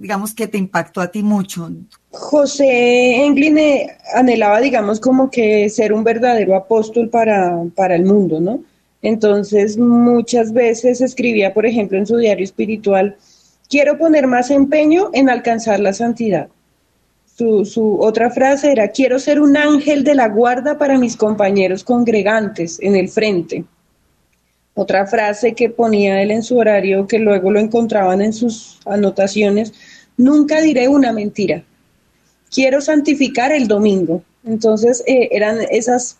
digamos, 0.00 0.32
que 0.32 0.48
te 0.48 0.56
impactó 0.56 1.02
a 1.02 1.10
ti 1.10 1.22
mucho? 1.22 1.70
José 2.10 3.22
Engline 3.22 3.86
anhelaba, 4.14 4.58
digamos, 4.58 4.98
como 4.98 5.30
que 5.30 5.68
ser 5.68 5.92
un 5.92 6.02
verdadero 6.02 6.56
apóstol 6.56 7.10
para, 7.10 7.62
para 7.76 7.96
el 7.96 8.06
mundo, 8.06 8.40
¿no? 8.40 8.64
Entonces, 9.02 9.76
muchas 9.76 10.54
veces 10.54 11.02
escribía, 11.02 11.52
por 11.52 11.66
ejemplo, 11.66 11.98
en 11.98 12.06
su 12.06 12.16
diario 12.16 12.44
espiritual, 12.44 13.16
quiero 13.68 13.98
poner 13.98 14.26
más 14.26 14.50
empeño 14.50 15.10
en 15.12 15.28
alcanzar 15.28 15.80
la 15.80 15.92
santidad. 15.92 16.48
Su, 17.36 17.66
su, 17.66 18.00
otra 18.00 18.30
frase 18.30 18.72
era, 18.72 18.88
quiero 18.88 19.18
ser 19.18 19.38
un 19.38 19.54
ángel 19.58 20.02
de 20.02 20.14
la 20.14 20.28
guarda 20.28 20.78
para 20.78 20.98
mis 20.98 21.14
compañeros 21.14 21.84
congregantes 21.84 22.78
en 22.80 22.96
el 22.96 23.10
frente. 23.10 23.64
Otra 24.74 25.06
frase 25.06 25.52
que 25.52 25.68
ponía 25.68 26.22
él 26.22 26.30
en 26.30 26.42
su 26.42 26.56
horario, 26.56 27.06
que 27.06 27.18
luego 27.18 27.50
lo 27.50 27.60
encontraban 27.60 28.22
en 28.22 28.32
sus 28.32 28.78
anotaciones, 28.86 29.74
nunca 30.20 30.60
diré 30.60 30.88
una 30.88 31.12
mentira. 31.12 31.64
Quiero 32.50 32.80
santificar 32.80 33.52
el 33.52 33.66
domingo. 33.66 34.22
Entonces, 34.44 35.02
eh, 35.06 35.28
eran 35.32 35.58
esas 35.70 36.18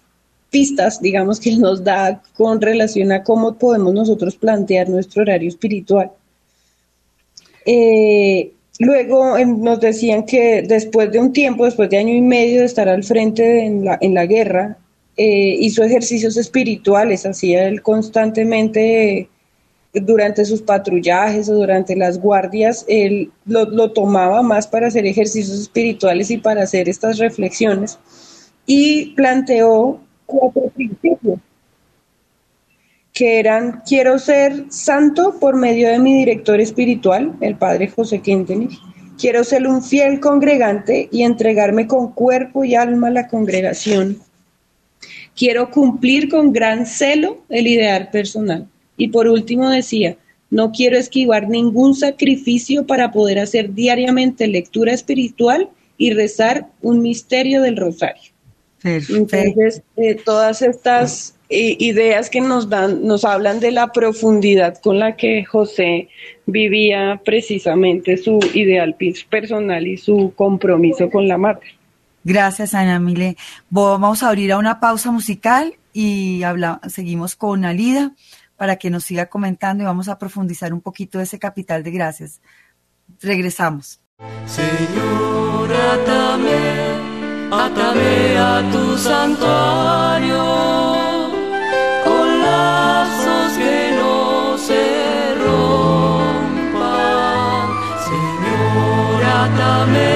pistas, 0.51 1.01
digamos, 1.01 1.39
que 1.39 1.57
nos 1.57 1.85
da 1.85 2.23
con 2.37 2.61
relación 2.61 3.13
a 3.13 3.23
cómo 3.23 3.55
podemos 3.55 3.95
nosotros 3.95 4.37
plantear 4.37 4.89
nuestro 4.89 5.23
horario 5.23 5.49
espiritual. 5.49 6.11
Eh, 7.67 8.53
luego 8.79 9.39
nos 9.39 9.81
decían 9.81 10.25
que 10.25 10.63
después 10.63 11.13
de 11.13 11.21
un 11.21 11.33
tiempo, 11.33 11.65
después 11.65 11.91
de 11.91 11.99
año 11.99 12.15
y 12.15 12.21
medio 12.21 12.61
de 12.61 12.67
estar 12.67 12.89
al 12.89 13.05
frente 13.05 13.65
en 13.65 13.85
la, 13.85 13.99
en 14.01 14.15
la 14.15 14.27
guerra, 14.27 14.79
eh, 15.17 15.57
hizo 15.61 15.85
ejercicios 15.85 16.37
espirituales, 16.37 17.27
hacía 17.27 17.69
él 17.69 17.83
constantemente 17.83 19.29
durante 19.93 20.45
sus 20.45 20.63
patrullajes 20.63 21.49
o 21.49 21.55
durante 21.55 21.97
las 21.97 22.21
guardias, 22.21 22.85
él 22.89 23.31
lo, 23.45 23.93
tomaba 23.93 24.43
más 24.43 24.67
para 24.67 24.87
hacer 24.87 25.05
ejercicios 25.07 25.59
espirituales 25.59 26.31
y 26.31 26.39
para 26.39 26.63
hacer 26.63 26.89
estas 26.89 27.19
reflexiones 27.19 27.99
y 28.67 29.07
planteó 29.17 30.01
cuatro 30.27 30.71
principios 30.75 31.41
que 33.13 33.41
eran 33.41 33.83
quiero 33.87 34.19
ser 34.21 34.67
santo 34.71 35.39
por 35.41 35.57
medio 35.57 35.89
de 35.89 35.99
mi 35.99 36.15
director 36.21 36.61
espiritual, 36.61 37.35
el 37.41 37.57
padre 37.57 37.89
José 37.89 38.21
Quintenich, 38.21 38.79
quiero 39.19 39.43
ser 39.43 39.67
un 39.67 39.83
fiel 39.83 40.21
congregante 40.21 41.09
y 41.11 41.25
entregarme 41.25 41.89
con 41.89 42.13
cuerpo 42.13 42.65
y 42.65 42.77
alma 42.77 43.09
a 43.09 43.11
la 43.11 43.27
congregación, 43.27 44.19
quiero 45.37 45.73
cumplir 45.73 46.29
con 46.29 46.53
gran 46.53 46.87
celo 46.87 47.39
el 47.49 47.67
ideal 47.67 48.09
personal 48.11 48.69
y 49.01 49.09
por 49.09 49.29
último 49.29 49.71
decía, 49.71 50.17
no 50.51 50.73
quiero 50.73 50.99
esquivar 50.99 51.49
ningún 51.49 51.95
sacrificio 51.95 52.87
para 52.87 53.13
poder 53.13 53.39
hacer 53.39 53.73
diariamente 53.73 54.47
lectura 54.47 54.93
espiritual 54.93 55.71
y 55.97 56.13
rezar 56.13 56.67
un 56.83 57.01
misterio 57.01 57.63
del 57.63 57.79
rosario. 57.79 58.31
Entonces, 58.85 59.83
eh, 59.97 60.17
todas 60.17 60.61
estas 60.61 61.35
eh, 61.49 61.77
ideas 61.79 62.29
que 62.29 62.43
nos 62.43 62.69
dan, 62.69 63.07
nos 63.07 63.25
hablan 63.25 63.59
de 63.59 63.71
la 63.71 63.91
profundidad 63.91 64.77
con 64.83 64.99
la 64.99 65.17
que 65.17 65.47
José 65.47 66.09
vivía 66.45 67.23
precisamente 67.25 68.19
su 68.19 68.39
ideal 68.53 68.97
personal 69.31 69.87
y 69.87 69.97
su 69.97 70.35
compromiso 70.37 71.09
con 71.09 71.27
la 71.27 71.39
madre. 71.39 71.69
Gracias, 72.23 72.75
Ana 72.75 73.01
Mile. 73.01 73.37
Vamos 73.71 74.23
a 74.23 74.29
abrir 74.29 74.53
a 74.53 74.59
una 74.59 74.79
pausa 74.79 75.11
musical 75.11 75.75
y 75.95 76.43
habla, 76.43 76.81
seguimos 76.87 77.35
con 77.35 77.65
Alida 77.65 78.13
para 78.61 78.77
que 78.77 78.91
nos 78.91 79.05
siga 79.05 79.25
comentando 79.25 79.83
y 79.83 79.87
vamos 79.87 80.09
a 80.09 80.19
profundizar 80.19 80.75
un 80.75 80.83
poquito 80.83 81.19
ese 81.19 81.39
capital 81.39 81.83
de 81.83 81.93
gracias. 81.93 82.43
Regresamos. 83.19 84.03
Señor, 84.45 85.73
atame, 85.73 86.61
atame 87.51 88.37
a 88.37 88.63
tu 88.71 88.99
santuario 88.99 90.45
con 92.05 92.41
lazos 92.43 93.57
que 93.57 93.93
no 93.99 94.59
se 94.59 95.35
rompan. 95.37 96.51
Señor, 98.11 99.25
atame, 99.25 100.13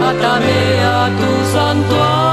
atame 0.00 0.80
a 0.82 1.10
tu 1.20 1.30
santuario 1.52 2.29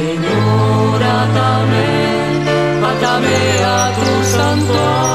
Señor, 0.00 1.02
atame, 1.02 1.88
atame 2.90 3.38
a 3.64 3.92
santuario 4.24 5.09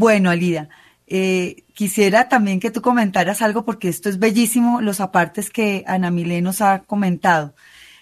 Bueno, 0.00 0.30
Alida, 0.30 0.70
eh, 1.06 1.64
quisiera 1.74 2.26
también 2.30 2.58
que 2.58 2.70
tú 2.70 2.80
comentaras 2.80 3.42
algo 3.42 3.66
porque 3.66 3.90
esto 3.90 4.08
es 4.08 4.18
bellísimo, 4.18 4.80
los 4.80 4.98
apartes 4.98 5.50
que 5.50 5.84
Ana 5.86 6.10
Milé 6.10 6.40
nos 6.40 6.62
ha 6.62 6.78
comentado. 6.84 7.54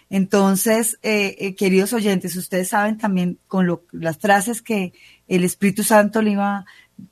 Entonces, 0.08 1.00
eh, 1.02 1.34
eh, 1.40 1.56
queridos 1.56 1.92
oyentes, 1.92 2.36
ustedes 2.36 2.68
saben 2.68 2.98
también 2.98 3.40
con 3.48 3.66
lo- 3.66 3.82
las 3.90 4.16
frases 4.18 4.62
que 4.62 4.92
el 5.26 5.42
Espíritu 5.42 5.82
Santo 5.82 6.22
le 6.22 6.30
iba, 6.30 6.66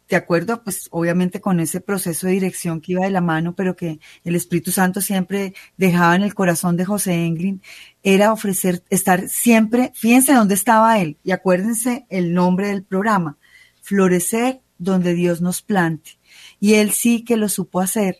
de 0.09 0.15
acuerdo, 0.15 0.63
pues 0.63 0.87
obviamente 0.93 1.41
con 1.41 1.59
ese 1.59 1.81
proceso 1.81 2.29
de 2.29 2.35
dirección 2.35 2.81
que 2.81 2.93
iba 2.93 3.05
de 3.05 3.11
la 3.11 3.21
mano, 3.21 3.57
pero 3.57 3.75
que 3.75 3.99
el 4.23 4.37
Espíritu 4.37 4.71
Santo 4.71 5.01
siempre 5.01 5.53
dejaba 5.77 6.15
en 6.15 6.23
el 6.23 6.35
corazón 6.35 6.77
de 6.77 6.85
José 6.85 7.27
Englin, 7.27 7.61
era 8.05 8.33
ofrecer, 8.33 8.85
estar 8.89 9.29
siempre, 9.29 9.91
fíjense 9.97 10.33
dónde 10.33 10.55
estaba 10.55 11.01
él, 11.01 11.17
y 11.25 11.33
acuérdense 11.33 12.07
el 12.09 12.33
nombre 12.33 12.69
del 12.69 12.85
programa, 12.85 13.37
florecer 13.83 14.61
donde 14.79 15.15
Dios 15.15 15.41
nos 15.41 15.63
plante. 15.63 16.19
Y 16.61 16.75
él 16.75 16.91
sí 16.93 17.23
que 17.23 17.37
lo 17.37 17.49
supo 17.49 17.81
hacer, 17.81 18.19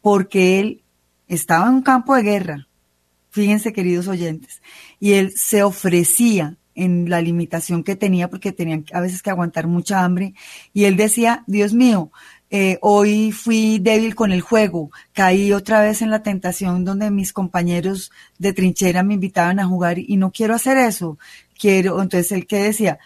porque 0.00 0.60
él 0.60 0.82
estaba 1.28 1.66
en 1.66 1.74
un 1.74 1.82
campo 1.82 2.14
de 2.14 2.22
guerra, 2.22 2.68
fíjense 3.30 3.72
queridos 3.72 4.08
oyentes, 4.08 4.62
y 5.00 5.12
él 5.12 5.32
se 5.36 5.62
ofrecía 5.62 6.56
en 6.74 7.08
la 7.08 7.20
limitación 7.20 7.84
que 7.84 7.96
tenía, 7.96 8.28
porque 8.28 8.52
tenían 8.52 8.84
a 8.92 9.00
veces 9.00 9.22
que 9.22 9.30
aguantar 9.30 9.66
mucha 9.66 10.04
hambre, 10.04 10.34
y 10.72 10.84
él 10.84 10.96
decía, 10.96 11.44
Dios 11.46 11.72
mío, 11.72 12.10
eh, 12.50 12.78
hoy 12.82 13.32
fui 13.32 13.78
débil 13.80 14.14
con 14.14 14.30
el 14.30 14.40
juego, 14.40 14.90
caí 15.12 15.52
otra 15.52 15.80
vez 15.80 16.02
en 16.02 16.10
la 16.10 16.22
tentación 16.22 16.84
donde 16.84 17.10
mis 17.10 17.32
compañeros 17.32 18.12
de 18.38 18.52
trinchera 18.52 19.02
me 19.02 19.14
invitaban 19.14 19.58
a 19.58 19.66
jugar 19.66 19.98
y 19.98 20.16
no 20.16 20.30
quiero 20.30 20.54
hacer 20.54 20.76
eso, 20.76 21.18
quiero, 21.58 22.00
entonces 22.00 22.30
él 22.32 22.46
que 22.46 22.58
decía, 22.58 22.98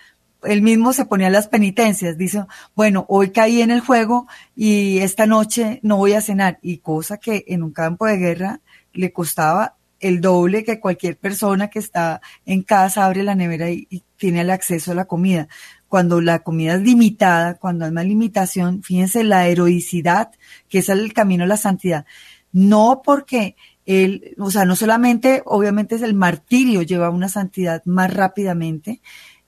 él 0.42 0.62
mismo 0.62 0.92
se 0.92 1.04
ponía 1.04 1.30
las 1.30 1.48
penitencias, 1.48 2.16
dice, 2.16 2.44
bueno, 2.74 3.06
hoy 3.08 3.30
caí 3.30 3.60
en 3.60 3.70
el 3.70 3.80
juego 3.80 4.26
y 4.54 4.98
esta 4.98 5.26
noche 5.26 5.80
no 5.82 5.96
voy 5.96 6.12
a 6.12 6.20
cenar, 6.20 6.58
y 6.62 6.78
cosa 6.78 7.18
que 7.18 7.44
en 7.48 7.62
un 7.62 7.72
campo 7.72 8.06
de 8.06 8.16
guerra 8.16 8.60
le 8.92 9.12
costaba 9.12 9.74
el 10.00 10.20
doble 10.20 10.64
que 10.64 10.80
cualquier 10.80 11.16
persona 11.16 11.68
que 11.68 11.80
está 11.80 12.20
en 12.46 12.62
casa, 12.62 13.04
abre 13.04 13.22
la 13.22 13.34
nevera 13.34 13.70
y, 13.70 14.04
tiene 14.16 14.40
el 14.40 14.50
acceso 14.50 14.90
a 14.90 14.94
la 14.96 15.04
comida. 15.04 15.46
Cuando 15.86 16.20
la 16.20 16.40
comida 16.40 16.74
es 16.74 16.82
limitada, 16.82 17.54
cuando 17.54 17.84
hay 17.84 17.92
más 17.92 18.04
limitación, 18.04 18.82
fíjense 18.82 19.22
la 19.22 19.46
heroicidad, 19.46 20.32
que 20.68 20.78
es 20.78 20.88
el 20.88 21.12
camino 21.12 21.44
a 21.44 21.46
la 21.46 21.56
santidad. 21.56 22.04
No 22.50 23.00
porque 23.04 23.54
él, 23.86 24.34
o 24.38 24.50
sea, 24.50 24.64
no 24.64 24.74
solamente, 24.74 25.42
obviamente 25.44 25.94
es 25.94 26.02
el 26.02 26.14
martirio 26.14 26.82
lleva 26.82 27.10
una 27.10 27.28
santidad 27.28 27.80
más 27.84 28.12
rápidamente, 28.12 29.00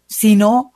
sino 0.06 0.72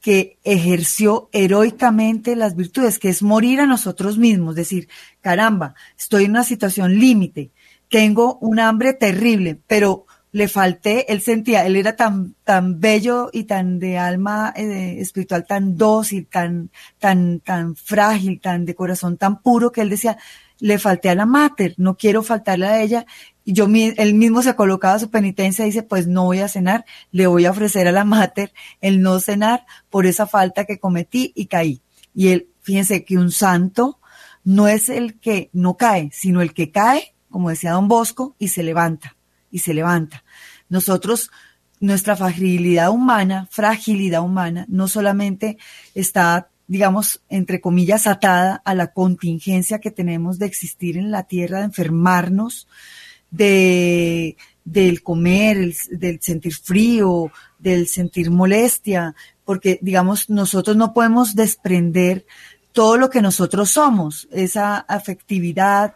que 0.00 0.38
ejerció 0.44 1.28
heroicamente 1.32 2.36
las 2.36 2.54
virtudes, 2.54 2.98
que 2.98 3.08
es 3.08 3.22
morir 3.22 3.60
a 3.60 3.66
nosotros 3.66 4.18
mismos, 4.18 4.54
decir, 4.54 4.88
caramba, 5.20 5.74
estoy 5.98 6.24
en 6.24 6.32
una 6.32 6.44
situación 6.44 6.98
límite, 6.98 7.50
tengo 7.88 8.38
un 8.40 8.60
hambre 8.60 8.92
terrible, 8.92 9.58
pero 9.66 10.06
le 10.30 10.46
falté, 10.46 11.10
él 11.12 11.20
sentía, 11.22 11.64
él 11.64 11.76
era 11.76 11.96
tan, 11.96 12.34
tan 12.44 12.80
bello 12.80 13.30
y 13.32 13.44
tan 13.44 13.78
de 13.78 13.96
alma 13.96 14.52
eh, 14.54 14.96
espiritual, 15.00 15.46
tan 15.46 15.76
dócil, 15.76 16.26
tan, 16.26 16.70
tan, 16.98 17.40
tan 17.40 17.74
frágil, 17.76 18.40
tan 18.40 18.64
de 18.66 18.74
corazón 18.74 19.16
tan 19.16 19.40
puro, 19.40 19.72
que 19.72 19.80
él 19.80 19.88
decía, 19.88 20.18
le 20.60 20.78
falté 20.78 21.08
a 21.08 21.14
la 21.14 21.24
mater, 21.24 21.74
no 21.78 21.96
quiero 21.96 22.22
faltarle 22.22 22.66
a 22.66 22.82
ella. 22.82 23.06
Y 23.48 23.54
yo, 23.54 23.66
él 23.66 24.12
mismo 24.12 24.42
se 24.42 24.54
colocaba 24.54 24.98
su 24.98 25.08
penitencia 25.08 25.64
y 25.64 25.68
dice, 25.68 25.82
pues 25.82 26.06
no 26.06 26.24
voy 26.24 26.40
a 26.40 26.48
cenar, 26.48 26.84
le 27.12 27.26
voy 27.26 27.46
a 27.46 27.50
ofrecer 27.50 27.88
a 27.88 27.92
la 27.92 28.04
mater 28.04 28.52
el 28.82 29.00
no 29.00 29.20
cenar 29.20 29.64
por 29.88 30.04
esa 30.04 30.26
falta 30.26 30.66
que 30.66 30.78
cometí 30.78 31.32
y 31.34 31.46
caí. 31.46 31.80
Y 32.14 32.28
él, 32.28 32.48
fíjense 32.60 33.06
que 33.06 33.16
un 33.16 33.32
santo 33.32 34.00
no 34.44 34.68
es 34.68 34.90
el 34.90 35.18
que 35.18 35.48
no 35.54 35.78
cae, 35.78 36.10
sino 36.12 36.42
el 36.42 36.52
que 36.52 36.70
cae, 36.70 37.14
como 37.30 37.48
decía 37.48 37.72
don 37.72 37.88
Bosco, 37.88 38.36
y 38.38 38.48
se 38.48 38.62
levanta, 38.62 39.16
y 39.50 39.60
se 39.60 39.72
levanta. 39.72 40.24
Nosotros, 40.68 41.30
nuestra 41.80 42.16
fragilidad 42.16 42.90
humana, 42.90 43.48
fragilidad 43.50 44.22
humana, 44.22 44.66
no 44.68 44.88
solamente 44.88 45.56
está, 45.94 46.50
digamos, 46.66 47.22
entre 47.30 47.62
comillas, 47.62 48.06
atada 48.06 48.60
a 48.62 48.74
la 48.74 48.88
contingencia 48.88 49.78
que 49.78 49.90
tenemos 49.90 50.38
de 50.38 50.44
existir 50.44 50.98
en 50.98 51.10
la 51.10 51.22
tierra, 51.22 51.60
de 51.60 51.64
enfermarnos, 51.64 52.68
de 53.30 54.36
del 54.64 55.02
comer, 55.02 55.56
el- 55.56 55.76
del 55.92 56.20
sentir 56.20 56.54
frío, 56.54 57.32
del 57.58 57.88
sentir 57.88 58.30
molestia, 58.30 59.14
porque 59.44 59.78
digamos 59.80 60.28
nosotros 60.28 60.76
no 60.76 60.92
podemos 60.92 61.34
desprender 61.34 62.26
todo 62.72 62.98
lo 62.98 63.08
que 63.08 63.22
nosotros 63.22 63.70
somos, 63.70 64.28
esa 64.30 64.76
afectividad, 64.76 65.94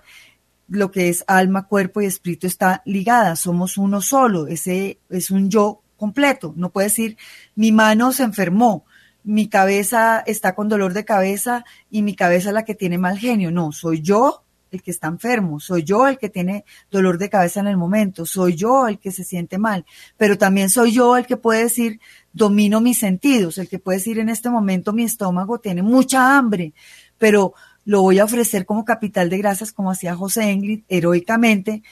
lo 0.68 0.90
que 0.90 1.10
es 1.10 1.22
alma, 1.26 1.68
cuerpo 1.68 2.00
y 2.00 2.06
espíritu 2.06 2.46
está 2.46 2.80
ligada, 2.86 3.36
somos 3.36 3.76
uno 3.76 4.00
solo, 4.00 4.46
ese 4.46 4.98
es 5.10 5.30
un 5.30 5.50
yo 5.50 5.82
completo, 5.98 6.54
no 6.56 6.70
puede 6.70 6.88
decir 6.88 7.18
mi 7.54 7.72
mano 7.72 8.10
se 8.12 8.22
enfermó, 8.22 8.86
mi 9.22 9.48
cabeza 9.48 10.22
está 10.26 10.54
con 10.54 10.68
dolor 10.70 10.94
de 10.94 11.04
cabeza 11.04 11.64
y 11.90 12.00
mi 12.02 12.16
cabeza 12.16 12.48
es 12.48 12.54
la 12.54 12.64
que 12.64 12.74
tiene 12.74 12.96
mal 12.96 13.18
genio, 13.18 13.50
no, 13.50 13.70
soy 13.70 14.00
yo 14.00 14.41
el 14.72 14.82
que 14.82 14.90
está 14.90 15.06
enfermo, 15.06 15.60
soy 15.60 15.84
yo 15.84 16.08
el 16.08 16.18
que 16.18 16.28
tiene 16.28 16.64
dolor 16.90 17.18
de 17.18 17.30
cabeza 17.30 17.60
en 17.60 17.68
el 17.68 17.76
momento, 17.76 18.26
soy 18.26 18.54
yo 18.56 18.88
el 18.88 18.98
que 18.98 19.12
se 19.12 19.22
siente 19.22 19.58
mal, 19.58 19.84
pero 20.16 20.36
también 20.38 20.70
soy 20.70 20.92
yo 20.92 21.16
el 21.16 21.26
que 21.26 21.36
puede 21.36 21.64
decir, 21.64 22.00
domino 22.32 22.80
mis 22.80 22.98
sentidos, 22.98 23.58
el 23.58 23.68
que 23.68 23.78
puede 23.78 23.98
decir 23.98 24.18
en 24.18 24.28
este 24.28 24.50
momento 24.50 24.92
mi 24.92 25.04
estómago 25.04 25.58
tiene 25.58 25.82
mucha 25.82 26.36
hambre, 26.36 26.72
pero 27.18 27.54
lo 27.84 28.02
voy 28.02 28.18
a 28.18 28.24
ofrecer 28.24 28.64
como 28.64 28.84
capital 28.84 29.28
de 29.28 29.38
grasas, 29.38 29.72
como 29.72 29.90
hacía 29.90 30.14
José 30.14 30.50
Englund, 30.50 30.84
heroicamente, 30.88 31.82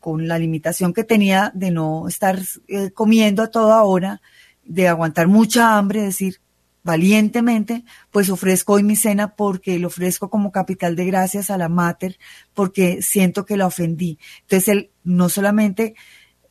con 0.00 0.28
la 0.28 0.38
limitación 0.38 0.92
que 0.92 1.04
tenía 1.04 1.50
de 1.54 1.70
no 1.70 2.08
estar 2.08 2.38
eh, 2.68 2.90
comiendo 2.90 3.42
a 3.42 3.50
toda 3.50 3.82
hora, 3.84 4.20
de 4.64 4.88
aguantar 4.88 5.28
mucha 5.28 5.76
hambre, 5.78 6.02
decir, 6.02 6.40
valientemente, 6.84 7.84
pues 8.12 8.30
ofrezco 8.30 8.74
hoy 8.74 8.82
mi 8.82 8.94
cena 8.94 9.34
porque 9.34 9.78
lo 9.78 9.88
ofrezco 9.88 10.30
como 10.30 10.52
capital 10.52 10.94
de 10.94 11.06
gracias 11.06 11.50
a 11.50 11.58
la 11.58 11.68
mater, 11.68 12.18
porque 12.52 13.02
siento 13.02 13.44
que 13.44 13.56
la 13.56 13.66
ofendí. 13.66 14.18
Entonces 14.42 14.68
él 14.68 14.90
no 15.02 15.28
solamente, 15.28 15.94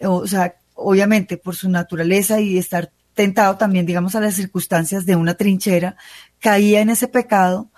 o 0.02 0.28
sea, 0.28 0.56
obviamente 0.74 1.38
por 1.38 1.56
su 1.56 1.70
naturaleza 1.70 2.42
y 2.42 2.58
estar 2.58 2.92
tentado 3.14 3.58
también, 3.58 3.86
digamos, 3.86 4.16
a 4.16 4.22
las 4.22 4.34
circunstancias 4.34 5.06
de 5.06 5.16
una 5.16 5.36
trinchera, 5.36 5.96
caía 6.40 6.82
en 6.82 6.90
ese 6.90 7.08
pecado 7.08 7.70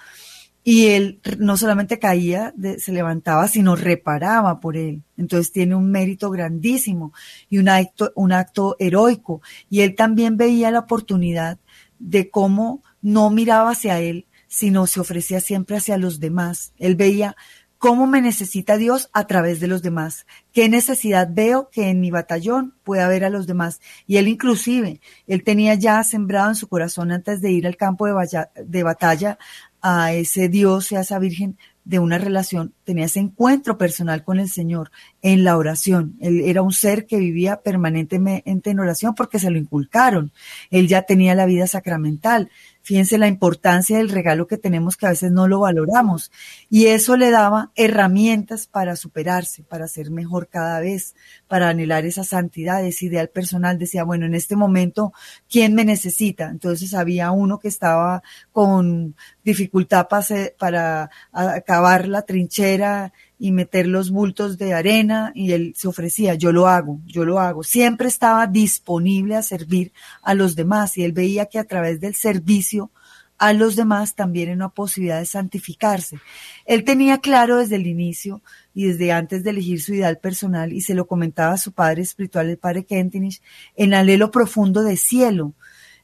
y 0.63 0.87
él 0.87 1.19
no 1.37 1.57
solamente 1.57 1.99
caía, 1.99 2.53
se 2.79 2.91
levantaba, 2.91 3.47
sino 3.49 3.75
reparaba 3.75 4.61
por 4.61 4.77
él. 4.77 5.03
Entonces 5.17 5.51
tiene 5.51 5.75
un 5.75 5.91
mérito 5.91 6.31
grandísimo 6.31 7.13
y 7.49 7.59
un 7.59 7.69
acto, 7.69 8.13
un 8.15 8.31
acto 8.31 8.75
heroico. 8.79 9.41
Y 9.69 9.81
él 9.81 9.93
también 9.93 10.37
veía 10.37 10.71
la 10.71 10.79
oportunidad 10.79 11.59
de 11.99 12.29
cómo 12.29 12.83
no 13.01 13.29
miraba 13.29 13.71
hacia 13.71 13.99
él, 13.99 14.27
sino 14.47 14.87
se 14.87 14.99
ofrecía 14.99 15.41
siempre 15.41 15.77
hacia 15.77 15.97
los 15.97 16.19
demás. 16.19 16.73
Él 16.77 16.95
veía 16.95 17.35
¿Cómo 17.77 18.07
me 18.07 18.19
necesita 18.19 18.77
Dios 18.77 19.09
a 19.13 19.27
través 19.27 19.59
de 19.59 19.67
los 19.67 19.83
demás? 19.83 20.25
¿Qué 20.53 20.69
necesidad 20.69 21.27
veo 21.31 21.69
que 21.69 21.89
en 21.89 21.99
mi 21.99 22.09
batallón 22.09 22.73
pueda 22.83 23.05
haber 23.05 23.23
a 23.25 23.29
los 23.29 23.45
demás? 23.47 23.79
Y 24.07 24.17
él 24.17 24.27
inclusive, 24.27 25.01
él 25.27 25.43
tenía 25.43 25.75
ya 25.75 26.03
sembrado 26.03 26.49
en 26.49 26.55
su 26.55 26.67
corazón 26.67 27.11
antes 27.11 27.41
de 27.41 27.51
ir 27.51 27.67
al 27.67 27.75
campo 27.75 28.07
de, 28.07 28.47
de 28.65 28.83
batalla 28.83 29.37
a 29.81 30.13
ese 30.13 30.49
Dios 30.49 30.91
y 30.91 30.95
a 30.95 31.01
esa 31.01 31.19
Virgen 31.19 31.59
de 31.85 31.99
una 31.99 32.17
relación, 32.17 32.73
tenía 32.83 33.05
ese 33.05 33.19
encuentro 33.19 33.77
personal 33.77 34.23
con 34.23 34.39
el 34.39 34.49
Señor 34.49 34.91
en 35.21 35.43
la 35.43 35.55
oración. 35.55 36.17
Él 36.19 36.41
era 36.41 36.63
un 36.63 36.73
ser 36.73 37.05
que 37.05 37.17
vivía 37.17 37.61
permanentemente 37.61 38.71
en 38.71 38.79
oración 38.79 39.13
porque 39.13 39.37
se 39.37 39.51
lo 39.51 39.59
inculcaron. 39.59 40.31
Él 40.71 40.87
ya 40.87 41.03
tenía 41.03 41.35
la 41.35 41.45
vida 41.45 41.67
sacramental. 41.67 42.49
Fíjense 42.85 43.17
la 43.17 43.27
importancia 43.27 43.97
del 43.97 44.09
regalo 44.09 44.45
que 44.45 44.59
tenemos 44.59 44.95
que 44.95 45.07
a 45.07 45.09
veces 45.09 45.31
no 45.31 45.47
lo 45.47 45.61
valoramos. 45.61 46.31
Y 46.69 46.85
eso 46.85 47.17
le 47.17 47.31
daba 47.31 47.71
herramientas 47.73 48.67
para 48.67 48.95
superarse, 48.95 49.63
para 49.63 49.87
ser 49.87 50.11
mejor 50.11 50.49
cada 50.49 50.79
vez, 50.81 51.15
para 51.47 51.69
anhelar 51.69 52.05
esa 52.05 52.23
santidad, 52.23 52.85
ese 52.85 53.07
ideal 53.07 53.29
personal. 53.29 53.79
Decía, 53.79 54.03
bueno, 54.03 54.27
en 54.27 54.35
este 54.35 54.55
momento, 54.55 55.13
¿quién 55.49 55.73
me 55.73 55.83
necesita? 55.83 56.49
Entonces 56.49 56.93
había 56.93 57.31
uno 57.31 57.57
que 57.57 57.69
estaba 57.69 58.21
con 58.51 59.15
dificultad 59.43 60.07
para, 60.07 60.51
para 60.55 61.09
acabar 61.31 62.07
la 62.07 62.21
trinchera 62.21 63.13
y 63.45 63.51
meter 63.51 63.85
los 63.85 64.09
bultos 64.09 64.57
de 64.57 64.73
arena 64.73 65.31
y 65.35 65.51
él 65.51 65.73
se 65.77 65.87
ofrecía, 65.87 66.33
yo 66.33 66.51
lo 66.51 66.67
hago, 66.67 66.99
yo 67.05 67.25
lo 67.25 67.39
hago. 67.39 67.61
Siempre 67.61 68.07
estaba 68.07 68.47
disponible 68.47 69.35
a 69.35 69.43
servir 69.43 69.93
a 70.23 70.33
los 70.33 70.55
demás 70.55 70.97
y 70.97 71.03
él 71.03 71.11
veía 71.11 71.45
que 71.45 71.59
a 71.59 71.63
través 71.63 71.99
del 71.99 72.15
servicio 72.15 72.89
a 73.37 73.53
los 73.53 73.75
demás 73.75 74.15
también 74.15 74.47
era 74.47 74.55
una 74.55 74.69
posibilidad 74.69 75.19
de 75.19 75.27
santificarse. 75.27 76.17
Él 76.65 76.83
tenía 76.83 77.19
claro 77.19 77.57
desde 77.57 77.75
el 77.75 77.85
inicio 77.85 78.41
y 78.73 78.87
desde 78.87 79.11
antes 79.11 79.43
de 79.43 79.51
elegir 79.51 79.79
su 79.79 79.93
ideal 79.93 80.17
personal 80.17 80.73
y 80.73 80.81
se 80.81 80.95
lo 80.95 81.05
comentaba 81.05 81.53
a 81.53 81.59
su 81.59 81.71
padre 81.71 82.01
espiritual, 82.01 82.49
el 82.49 82.57
padre 82.57 82.85
Kentinich, 82.85 83.43
en 83.75 83.93
alelo 83.93 84.31
profundo 84.31 84.81
de 84.81 84.97
cielo, 84.97 85.53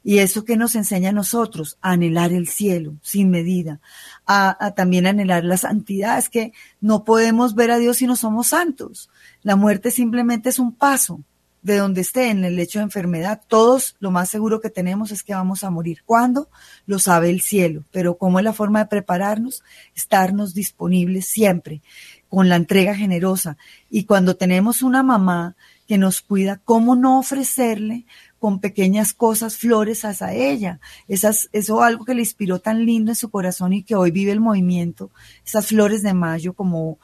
y 0.04 0.18
eso 0.18 0.44
que 0.44 0.56
nos 0.56 0.74
enseña 0.74 1.10
a 1.10 1.12
nosotros, 1.12 1.78
a 1.80 1.92
anhelar 1.92 2.32
el 2.32 2.48
cielo 2.48 2.94
sin 3.02 3.30
medida, 3.30 3.80
a, 4.26 4.72
también 4.74 5.06
anhelar 5.06 5.44
la 5.44 5.56
santidad. 5.56 6.18
Es 6.18 6.28
que 6.28 6.52
no 6.80 7.04
podemos 7.04 7.54
ver 7.54 7.70
a 7.70 7.78
Dios 7.78 7.98
si 7.98 8.06
no 8.06 8.16
somos 8.16 8.48
santos. 8.48 9.10
La 9.42 9.56
muerte 9.56 9.90
simplemente 9.90 10.48
es 10.48 10.58
un 10.58 10.72
paso 10.72 11.20
de 11.62 11.76
donde 11.76 12.00
esté, 12.00 12.30
en 12.30 12.44
el 12.44 12.56
lecho 12.56 12.80
de 12.80 12.84
enfermedad. 12.84 13.40
Todos 13.46 13.94
lo 14.00 14.10
más 14.10 14.28
seguro 14.28 14.60
que 14.60 14.70
tenemos 14.70 15.12
es 15.12 15.22
que 15.22 15.34
vamos 15.34 15.62
a 15.62 15.70
morir. 15.70 16.02
¿Cuándo? 16.04 16.48
Lo 16.86 16.98
sabe 16.98 17.30
el 17.30 17.40
cielo. 17.40 17.84
Pero 17.92 18.18
¿cómo 18.18 18.40
es 18.40 18.44
la 18.44 18.52
forma 18.52 18.80
de 18.80 18.86
prepararnos? 18.86 19.62
Estarnos 19.94 20.54
disponibles 20.54 21.28
siempre, 21.28 21.80
con 22.28 22.48
la 22.48 22.56
entrega 22.56 22.96
generosa. 22.96 23.56
Y 23.88 24.04
cuando 24.04 24.34
tenemos 24.36 24.82
una 24.82 25.04
mamá 25.04 25.54
que 25.86 25.98
nos 25.98 26.20
cuida, 26.20 26.60
¿cómo 26.64 26.96
no 26.96 27.20
ofrecerle 27.20 28.06
con 28.42 28.58
pequeñas 28.58 29.12
cosas, 29.12 29.56
flores 29.56 30.04
hacia 30.04 30.34
ella. 30.34 30.80
Esas, 31.06 31.48
eso 31.52 31.80
algo 31.80 32.04
que 32.04 32.16
le 32.16 32.22
inspiró 32.22 32.58
tan 32.58 32.84
lindo 32.84 33.12
en 33.12 33.14
su 33.14 33.30
corazón 33.30 33.72
y 33.72 33.84
que 33.84 33.94
hoy 33.94 34.10
vive 34.10 34.32
el 34.32 34.40
movimiento, 34.40 35.12
esas 35.46 35.68
flores 35.68 36.02
de 36.02 36.12
mayo 36.12 36.52
como 36.52 36.98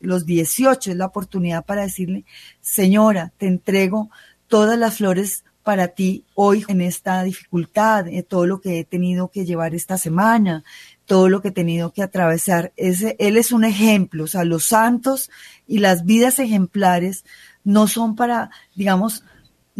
los 0.00 0.26
18 0.26 0.90
es 0.90 0.96
la 0.96 1.06
oportunidad 1.06 1.64
para 1.64 1.82
decirle, 1.82 2.24
señora, 2.60 3.32
te 3.38 3.46
entrego 3.46 4.10
todas 4.48 4.76
las 4.76 4.96
flores 4.96 5.44
para 5.62 5.86
ti 5.86 6.24
hoy 6.34 6.64
en 6.66 6.80
esta 6.80 7.22
dificultad, 7.22 8.08
eh, 8.08 8.24
todo 8.24 8.44
lo 8.44 8.60
que 8.60 8.80
he 8.80 8.84
tenido 8.84 9.28
que 9.28 9.44
llevar 9.44 9.76
esta 9.76 9.96
semana, 9.96 10.64
todo 11.06 11.28
lo 11.28 11.40
que 11.40 11.48
he 11.48 11.52
tenido 11.52 11.92
que 11.92 12.02
atravesar. 12.02 12.72
Ese, 12.76 13.14
él 13.20 13.36
es 13.36 13.52
un 13.52 13.62
ejemplo, 13.62 14.24
o 14.24 14.26
sea, 14.26 14.42
los 14.42 14.64
santos 14.64 15.30
y 15.68 15.78
las 15.78 16.04
vidas 16.04 16.40
ejemplares 16.40 17.24
no 17.62 17.86
son 17.86 18.16
para, 18.16 18.50
digamos, 18.74 19.22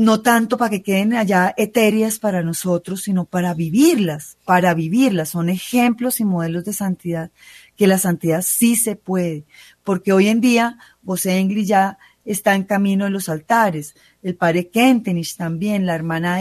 no 0.01 0.23
tanto 0.23 0.57
para 0.57 0.71
que 0.71 0.83
queden 0.83 1.13
allá 1.13 1.53
etéreas 1.59 2.19
para 2.19 2.43
nosotros, 2.43 3.03
sino 3.03 3.27
para 3.27 3.53
vivirlas, 3.53 4.39
para 4.47 4.73
vivirlas. 4.73 5.29
Son 5.29 5.51
ejemplos 5.51 6.21
y 6.21 6.25
modelos 6.25 6.65
de 6.65 6.73
santidad, 6.73 7.31
que 7.77 7.87
la 7.87 7.99
santidad 7.99 8.41
sí 8.41 8.77
se 8.77 8.97
puede, 8.97 9.45
porque 9.85 10.15
hoy 10.15 10.29
en 10.29 10.41
día 10.41 10.79
José 11.05 11.37
Engli 11.37 11.67
ya 11.67 11.99
está 12.25 12.55
en 12.55 12.65
camino 12.65 13.05
de 13.05 13.11
los 13.11 13.29
altares, 13.29 13.95
el 14.23 14.37
padre 14.37 14.69
Kentenich 14.69 15.37
también, 15.37 15.85
la 15.85 15.97
hermana 15.97 16.41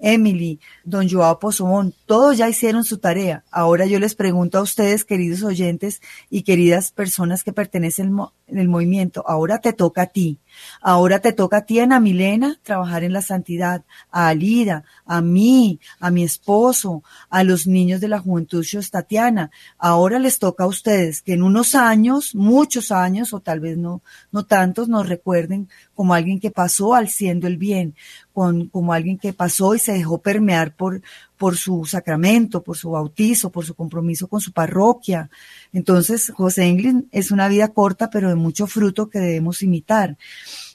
Emily, 0.00 0.58
don 0.82 1.08
Joao 1.08 1.38
Pozón, 1.38 1.94
todos 2.06 2.38
ya 2.38 2.48
hicieron 2.48 2.82
su 2.82 2.98
tarea. 2.98 3.44
Ahora 3.52 3.86
yo 3.86 4.00
les 4.00 4.16
pregunto 4.16 4.58
a 4.58 4.62
ustedes, 4.62 5.04
queridos 5.04 5.44
oyentes 5.44 6.02
y 6.28 6.42
queridas 6.42 6.90
personas 6.90 7.44
que 7.44 7.52
pertenecen 7.52 8.12
al 8.58 8.68
movimiento, 8.68 9.24
ahora 9.26 9.58
te 9.58 9.72
toca 9.72 10.02
a 10.02 10.06
ti. 10.06 10.38
Ahora 10.80 11.20
te 11.20 11.32
toca 11.32 11.58
a 11.58 11.64
ti, 11.64 11.78
Ana 11.78 12.00
Milena, 12.00 12.58
trabajar 12.62 13.04
en 13.04 13.12
la 13.12 13.22
santidad, 13.22 13.84
a 14.10 14.28
Alida, 14.28 14.84
a 15.06 15.20
mí, 15.20 15.78
a 16.00 16.10
mi 16.10 16.24
esposo, 16.24 17.02
a 17.28 17.44
los 17.44 17.66
niños 17.66 18.00
de 18.00 18.08
la 18.08 18.18
juventud 18.18 18.64
Tatiana. 18.90 19.50
Ahora 19.78 20.18
les 20.18 20.38
toca 20.38 20.64
a 20.64 20.66
ustedes 20.66 21.22
que 21.22 21.34
en 21.34 21.42
unos 21.42 21.74
años, 21.74 22.34
muchos 22.34 22.90
años, 22.90 23.32
o 23.32 23.40
tal 23.40 23.60
vez 23.60 23.76
no, 23.76 24.02
no 24.32 24.44
tantos, 24.44 24.88
nos 24.88 25.08
recuerden 25.08 25.68
como 25.94 26.14
alguien 26.14 26.40
que 26.40 26.50
pasó 26.50 26.94
al 26.94 27.08
siendo 27.08 27.46
el 27.46 27.56
bien, 27.56 27.94
con, 28.32 28.68
como 28.68 28.92
alguien 28.92 29.18
que 29.18 29.32
pasó 29.32 29.74
y 29.74 29.78
se 29.78 29.92
dejó 29.92 30.18
permear 30.18 30.74
por, 30.74 31.02
por 31.40 31.56
su 31.56 31.86
sacramento, 31.86 32.62
por 32.62 32.76
su 32.76 32.90
bautizo, 32.90 33.48
por 33.48 33.64
su 33.64 33.74
compromiso 33.74 34.28
con 34.28 34.42
su 34.42 34.52
parroquia. 34.52 35.30
Entonces, 35.72 36.30
José 36.36 36.64
Englin 36.64 37.08
es 37.12 37.30
una 37.30 37.48
vida 37.48 37.68
corta, 37.68 38.10
pero 38.10 38.28
de 38.28 38.34
mucho 38.34 38.66
fruto 38.66 39.08
que 39.08 39.20
debemos 39.20 39.62
imitar. 39.62 40.18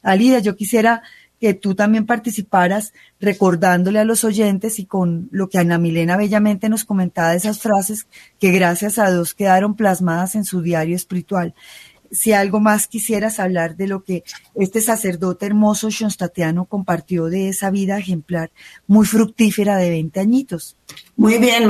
Alida, 0.02 0.40
yo 0.40 0.56
quisiera 0.56 1.04
que 1.40 1.54
tú 1.54 1.76
también 1.76 2.08
participaras 2.08 2.94
recordándole 3.20 4.00
a 4.00 4.06
los 4.06 4.24
oyentes 4.24 4.80
y 4.80 4.88
con 4.88 5.30
lo 5.30 5.50
que 5.50 5.60
Ana 5.60 5.78
Milena 5.78 6.18
bellamente 6.18 6.68
nos 6.68 6.84
comentaba 6.84 7.36
esas 7.36 7.60
frases 7.60 8.08
que 8.40 8.50
gracias 8.52 8.98
a 8.98 9.12
Dios 9.12 9.36
quedaron 9.36 9.76
plasmadas 9.76 10.34
en 10.34 10.46
su 10.46 10.64
diario 10.64 10.96
espiritual 10.96 11.54
si 12.12 12.34
algo 12.34 12.60
más 12.60 12.88
quisieras 12.88 13.40
hablar 13.40 13.76
de 13.76 13.88
lo 13.88 14.04
que 14.04 14.24
este 14.56 14.82
sacerdote 14.82 15.46
hermoso 15.46 15.90
Shonstatiano 15.90 16.66
compartió 16.66 17.26
de 17.26 17.50
esa 17.50 17.70
vida 17.72 17.98
ejemplar 17.98 18.52
muy 18.88 19.06
fructífera 19.06 19.78
de 19.78 19.90
20 19.90 20.20
añitos. 20.20 20.78
Muy 21.16 21.38
bien, 21.38 21.70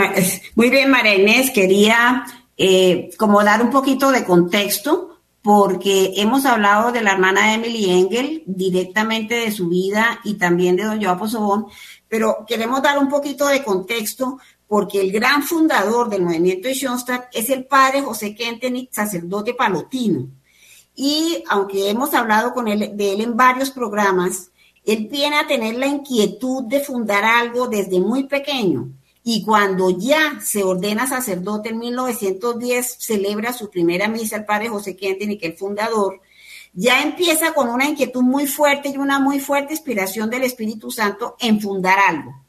muy 0.55 0.69
bien, 0.69 0.89
María 0.89 1.15
Inés. 1.15 1.51
Quería 1.51 2.25
eh, 2.57 3.09
como 3.17 3.43
dar 3.43 3.61
un 3.61 3.69
poquito 3.69 4.11
de 4.11 4.23
contexto 4.23 5.15
porque 5.45 6.13
hemos 6.15 6.43
hablado 6.45 6.91
de 6.91 7.01
la 7.03 7.11
hermana 7.11 7.53
Emily 7.53 7.91
Engel 7.91 8.41
directamente 8.47 9.36
de 9.36 9.51
su 9.51 9.69
vida 9.69 10.19
y 10.23 10.36
también 10.36 10.75
de 10.75 10.86
don 10.86 10.99
Joao 10.99 11.27
Sobón, 11.27 11.67
pero 12.07 12.45
queremos 12.47 12.81
dar 12.81 12.97
un 12.97 13.09
poquito 13.09 13.45
de 13.47 13.63
contexto 13.63 14.39
porque 14.68 14.99
el 14.99 15.11
gran 15.11 15.43
fundador 15.43 16.09
del 16.09 16.24
movimiento 16.24 16.68
de 16.68 16.74
Schoenstatt 16.74 17.28
es 17.34 17.49
el 17.49 17.66
padre 17.66 18.01
José 18.01 18.36
Kentenich, 18.36 18.91
sacerdote 18.91 19.53
palotino. 19.53 20.28
Y 20.95 21.43
aunque 21.49 21.89
hemos 21.89 22.13
hablado 22.13 22.53
con 22.53 22.68
él, 22.68 22.91
de 22.95 23.13
él 23.13 23.22
en 23.22 23.38
varios 23.38 23.70
programas, 23.70 24.49
él 24.86 25.07
viene 25.11 25.38
a 25.38 25.47
tener 25.47 25.76
la 25.76 25.88
inquietud 25.88 26.63
de 26.63 26.80
fundar 26.80 27.24
algo 27.24 27.68
desde 27.68 27.99
muy 27.99 28.24
pequeño. 28.24 28.89
Y 29.24 29.43
cuando 29.43 29.89
ya 29.89 30.39
se 30.43 30.63
ordena 30.63 31.07
sacerdote 31.07 31.70
en 31.70 31.80
1910, 31.80 32.97
celebra 32.99 33.53
su 33.53 33.70
primera 33.70 34.07
misa 34.07 34.38
el 34.38 34.45
padre 34.45 34.70
José 34.70 34.95
Kentenich, 34.95 35.43
el 35.43 35.57
fundador, 35.57 36.22
ya 36.74 37.01
empieza 37.01 37.53
con 37.53 37.70
una 37.70 37.86
inquietud 37.86 38.22
muy 38.22 38.47
fuerte 38.47 38.89
y 38.89 38.97
una 38.97 39.20
muy 39.20 39.39
fuerte 39.39 39.74
inspiración 39.74 40.30
del 40.30 40.43
Espíritu 40.43 40.91
Santo 40.91 41.36
en 41.39 41.59
fundar 41.59 41.97
algo 41.97 42.44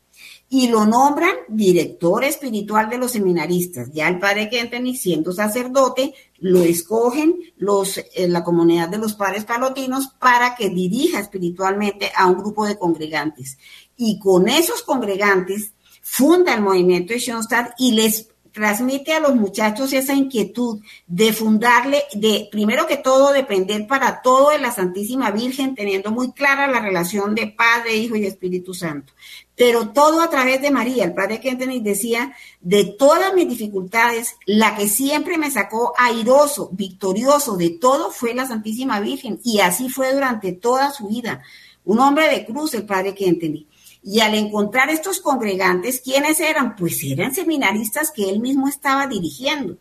y 0.48 0.68
lo 0.68 0.86
nombran 0.86 1.34
director 1.48 2.22
espiritual 2.22 2.88
de 2.88 2.98
los 2.98 3.12
seminaristas. 3.12 3.90
Ya 3.92 4.08
el 4.08 4.18
padre 4.18 4.48
Kentenich, 4.48 4.98
siendo 4.98 5.32
sacerdote, 5.32 6.14
lo 6.38 6.62
escogen 6.62 7.36
los, 7.56 8.00
en 8.14 8.32
la 8.32 8.44
comunidad 8.44 8.88
de 8.88 8.98
los 8.98 9.14
padres 9.14 9.44
palotinos 9.44 10.08
para 10.18 10.54
que 10.54 10.70
dirija 10.70 11.18
espiritualmente 11.18 12.12
a 12.14 12.26
un 12.26 12.38
grupo 12.38 12.66
de 12.66 12.78
congregantes. 12.78 13.58
Y 13.96 14.18
con 14.20 14.48
esos 14.48 14.82
congregantes 14.82 15.72
funda 16.00 16.54
el 16.54 16.62
movimiento 16.62 17.12
de 17.12 17.18
Schoenstatt 17.18 17.72
y 17.78 17.92
les 17.92 18.28
transmite 18.56 19.12
a 19.12 19.20
los 19.20 19.34
muchachos 19.34 19.92
esa 19.92 20.14
inquietud 20.14 20.80
de 21.06 21.34
fundarle, 21.34 22.04
de 22.14 22.48
primero 22.50 22.86
que 22.86 22.96
todo 22.96 23.30
depender 23.34 23.86
para 23.86 24.22
todo 24.22 24.48
de 24.48 24.58
la 24.58 24.72
Santísima 24.72 25.30
Virgen, 25.30 25.74
teniendo 25.74 26.10
muy 26.10 26.32
clara 26.32 26.66
la 26.66 26.80
relación 26.80 27.34
de 27.34 27.48
Padre, 27.48 27.96
Hijo 27.96 28.16
y 28.16 28.24
Espíritu 28.24 28.72
Santo. 28.72 29.12
Pero 29.56 29.88
todo 29.88 30.20
a 30.20 30.28
través 30.28 30.60
de 30.60 30.70
María. 30.70 31.04
El 31.04 31.14
padre 31.14 31.40
Kentenich 31.40 31.82
decía, 31.82 32.36
de 32.60 32.84
todas 32.84 33.32
mis 33.34 33.48
dificultades, 33.48 34.36
la 34.44 34.76
que 34.76 34.86
siempre 34.88 35.38
me 35.38 35.50
sacó 35.50 35.94
airoso, 35.96 36.68
victorioso 36.72 37.56
de 37.56 37.70
todo 37.70 38.10
fue 38.10 38.34
la 38.34 38.46
Santísima 38.46 39.00
Virgen. 39.00 39.40
Y 39.42 39.60
así 39.60 39.88
fue 39.88 40.12
durante 40.12 40.52
toda 40.52 40.90
su 40.90 41.08
vida. 41.08 41.42
Un 41.84 42.00
hombre 42.00 42.28
de 42.28 42.44
cruz, 42.44 42.74
el 42.74 42.84
padre 42.84 43.14
Kentenich. 43.14 43.66
Y 44.02 44.20
al 44.20 44.34
encontrar 44.34 44.90
estos 44.90 45.20
congregantes, 45.20 46.00
¿quiénes 46.00 46.38
eran? 46.38 46.76
Pues 46.76 47.02
eran 47.02 47.34
seminaristas 47.34 48.12
que 48.12 48.28
él 48.28 48.40
mismo 48.40 48.68
estaba 48.68 49.06
dirigiendo. 49.06 49.78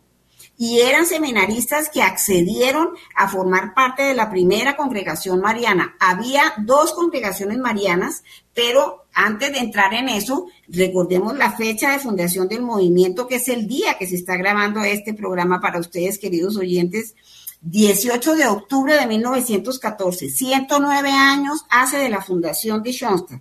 y 0.58 0.80
eran 0.80 1.06
seminaristas 1.06 1.90
que 1.90 2.02
accedieron 2.02 2.88
a 3.14 3.28
formar 3.28 3.74
parte 3.74 4.02
de 4.02 4.14
la 4.14 4.30
primera 4.30 4.76
congregación 4.76 5.40
mariana. 5.40 5.96
Había 6.00 6.54
dos 6.58 6.94
congregaciones 6.94 7.58
marianas, 7.58 8.22
pero 8.54 9.05
antes 9.16 9.50
de 9.50 9.60
entrar 9.60 9.94
en 9.94 10.10
eso, 10.10 10.46
recordemos 10.68 11.36
la 11.38 11.50
fecha 11.50 11.90
de 11.90 11.98
fundación 11.98 12.48
del 12.48 12.60
movimiento, 12.60 13.26
que 13.26 13.36
es 13.36 13.48
el 13.48 13.66
día 13.66 13.96
que 13.98 14.06
se 14.06 14.14
está 14.14 14.36
grabando 14.36 14.84
este 14.84 15.14
programa 15.14 15.58
para 15.58 15.80
ustedes, 15.80 16.18
queridos 16.18 16.58
oyentes. 16.58 17.14
18 17.62 18.34
de 18.36 18.46
octubre 18.46 18.94
de 18.94 19.06
1914, 19.06 20.28
109 20.28 21.10
años 21.10 21.64
hace 21.70 21.96
de 21.96 22.10
la 22.10 22.20
fundación 22.20 22.82
de 22.82 22.92
Schoenstatt. 22.92 23.40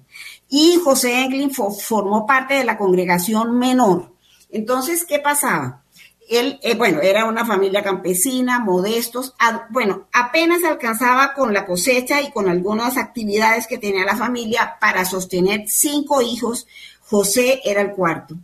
Y 0.50 0.80
José 0.82 1.22
Englin 1.22 1.52
formó 1.52 2.26
parte 2.26 2.54
de 2.54 2.64
la 2.64 2.78
congregación 2.78 3.60
menor. 3.60 4.16
Entonces, 4.50 5.06
¿qué 5.06 5.20
pasaba? 5.20 5.85
Él, 6.30 6.60
eh, 6.64 6.76
bueno, 6.76 7.02
era 7.02 7.26
una 7.26 7.46
familia 7.46 7.84
campesina, 7.84 8.60
modestos, 8.60 9.36
bueno, 9.70 10.08
apenas 10.12 10.64
alcanzaba 10.64 11.34
con 11.34 11.54
la 11.54 11.66
cosecha 11.66 12.22
y 12.22 12.32
con 12.32 12.50
algunas 12.50 12.98
actividades 12.98 13.68
que 13.68 13.78
tenía 13.78 14.06
la 14.06 14.16
familia 14.16 14.78
para 14.80 15.06
sostener 15.06 15.66
cinco 15.68 16.22
hijos. 16.22 16.68
José 17.08 17.62
era 17.64 17.82
el 17.82 17.92
cuarto. 17.92 18.36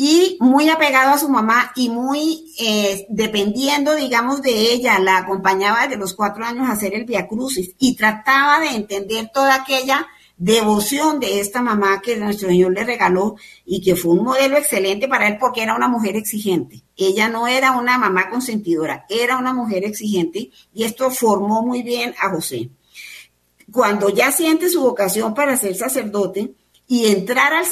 Y 0.00 0.36
muy 0.40 0.70
apegado 0.70 1.12
a 1.12 1.18
su 1.18 1.28
mamá 1.28 1.72
y 1.74 1.88
muy 1.88 2.54
eh, 2.60 3.04
dependiendo, 3.08 3.96
digamos, 3.96 4.42
de 4.42 4.72
ella, 4.72 4.98
la 5.00 5.18
acompañaba 5.18 5.82
desde 5.82 5.96
los 5.96 6.14
cuatro 6.14 6.44
años 6.44 6.68
a 6.68 6.72
hacer 6.72 6.94
el 6.94 7.04
Via 7.04 7.26
Crucis 7.26 7.74
y 7.80 7.96
trataba 7.96 8.60
de 8.60 8.76
entender 8.76 9.30
toda 9.34 9.56
aquella 9.56 10.06
devoción 10.36 11.18
de 11.18 11.40
esta 11.40 11.62
mamá 11.62 12.00
que 12.00 12.16
nuestro 12.16 12.48
Señor 12.48 12.72
le 12.72 12.84
regaló 12.84 13.34
y 13.66 13.82
que 13.82 13.96
fue 13.96 14.12
un 14.12 14.22
modelo 14.22 14.56
excelente 14.56 15.08
para 15.08 15.26
él 15.26 15.36
porque 15.38 15.64
era 15.64 15.74
una 15.74 15.88
mujer 15.88 16.14
exigente. 16.14 16.84
Ella 16.98 17.28
no 17.28 17.46
era 17.46 17.78
una 17.78 17.96
mamá 17.96 18.28
consentidora, 18.28 19.06
era 19.08 19.38
una 19.38 19.54
mujer 19.54 19.84
exigente 19.84 20.50
y 20.74 20.82
esto 20.82 21.10
formó 21.12 21.62
muy 21.62 21.84
bien 21.84 22.12
a 22.20 22.28
José. 22.28 22.70
Cuando 23.70 24.08
ya 24.08 24.32
siente 24.32 24.68
su 24.68 24.82
vocación 24.82 25.32
para 25.32 25.56
ser 25.56 25.76
sacerdote 25.76 26.54
y 26.88 27.06
entrar 27.06 27.52
al, 27.52 27.66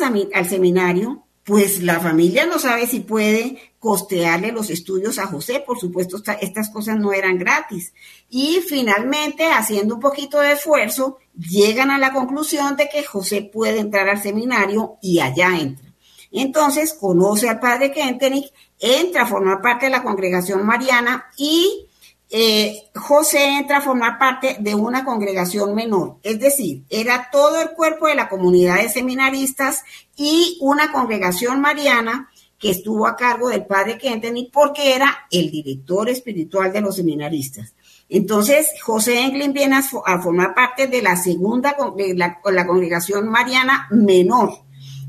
seminario, 0.47 1.25
pues 1.43 1.83
la 1.83 1.99
familia 1.99 2.47
no 2.47 2.61
sabe 2.61 2.87
si 2.87 3.01
puede 3.01 3.73
costearle 3.81 4.53
los 4.53 4.71
estudios 4.71 5.19
a 5.19 5.27
José. 5.27 5.63
Por 5.67 5.81
supuesto, 5.81 6.23
estas 6.41 6.71
cosas 6.71 6.97
no 6.97 7.13
eran 7.13 7.37
gratis. 7.37 7.95
Y 8.31 8.61
finalmente, 8.69 9.47
haciendo 9.47 9.95
un 9.95 10.01
poquito 10.01 10.39
de 10.39 10.53
esfuerzo, 10.53 11.19
llegan 11.37 11.91
a 11.91 11.99
la 11.99 12.13
conclusión 12.13 12.77
de 12.77 12.89
que 12.89 13.05
José 13.05 13.43
puede 13.43 13.81
entrar 13.81 14.09
al 14.09 14.23
seminario 14.23 14.99
y 15.03 15.19
allá 15.19 15.59
entra. 15.59 15.87
Entonces, 16.31 16.93
conoce 16.93 17.49
al 17.49 17.61
padre 17.61 17.93
Kentenich, 17.93 18.53
entra 18.79 19.23
a 19.23 19.27
formar 19.27 19.61
parte 19.61 19.87
de 19.87 19.93
la 19.93 20.03
congregación 20.03 20.65
mariana 20.67 21.27
y 21.37 21.87
eh, 22.29 22.91
José 22.95 23.59
entra 23.59 23.79
a 23.79 23.83
formar 23.83 24.19
parte 24.19 24.57
de 24.59 24.75
una 24.75 25.05
congregación 25.05 25.75
menor, 25.75 26.17
es 26.25 26.41
decir, 26.41 26.83
era 26.91 27.29
todo 27.31 27.61
el 27.61 27.71
cuerpo 27.71 28.09
de 28.09 28.17
la 28.17 28.29
comunidad 28.29 28.77
de 28.77 28.89
seminaristas 28.89 29.85
y 30.17 30.59
una 30.61 30.91
congregación 30.91 31.61
mariana 31.61 32.29
que 32.59 32.71
estuvo 32.71 33.07
a 33.07 33.17
cargo 33.17 33.49
del 33.49 33.67
padre 33.67 33.99
Kentenich 33.99 34.51
porque 34.51 34.95
era 34.95 35.27
el 35.31 35.51
director 35.51 36.09
espiritual 36.09 36.73
de 36.73 36.81
los 36.81 36.97
seminaristas. 36.97 37.75
Entonces, 38.09 38.71
José 38.83 39.21
Englin 39.21 39.53
viene 39.53 39.77
a, 39.77 39.83
formar 39.83 40.55
parte 40.55 40.87
de 40.87 41.03
la 41.03 41.17
segunda, 41.17 41.77
la, 42.15 42.41
la 42.45 42.67
congregación 42.67 43.29
mariana 43.29 43.89
menor, 43.91 44.65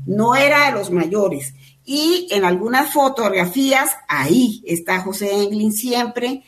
no 0.06 0.34
era 0.34 0.66
de 0.66 0.72
los 0.72 0.90
mayores. 0.90 1.54
Y 1.90 2.26
en 2.28 2.44
algunas 2.44 2.92
fotografías, 2.92 3.96
ahí 4.08 4.62
está 4.66 5.00
José 5.00 5.32
Englin 5.32 5.72
siempre 5.72 6.44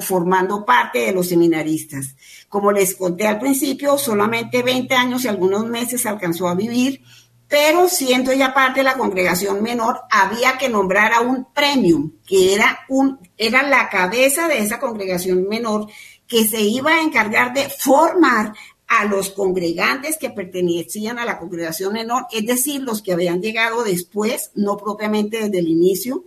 formando 0.00 0.64
parte 0.64 0.98
de 0.98 1.12
los 1.12 1.28
seminaristas. 1.28 2.16
Como 2.48 2.72
les 2.72 2.96
conté 2.96 3.28
al 3.28 3.38
principio, 3.38 3.96
solamente 3.96 4.64
20 4.64 4.92
años 4.96 5.24
y 5.24 5.28
algunos 5.28 5.64
meses 5.64 6.06
alcanzó 6.06 6.48
a 6.48 6.56
vivir, 6.56 7.02
pero 7.46 7.88
siendo 7.88 8.32
ya 8.32 8.52
parte 8.52 8.80
de 8.80 8.84
la 8.84 8.96
congregación 8.98 9.62
menor, 9.62 10.00
había 10.10 10.58
que 10.58 10.68
nombrar 10.68 11.12
a 11.12 11.20
un 11.20 11.52
premium, 11.54 12.14
que 12.26 12.52
era, 12.54 12.80
un, 12.88 13.20
era 13.36 13.62
la 13.62 13.88
cabeza 13.90 14.48
de 14.48 14.58
esa 14.58 14.80
congregación 14.80 15.46
menor, 15.48 15.86
que 16.26 16.48
se 16.48 16.62
iba 16.62 16.94
a 16.94 17.02
encargar 17.02 17.52
de 17.52 17.68
formar 17.68 18.54
a 18.90 19.06
los 19.06 19.30
congregantes 19.30 20.18
que 20.18 20.28
pertenecían 20.28 21.18
a 21.18 21.24
la 21.24 21.38
congregación 21.38 21.94
menor, 21.94 22.26
es 22.30 22.44
decir, 22.44 22.82
los 22.82 23.00
que 23.00 23.14
habían 23.14 23.40
llegado 23.40 23.82
después, 23.82 24.50
no 24.54 24.76
propiamente 24.76 25.40
desde 25.40 25.60
el 25.60 25.68
inicio, 25.68 26.26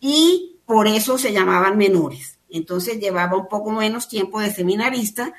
y 0.00 0.56
por 0.64 0.88
eso 0.88 1.18
se 1.18 1.32
llamaban 1.32 1.76
menores 1.76 2.34
entonces 2.54 3.00
llevaba 3.00 3.36
un 3.36 3.48
poco 3.48 3.72
menos 3.72 4.06
tiempo 4.06 4.40
de 4.40 4.52
seminarista 4.52 5.34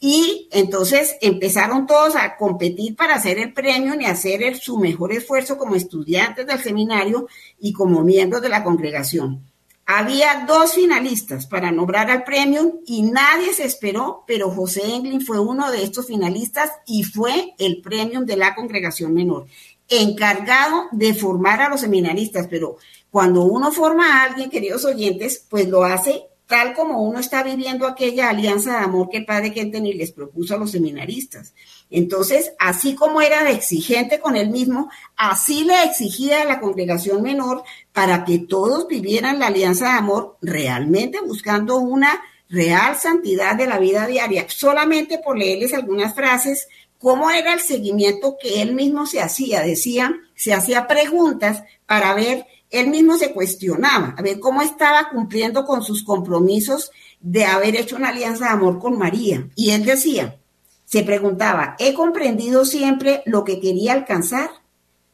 y 0.00 0.48
entonces 0.50 1.16
empezaron 1.20 1.86
todos 1.86 2.16
a 2.16 2.38
competir 2.38 2.96
para 2.96 3.16
hacer 3.16 3.38
el 3.38 3.52
premio 3.52 3.94
y 4.00 4.06
hacer 4.06 4.56
su 4.56 4.78
mejor 4.78 5.12
esfuerzo 5.12 5.58
como 5.58 5.74
estudiantes 5.74 6.46
del 6.46 6.58
seminario 6.58 7.28
y 7.60 7.74
como 7.74 8.02
miembros 8.02 8.40
de 8.40 8.48
la 8.48 8.64
congregación. 8.64 9.44
Había 9.86 10.46
dos 10.46 10.74
finalistas 10.74 11.46
para 11.46 11.70
nombrar 11.70 12.10
al 12.10 12.24
premio 12.24 12.80
y 12.86 13.02
nadie 13.02 13.52
se 13.52 13.64
esperó, 13.64 14.24
pero 14.26 14.50
José 14.50 14.82
Englin 14.94 15.20
fue 15.20 15.38
uno 15.38 15.70
de 15.70 15.82
estos 15.82 16.06
finalistas 16.06 16.70
y 16.86 17.04
fue 17.04 17.54
el 17.58 17.82
premio 17.82 18.22
de 18.22 18.36
la 18.36 18.54
congregación 18.54 19.12
menor, 19.12 19.46
encargado 19.88 20.84
de 20.92 21.12
formar 21.12 21.60
a 21.60 21.68
los 21.68 21.82
seminaristas, 21.82 22.46
pero 22.48 22.78
cuando 23.10 23.42
uno 23.42 23.70
forma 23.72 24.06
a 24.06 24.24
alguien, 24.24 24.48
queridos 24.48 24.86
oyentes, 24.86 25.44
pues 25.50 25.68
lo 25.68 25.84
hace 25.84 26.28
tal 26.46 26.74
como 26.74 27.02
uno 27.02 27.18
está 27.18 27.42
viviendo 27.42 27.86
aquella 27.86 28.30
alianza 28.30 28.78
de 28.78 28.84
amor 28.84 29.08
que 29.10 29.18
el 29.18 29.26
padre 29.26 29.52
Kentenich 29.52 29.96
les 29.96 30.12
propuso 30.12 30.54
a 30.54 30.58
los 30.58 30.70
seminaristas. 30.70 31.54
Entonces, 31.90 32.52
así 32.58 32.94
como 32.94 33.20
era 33.20 33.50
exigente 33.50 34.18
con 34.18 34.36
él 34.36 34.50
mismo, 34.50 34.90
así 35.16 35.64
le 35.64 35.84
exigía 35.84 36.42
a 36.42 36.44
la 36.44 36.60
congregación 36.60 37.22
menor 37.22 37.62
para 37.92 38.24
que 38.24 38.38
todos 38.38 38.88
vivieran 38.88 39.38
la 39.38 39.48
alianza 39.48 39.86
de 39.86 39.98
amor 39.98 40.36
realmente 40.42 41.20
buscando 41.20 41.76
una 41.76 42.20
real 42.48 42.96
santidad 42.96 43.54
de 43.54 43.66
la 43.66 43.78
vida 43.78 44.06
diaria. 44.06 44.46
Solamente 44.48 45.18
por 45.18 45.38
leerles 45.38 45.72
algunas 45.72 46.14
frases, 46.14 46.68
cómo 46.98 47.30
era 47.30 47.52
el 47.52 47.60
seguimiento 47.60 48.36
que 48.40 48.62
él 48.62 48.74
mismo 48.74 49.06
se 49.06 49.20
hacía. 49.20 49.60
Decía, 49.60 50.14
se 50.34 50.52
hacía 50.52 50.86
preguntas 50.86 51.62
para 51.86 52.14
ver 52.14 52.46
él 52.74 52.88
mismo 52.88 53.16
se 53.16 53.32
cuestionaba, 53.32 54.16
a 54.18 54.22
ver 54.22 54.40
cómo 54.40 54.60
estaba 54.60 55.08
cumpliendo 55.10 55.64
con 55.64 55.84
sus 55.84 56.02
compromisos 56.02 56.90
de 57.20 57.44
haber 57.44 57.76
hecho 57.76 57.94
una 57.94 58.08
alianza 58.08 58.46
de 58.46 58.50
amor 58.50 58.80
con 58.80 58.98
María. 58.98 59.48
Y 59.54 59.70
él 59.70 59.84
decía, 59.84 60.40
se 60.84 61.02
preguntaba, 61.02 61.76
¿he 61.78 61.94
comprendido 61.94 62.64
siempre 62.64 63.22
lo 63.26 63.44
que 63.44 63.60
quería 63.60 63.92
alcanzar? 63.92 64.50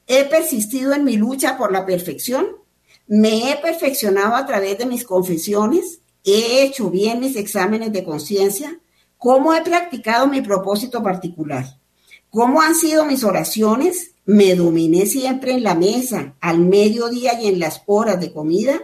¿He 0.06 0.24
persistido 0.24 0.92
en 0.92 1.04
mi 1.04 1.16
lucha 1.16 1.56
por 1.56 1.72
la 1.72 1.86
perfección? 1.86 2.46
¿Me 3.06 3.50
he 3.50 3.56
perfeccionado 3.56 4.34
a 4.34 4.46
través 4.46 4.78
de 4.78 4.86
mis 4.86 5.04
confesiones? 5.04 6.00
¿He 6.24 6.62
hecho 6.62 6.90
bien 6.90 7.20
mis 7.20 7.36
exámenes 7.36 7.92
de 7.92 8.04
conciencia? 8.04 8.78
¿Cómo 9.16 9.54
he 9.54 9.62
practicado 9.62 10.26
mi 10.26 10.40
propósito 10.40 11.02
particular? 11.02 11.64
¿Cómo 12.30 12.62
han 12.62 12.74
sido 12.74 13.04
mis 13.04 13.24
oraciones? 13.24 14.12
Me 14.24 14.54
dominé 14.54 15.06
siempre 15.06 15.52
en 15.52 15.64
la 15.64 15.74
mesa, 15.74 16.36
al 16.40 16.60
mediodía 16.60 17.40
y 17.40 17.48
en 17.48 17.58
las 17.58 17.82
horas 17.86 18.20
de 18.20 18.32
comida. 18.32 18.80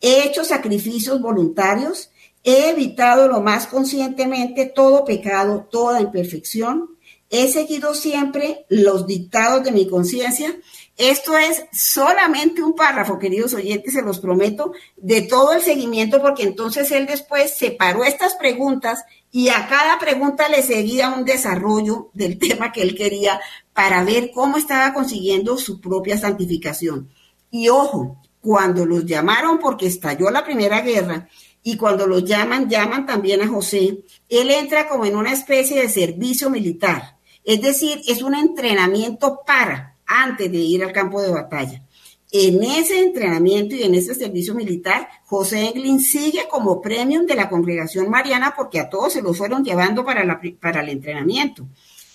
He 0.00 0.24
hecho 0.26 0.44
sacrificios 0.44 1.20
voluntarios. 1.20 2.10
He 2.44 2.70
evitado 2.70 3.28
lo 3.28 3.40
más 3.40 3.66
conscientemente 3.66 4.66
todo 4.66 5.04
pecado, 5.04 5.68
toda 5.70 6.00
imperfección. 6.00 6.90
He 7.30 7.48
seguido 7.48 7.94
siempre 7.94 8.64
los 8.68 9.06
dictados 9.06 9.64
de 9.64 9.72
mi 9.72 9.88
conciencia. 9.88 10.56
Esto 10.96 11.36
es 11.36 11.64
solamente 11.72 12.62
un 12.62 12.74
párrafo, 12.74 13.18
queridos 13.18 13.54
oyentes, 13.54 13.92
se 13.92 14.02
los 14.02 14.18
prometo, 14.18 14.72
de 14.96 15.22
todo 15.22 15.52
el 15.52 15.62
seguimiento, 15.62 16.20
porque 16.22 16.42
entonces 16.42 16.90
él 16.90 17.06
después 17.06 17.56
separó 17.56 18.02
estas 18.02 18.34
preguntas 18.34 19.04
y 19.30 19.50
a 19.50 19.68
cada 19.68 19.98
pregunta 19.98 20.48
le 20.48 20.62
seguía 20.62 21.10
un 21.10 21.24
desarrollo 21.24 22.10
del 22.14 22.38
tema 22.40 22.72
que 22.72 22.82
él 22.82 22.96
quería 22.96 23.40
para 23.72 24.02
ver 24.04 24.30
cómo 24.32 24.56
estaba 24.56 24.94
consiguiendo 24.94 25.56
su 25.58 25.80
propia 25.80 26.18
santificación. 26.18 27.10
Y 27.50 27.68
ojo, 27.68 28.16
cuando 28.40 28.86
los 28.86 29.04
llamaron 29.04 29.58
porque 29.58 29.86
estalló 29.86 30.30
la 30.30 30.44
primera 30.44 30.80
guerra 30.80 31.28
y 31.70 31.76
cuando 31.76 32.06
los 32.06 32.24
llaman, 32.24 32.70
llaman 32.70 33.04
también 33.04 33.42
a 33.42 33.46
José, 33.46 33.98
él 34.30 34.50
entra 34.50 34.88
como 34.88 35.04
en 35.04 35.14
una 35.14 35.34
especie 35.34 35.78
de 35.78 35.90
servicio 35.90 36.48
militar. 36.48 37.18
Es 37.44 37.60
decir, 37.60 38.00
es 38.08 38.22
un 38.22 38.34
entrenamiento 38.34 39.40
para, 39.46 39.98
antes 40.06 40.50
de 40.50 40.56
ir 40.56 40.82
al 40.82 40.92
campo 40.92 41.20
de 41.20 41.30
batalla. 41.30 41.82
En 42.32 42.62
ese 42.62 43.00
entrenamiento 43.00 43.74
y 43.74 43.82
en 43.82 43.94
ese 43.94 44.14
servicio 44.14 44.54
militar, 44.54 45.10
José 45.26 45.68
Englin 45.68 46.00
sigue 46.00 46.48
como 46.50 46.80
premium 46.80 47.26
de 47.26 47.34
la 47.34 47.50
congregación 47.50 48.08
mariana 48.08 48.54
porque 48.56 48.80
a 48.80 48.88
todos 48.88 49.12
se 49.12 49.20
lo 49.20 49.34
fueron 49.34 49.62
llevando 49.62 50.06
para, 50.06 50.40
para 50.58 50.80
el 50.80 50.88
entrenamiento. 50.88 51.66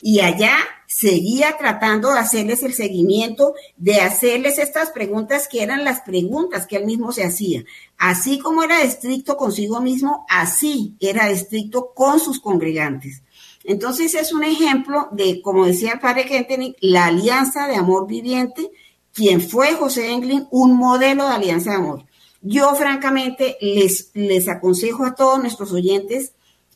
Y 0.06 0.20
allá 0.20 0.58
seguía 0.86 1.56
tratando 1.58 2.12
de 2.12 2.20
hacerles 2.20 2.62
el 2.62 2.74
seguimiento, 2.74 3.54
de 3.78 4.02
hacerles 4.02 4.58
estas 4.58 4.90
preguntas 4.92 5.48
que 5.48 5.64
eran 5.64 5.86
las 5.86 6.02
preguntas 6.02 6.68
que 6.68 6.76
él 6.76 6.86
mismo 6.86 7.14
se 7.14 7.24
hacía. 7.24 7.64
Así 7.98 8.38
como 8.38 8.64
era 8.64 8.82
estricto 8.82 9.38
consigo 9.38 9.80
mismo, 9.80 10.26
así 10.28 10.98
era 11.00 11.30
estricto 11.30 11.94
con 11.96 12.20
sus 12.20 12.42
congregantes. 12.42 13.24
Entonces 13.64 14.14
es 14.14 14.34
un 14.34 14.44
ejemplo 14.44 15.08
de, 15.14 15.42
como 15.42 15.66
decía 15.66 15.94
el 15.94 16.00
padre 16.02 16.26
Kentenich, 16.26 16.76
la 16.82 17.06
alianza 17.06 17.70
de 17.70 17.78
amor 17.78 18.06
viviente, 18.06 18.72
quien 19.14 19.40
fue 19.40 19.72
José 19.72 20.12
Englin, 20.12 20.50
un 20.52 20.76
modelo 20.76 21.30
de 21.30 21.36
alianza 21.36 21.72
de 21.72 21.78
amor. 21.78 22.06
Yo 22.42 22.76
francamente 22.76 23.56
les, 23.62 24.12
les 24.16 24.50
aconsejo 24.50 25.06
a 25.06 25.16
todos 25.16 25.40
nuestros 25.40 25.72
oyentes 25.72 26.34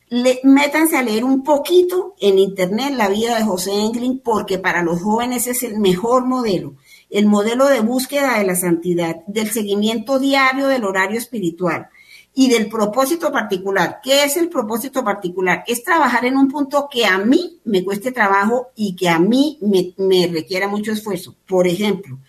le, 0.10 0.39
métanse 0.43 0.97
a 0.97 1.03
leer 1.03 1.24
un 1.24 1.43
poquito 1.43 2.16
en 2.20 2.39
internet 2.39 2.93
la 2.95 3.10
vida 3.10 3.38
de 3.38 3.43
José 3.43 3.72
Englin, 3.74 4.20
porque 4.20 4.58
para 4.58 4.84
los 4.84 5.01
jóvenes 5.01 5.47
es 5.47 5.64
el 5.64 5.80
mejor 5.80 6.26
modelo, 6.26 6.76
el 7.10 7.26
modelo 7.26 7.68
de 7.68 7.82
búsqueda 7.82 8.38
de 8.38 8.45
la 8.45 8.55
santidad, 8.55 9.18
del 9.28 9.51
seguimiento 9.51 10.20
diario 10.20 10.68
del 10.68 10.86
horario 10.86 11.18
espiritual 11.18 11.89
y 12.34 12.49
del 12.49 12.70
propósito 12.70 13.32
particular. 13.32 13.99
¿Qué 14.01 14.24
es 14.24 14.38
el 14.38 14.47
propósito 14.47 15.03
particular? 15.03 15.64
Es 15.68 15.84
trabajar 15.84 16.26
en 16.26 16.38
un 16.38 16.47
punto 16.47 16.88
que 16.89 17.05
a 17.05 17.18
mí 17.18 17.60
me 17.66 17.84
cueste 17.84 18.12
trabajo 18.12 18.68
y 18.76 18.95
que 18.95 19.10
a 19.10 19.20
mí 19.20 19.58
me, 19.62 19.93
me 19.97 20.28
requiera 20.28 20.68
mucho 20.68 20.91
esfuerzo. 20.91 21.36
Por 21.47 21.68
ejemplo, 21.68 22.20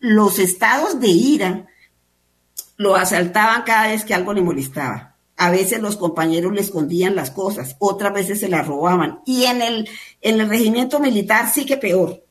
los 0.00 0.38
estados 0.38 1.00
de 1.00 1.08
ira 1.08 1.66
lo 2.76 2.94
asaltaban 2.94 3.62
cada 3.62 3.88
vez 3.88 4.04
que 4.04 4.12
algo 4.12 4.34
le 4.34 4.42
molestaba 4.42 5.15
a 5.36 5.50
veces 5.50 5.80
los 5.80 5.96
compañeros 5.96 6.52
le 6.52 6.62
escondían 6.62 7.14
las 7.14 7.30
cosas, 7.30 7.76
otras 7.78 8.12
veces 8.12 8.40
se 8.40 8.48
las 8.48 8.66
robaban. 8.66 9.20
Y 9.26 9.44
en 9.44 9.62
el, 9.62 9.88
en 10.20 10.40
el 10.40 10.48
regimiento 10.48 10.98
militar 10.98 11.50
sí 11.52 11.66
que 11.66 11.76
peor. 11.76 12.22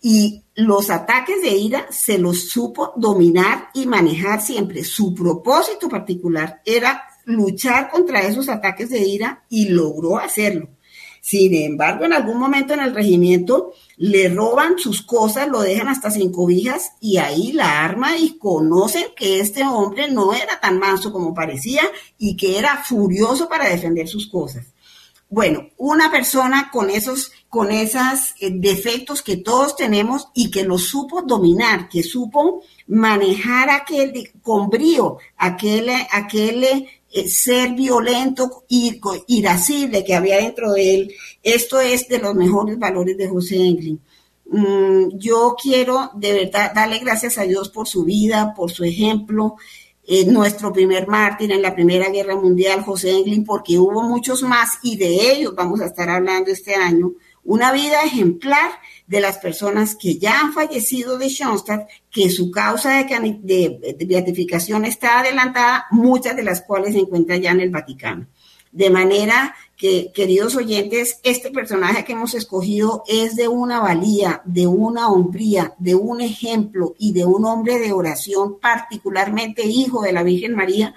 Y 0.00 0.42
los 0.54 0.90
ataques 0.90 1.40
de 1.42 1.50
ira 1.50 1.86
se 1.90 2.18
los 2.18 2.48
supo 2.48 2.92
dominar 2.96 3.68
y 3.74 3.86
manejar 3.86 4.42
siempre. 4.42 4.82
Su 4.82 5.14
propósito 5.14 5.88
particular 5.88 6.60
era 6.64 7.04
luchar 7.24 7.88
contra 7.88 8.22
esos 8.22 8.48
ataques 8.48 8.90
de 8.90 8.98
ira 8.98 9.44
y 9.48 9.68
logró 9.68 10.18
hacerlo. 10.18 10.68
Sin 11.24 11.54
embargo, 11.54 12.04
en 12.04 12.14
algún 12.14 12.36
momento 12.36 12.74
en 12.74 12.80
el 12.80 12.92
regimiento 12.92 13.74
le 13.96 14.28
roban 14.28 14.76
sus 14.76 15.02
cosas, 15.02 15.46
lo 15.46 15.60
dejan 15.60 15.86
hasta 15.86 16.10
sin 16.10 16.32
cobijas 16.32 16.94
y 17.00 17.18
ahí 17.18 17.52
la 17.52 17.84
arma 17.84 18.18
y 18.18 18.38
conocen 18.38 19.04
que 19.14 19.38
este 19.38 19.62
hombre 19.62 20.10
no 20.10 20.32
era 20.32 20.58
tan 20.58 20.80
manso 20.80 21.12
como 21.12 21.32
parecía 21.32 21.82
y 22.18 22.36
que 22.36 22.58
era 22.58 22.82
furioso 22.82 23.48
para 23.48 23.68
defender 23.68 24.08
sus 24.08 24.26
cosas. 24.26 24.66
Bueno, 25.28 25.68
una 25.78 26.10
persona 26.10 26.70
con 26.72 26.90
esos, 26.90 27.30
con 27.48 27.70
esos 27.70 28.34
eh, 28.40 28.50
defectos 28.52 29.22
que 29.22 29.36
todos 29.36 29.76
tenemos 29.76 30.28
y 30.34 30.50
que 30.50 30.64
lo 30.64 30.76
supo 30.76 31.22
dominar, 31.22 31.88
que 31.88 32.02
supo 32.02 32.64
manejar 32.88 33.70
aquel 33.70 34.32
con 34.42 34.68
brío, 34.68 35.18
aquel, 35.38 35.88
aquel 36.10 36.88
ser 37.28 37.72
violento 37.72 38.64
y 38.68 39.00
irascible 39.26 40.04
que 40.04 40.14
había 40.14 40.38
dentro 40.38 40.72
de 40.72 40.94
él. 40.94 41.14
Esto 41.42 41.80
es 41.80 42.08
de 42.08 42.18
los 42.18 42.34
mejores 42.34 42.78
valores 42.78 43.16
de 43.16 43.28
José 43.28 43.56
Englin. 43.56 44.00
Mm, 44.46 45.18
yo 45.18 45.54
quiero 45.60 46.10
de 46.14 46.32
verdad 46.32 46.72
darle 46.74 46.98
gracias 46.98 47.38
a 47.38 47.44
Dios 47.44 47.70
por 47.70 47.88
su 47.88 48.04
vida, 48.04 48.52
por 48.54 48.70
su 48.70 48.84
ejemplo. 48.84 49.56
Eh, 50.04 50.26
nuestro 50.26 50.72
primer 50.72 51.06
mártir 51.06 51.52
en 51.52 51.62
la 51.62 51.74
Primera 51.74 52.10
Guerra 52.10 52.34
Mundial, 52.34 52.82
José 52.82 53.12
Englin, 53.12 53.44
porque 53.44 53.78
hubo 53.78 54.02
muchos 54.02 54.42
más 54.42 54.78
y 54.82 54.96
de 54.96 55.32
ellos 55.32 55.54
vamos 55.54 55.80
a 55.80 55.86
estar 55.86 56.08
hablando 56.10 56.50
este 56.50 56.74
año. 56.74 57.12
Una 57.44 57.72
vida 57.72 58.02
ejemplar 58.02 58.70
de 59.06 59.20
las 59.20 59.38
personas 59.38 59.96
que 59.96 60.16
ya 60.16 60.40
han 60.40 60.52
fallecido 60.52 61.18
de 61.18 61.28
Schoenstatt, 61.28 61.88
que 62.10 62.30
su 62.30 62.50
causa 62.50 63.02
de, 63.02 63.96
beatificación 64.06 64.84
está 64.84 65.20
adelantada, 65.20 65.86
muchas 65.90 66.36
de 66.36 66.44
las 66.44 66.62
cuales 66.62 66.94
se 66.94 67.00
encuentran 67.00 67.42
ya 67.42 67.50
en 67.50 67.60
el 67.60 67.70
Vaticano. 67.70 68.26
De 68.70 68.88
manera 68.88 69.54
que, 69.76 70.12
queridos 70.14 70.56
oyentes, 70.56 71.18
este 71.24 71.50
personaje 71.50 72.04
que 72.04 72.12
hemos 72.12 72.34
escogido 72.34 73.02
es 73.06 73.36
de 73.36 73.48
una 73.48 73.80
valía, 73.80 74.40
de 74.44 74.66
una 74.66 75.08
hombría, 75.08 75.74
de 75.78 75.94
un 75.94 76.20
ejemplo 76.20 76.94
y 76.98 77.12
de 77.12 77.24
un 77.24 77.44
hombre 77.44 77.80
de 77.80 77.92
oración, 77.92 78.60
particularmente 78.60 79.66
hijo 79.66 80.00
de 80.02 80.12
la 80.12 80.22
Virgen 80.22 80.54
María, 80.54 80.94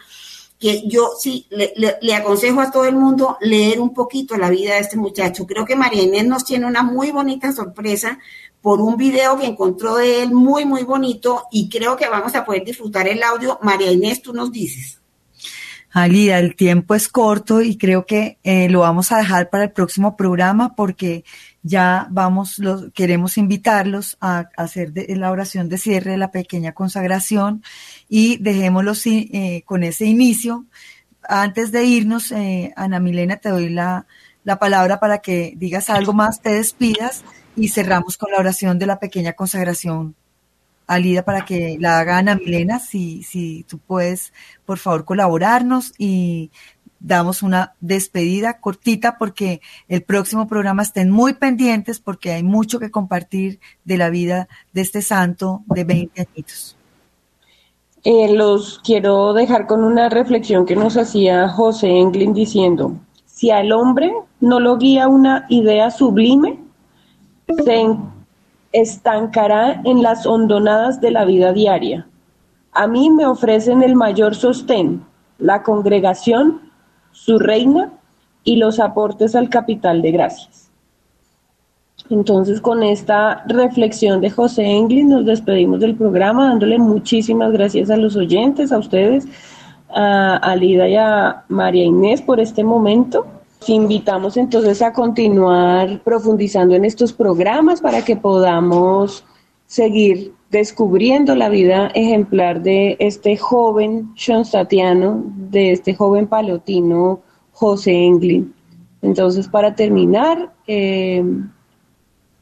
que 0.60 0.88
yo 0.88 1.12
sí 1.20 1.48
le, 1.50 2.16
aconsejo 2.16 2.62
a 2.62 2.72
todo 2.72 2.86
el 2.86 2.96
mundo 2.96 3.38
leer 3.42 3.80
un 3.80 3.94
poquito 3.94 4.38
la 4.38 4.50
vida 4.50 4.76
de 4.76 4.80
este 4.80 4.98
muchacho. 4.98 5.46
Creo 5.46 5.66
que 5.66 5.76
María 5.76 6.04
Inés 6.04 6.26
nos 6.26 6.46
tiene 6.46 6.66
una 6.66 6.82
muy 6.82 7.12
bonita 7.12 7.52
sorpresa 7.52 8.20
por 8.62 8.82
un 8.82 8.98
video 8.98 9.38
que 9.38 9.46
encontró 9.46 9.96
de 9.98 10.24
él 10.24 10.32
muy, 10.34 10.66
muy 10.66 10.84
bonito 10.84 11.44
y 11.52 11.70
creo 11.70 11.96
que 11.98 12.10
vamos 12.10 12.34
a 12.36 12.46
poder 12.46 12.64
disfrutar 12.64 13.08
el 13.08 13.22
audio. 13.22 13.60
María 13.62 13.92
Inés, 13.92 14.22
tú 14.22 14.34
nos 14.34 14.52
dices. 14.52 15.02
Alida, 15.92 16.40
el 16.40 16.58
tiempo 16.58 16.94
es 16.94 17.08
corto 17.08 17.62
y 17.62 17.78
creo 17.78 18.06
que 18.06 18.38
eh, 18.44 18.68
lo 18.70 18.82
vamos 18.82 19.14
a 19.14 19.18
dejar 19.18 19.50
para 19.50 19.64
el 19.64 19.72
próximo 19.72 20.18
programa 20.18 20.76
porque 20.76 21.24
ya 21.64 22.08
vamos, 22.12 22.60
los, 22.60 22.92
queremos 22.94 23.38
invitarlos 23.38 24.18
a, 24.20 24.50
hacer 24.58 24.92
la 25.08 25.32
oración 25.32 25.70
de 25.70 25.78
cierre 25.78 26.12
de 26.12 26.18
la 26.18 26.32
pequeña 26.32 26.74
consagración 26.74 27.64
y 28.10 28.38
dejémoslo 28.38 28.94
eh, 29.06 29.64
con 29.66 29.84
ese 29.84 30.06
inicio. 30.06 30.66
Antes 31.28 31.72
de 31.72 31.84
irnos, 31.86 32.32
eh, 32.32 32.74
Ana 32.76 33.00
Milena, 33.00 33.38
te 33.38 33.50
doy 33.50 33.70
la, 33.70 34.06
la 34.44 34.60
palabra 34.60 35.00
para 35.00 35.20
que 35.20 35.54
digas 35.58 35.90
algo 35.90 36.14
más, 36.14 36.42
te 36.42 36.52
despidas 36.52 37.24
y 37.56 37.70
cerramos 37.70 38.18
con 38.18 38.32
la 38.32 38.38
oración 38.38 38.78
de 38.80 38.86
la 38.86 39.00
pequeña 39.00 39.34
consagración 39.34 40.16
Alida 40.88 41.26
para 41.26 41.46
que 41.46 41.78
la 41.80 42.00
haga 42.00 42.20
Ana 42.20 42.36
Milena, 42.36 42.80
si, 42.80 43.24
si 43.24 43.66
tú 43.68 43.80
puedes, 43.80 44.34
por 44.66 44.78
favor, 44.78 45.04
colaborarnos 45.04 45.94
y 45.98 46.52
damos 47.00 47.42
una 47.42 47.74
despedida 47.82 48.60
cortita 48.60 49.18
porque 49.18 49.62
el 49.88 50.04
próximo 50.04 50.48
programa 50.48 50.84
estén 50.84 51.10
muy 51.10 51.34
pendientes 51.34 52.00
porque 52.00 52.34
hay 52.34 52.44
mucho 52.44 52.80
que 52.80 52.92
compartir 52.92 53.60
de 53.84 53.98
la 53.98 54.10
vida 54.10 54.48
de 54.74 54.82
este 54.82 55.02
santo 55.02 55.64
de 55.68 55.84
20 55.84 56.22
añitos. 56.22 56.75
Eh, 58.08 58.32
los 58.32 58.78
quiero 58.84 59.34
dejar 59.34 59.66
con 59.66 59.84
una 59.84 60.10
reflexión 60.10 60.68
que 60.68 60.76
nos 60.76 60.96
hacía 60.96 61.50
José 61.50 61.90
Englin 61.90 62.36
diciendo, 62.36 62.92
si 63.26 63.50
al 63.50 63.72
hombre 63.72 64.14
no 64.40 64.60
lo 64.60 64.78
guía 64.78 65.08
una 65.08 65.48
idea 65.50 65.90
sublime, 65.90 66.60
se 67.64 67.98
estancará 68.74 69.82
en 69.86 70.04
las 70.04 70.28
hondonadas 70.28 71.02
de 71.02 71.10
la 71.10 71.26
vida 71.26 71.52
diaria. 71.52 72.08
A 72.74 72.86
mí 72.86 73.10
me 73.10 73.26
ofrecen 73.26 73.82
el 73.82 73.96
mayor 73.96 74.36
sostén, 74.36 75.04
la 75.40 75.64
congregación, 75.64 76.62
su 77.12 77.40
reina 77.40 77.92
y 78.44 78.58
los 78.58 78.80
aportes 78.80 79.36
al 79.36 79.50
capital 79.50 80.04
de 80.04 80.12
gracias. 80.12 80.65
Entonces, 82.10 82.62
con 82.62 82.84
esta 82.84 83.44
reflexión 83.48 84.22
de 84.22 84.30
José 84.30 84.64
Englin, 84.64 85.10
nos 85.10 85.26
despedimos 85.26 85.80
del 85.80 85.96
programa, 85.96 86.50
dándole 86.50 86.78
muchísimas 86.78 87.52
gracias 87.52 87.90
a 87.90 87.98
los 87.98 88.16
oyentes, 88.16 88.72
a 88.72 88.78
ustedes, 88.78 89.28
a, 89.90 90.56
Lida 90.56 90.88
y 90.90 90.96
a 90.96 91.44
María 91.48 91.84
Inés 91.84 92.22
por 92.22 92.40
este 92.40 92.64
momento 92.64 93.26
invitamos 93.68 94.38
entonces 94.38 94.82
a 94.82 94.94
continuar 94.94 96.02
profundizando 96.04 96.76
en 96.76 96.86
estos 96.86 97.14
programas 97.14 97.82
para 97.82 98.04
que 98.04 98.16
podamos 98.16 99.24
seguir 99.66 100.34
descubriendo 100.52 101.36
la 101.36 101.50
vida 101.50 101.88
ejemplar 101.96 102.62
de 102.62 102.96
este 103.00 103.38
joven 103.38 104.12
Schoenstattiano, 104.16 105.24
de 105.50 105.72
este 105.72 105.96
joven 105.96 106.28
palotino 106.28 107.22
José 107.52 108.06
Englin. 108.06 108.54
Entonces, 109.02 109.48
para 109.48 109.76
terminar, 109.76 110.54
eh, 110.68 111.24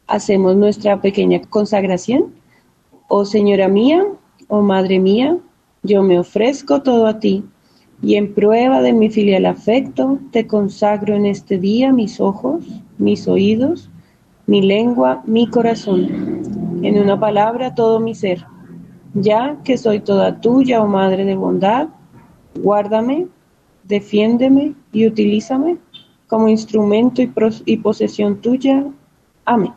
hacemos 0.08 0.56
nuestra 0.56 1.02
pequeña 1.02 1.42
consagración. 1.42 2.34
Oh 3.08 3.26
Señora 3.26 3.68
mía, 3.68 4.06
oh 4.48 4.62
Madre 4.62 5.00
mía, 5.00 5.38
yo 5.84 6.04
me 6.04 6.20
ofrezco 6.20 6.82
todo 6.82 7.08
a 7.08 7.20
ti 7.20 7.44
y 8.02 8.16
en 8.16 8.34
prueba 8.34 8.82
de 8.82 8.92
mi 8.92 9.10
filial 9.10 9.46
afecto, 9.46 10.20
te 10.32 10.46
consagro 10.46 11.16
en 11.16 11.26
este 11.26 11.58
día 11.58 11.94
mis 11.94 12.20
ojos, 12.20 12.66
mis 12.98 13.28
oídos, 13.28 13.90
mi 14.46 14.62
lengua, 14.62 15.24
mi 15.26 15.48
corazón, 15.48 16.82
en 16.84 17.00
una 17.00 17.18
palabra 17.18 17.76
todo 17.76 18.00
mi 18.00 18.14
ser. 18.14 18.46
Ya 19.14 19.58
que 19.64 19.78
soy 19.78 20.02
toda 20.02 20.42
tuya, 20.42 20.82
oh 20.82 20.88
Madre 20.88 21.24
de 21.24 21.36
bondad, 21.36 21.88
guárdame, 22.62 23.28
defiéndeme 23.84 24.74
y 24.92 25.08
utilízame 25.08 25.78
como 26.28 26.50
instrumento 26.50 27.22
y, 27.22 27.32
y 27.66 27.78
posesión 27.78 28.42
tuya. 28.42 28.86
Amén. 29.46 29.74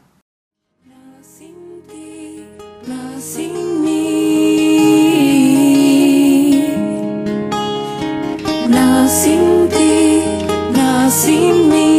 Sin 9.09 9.69
ti, 9.69 10.23
sin 11.11 11.69
mí. 11.69 11.96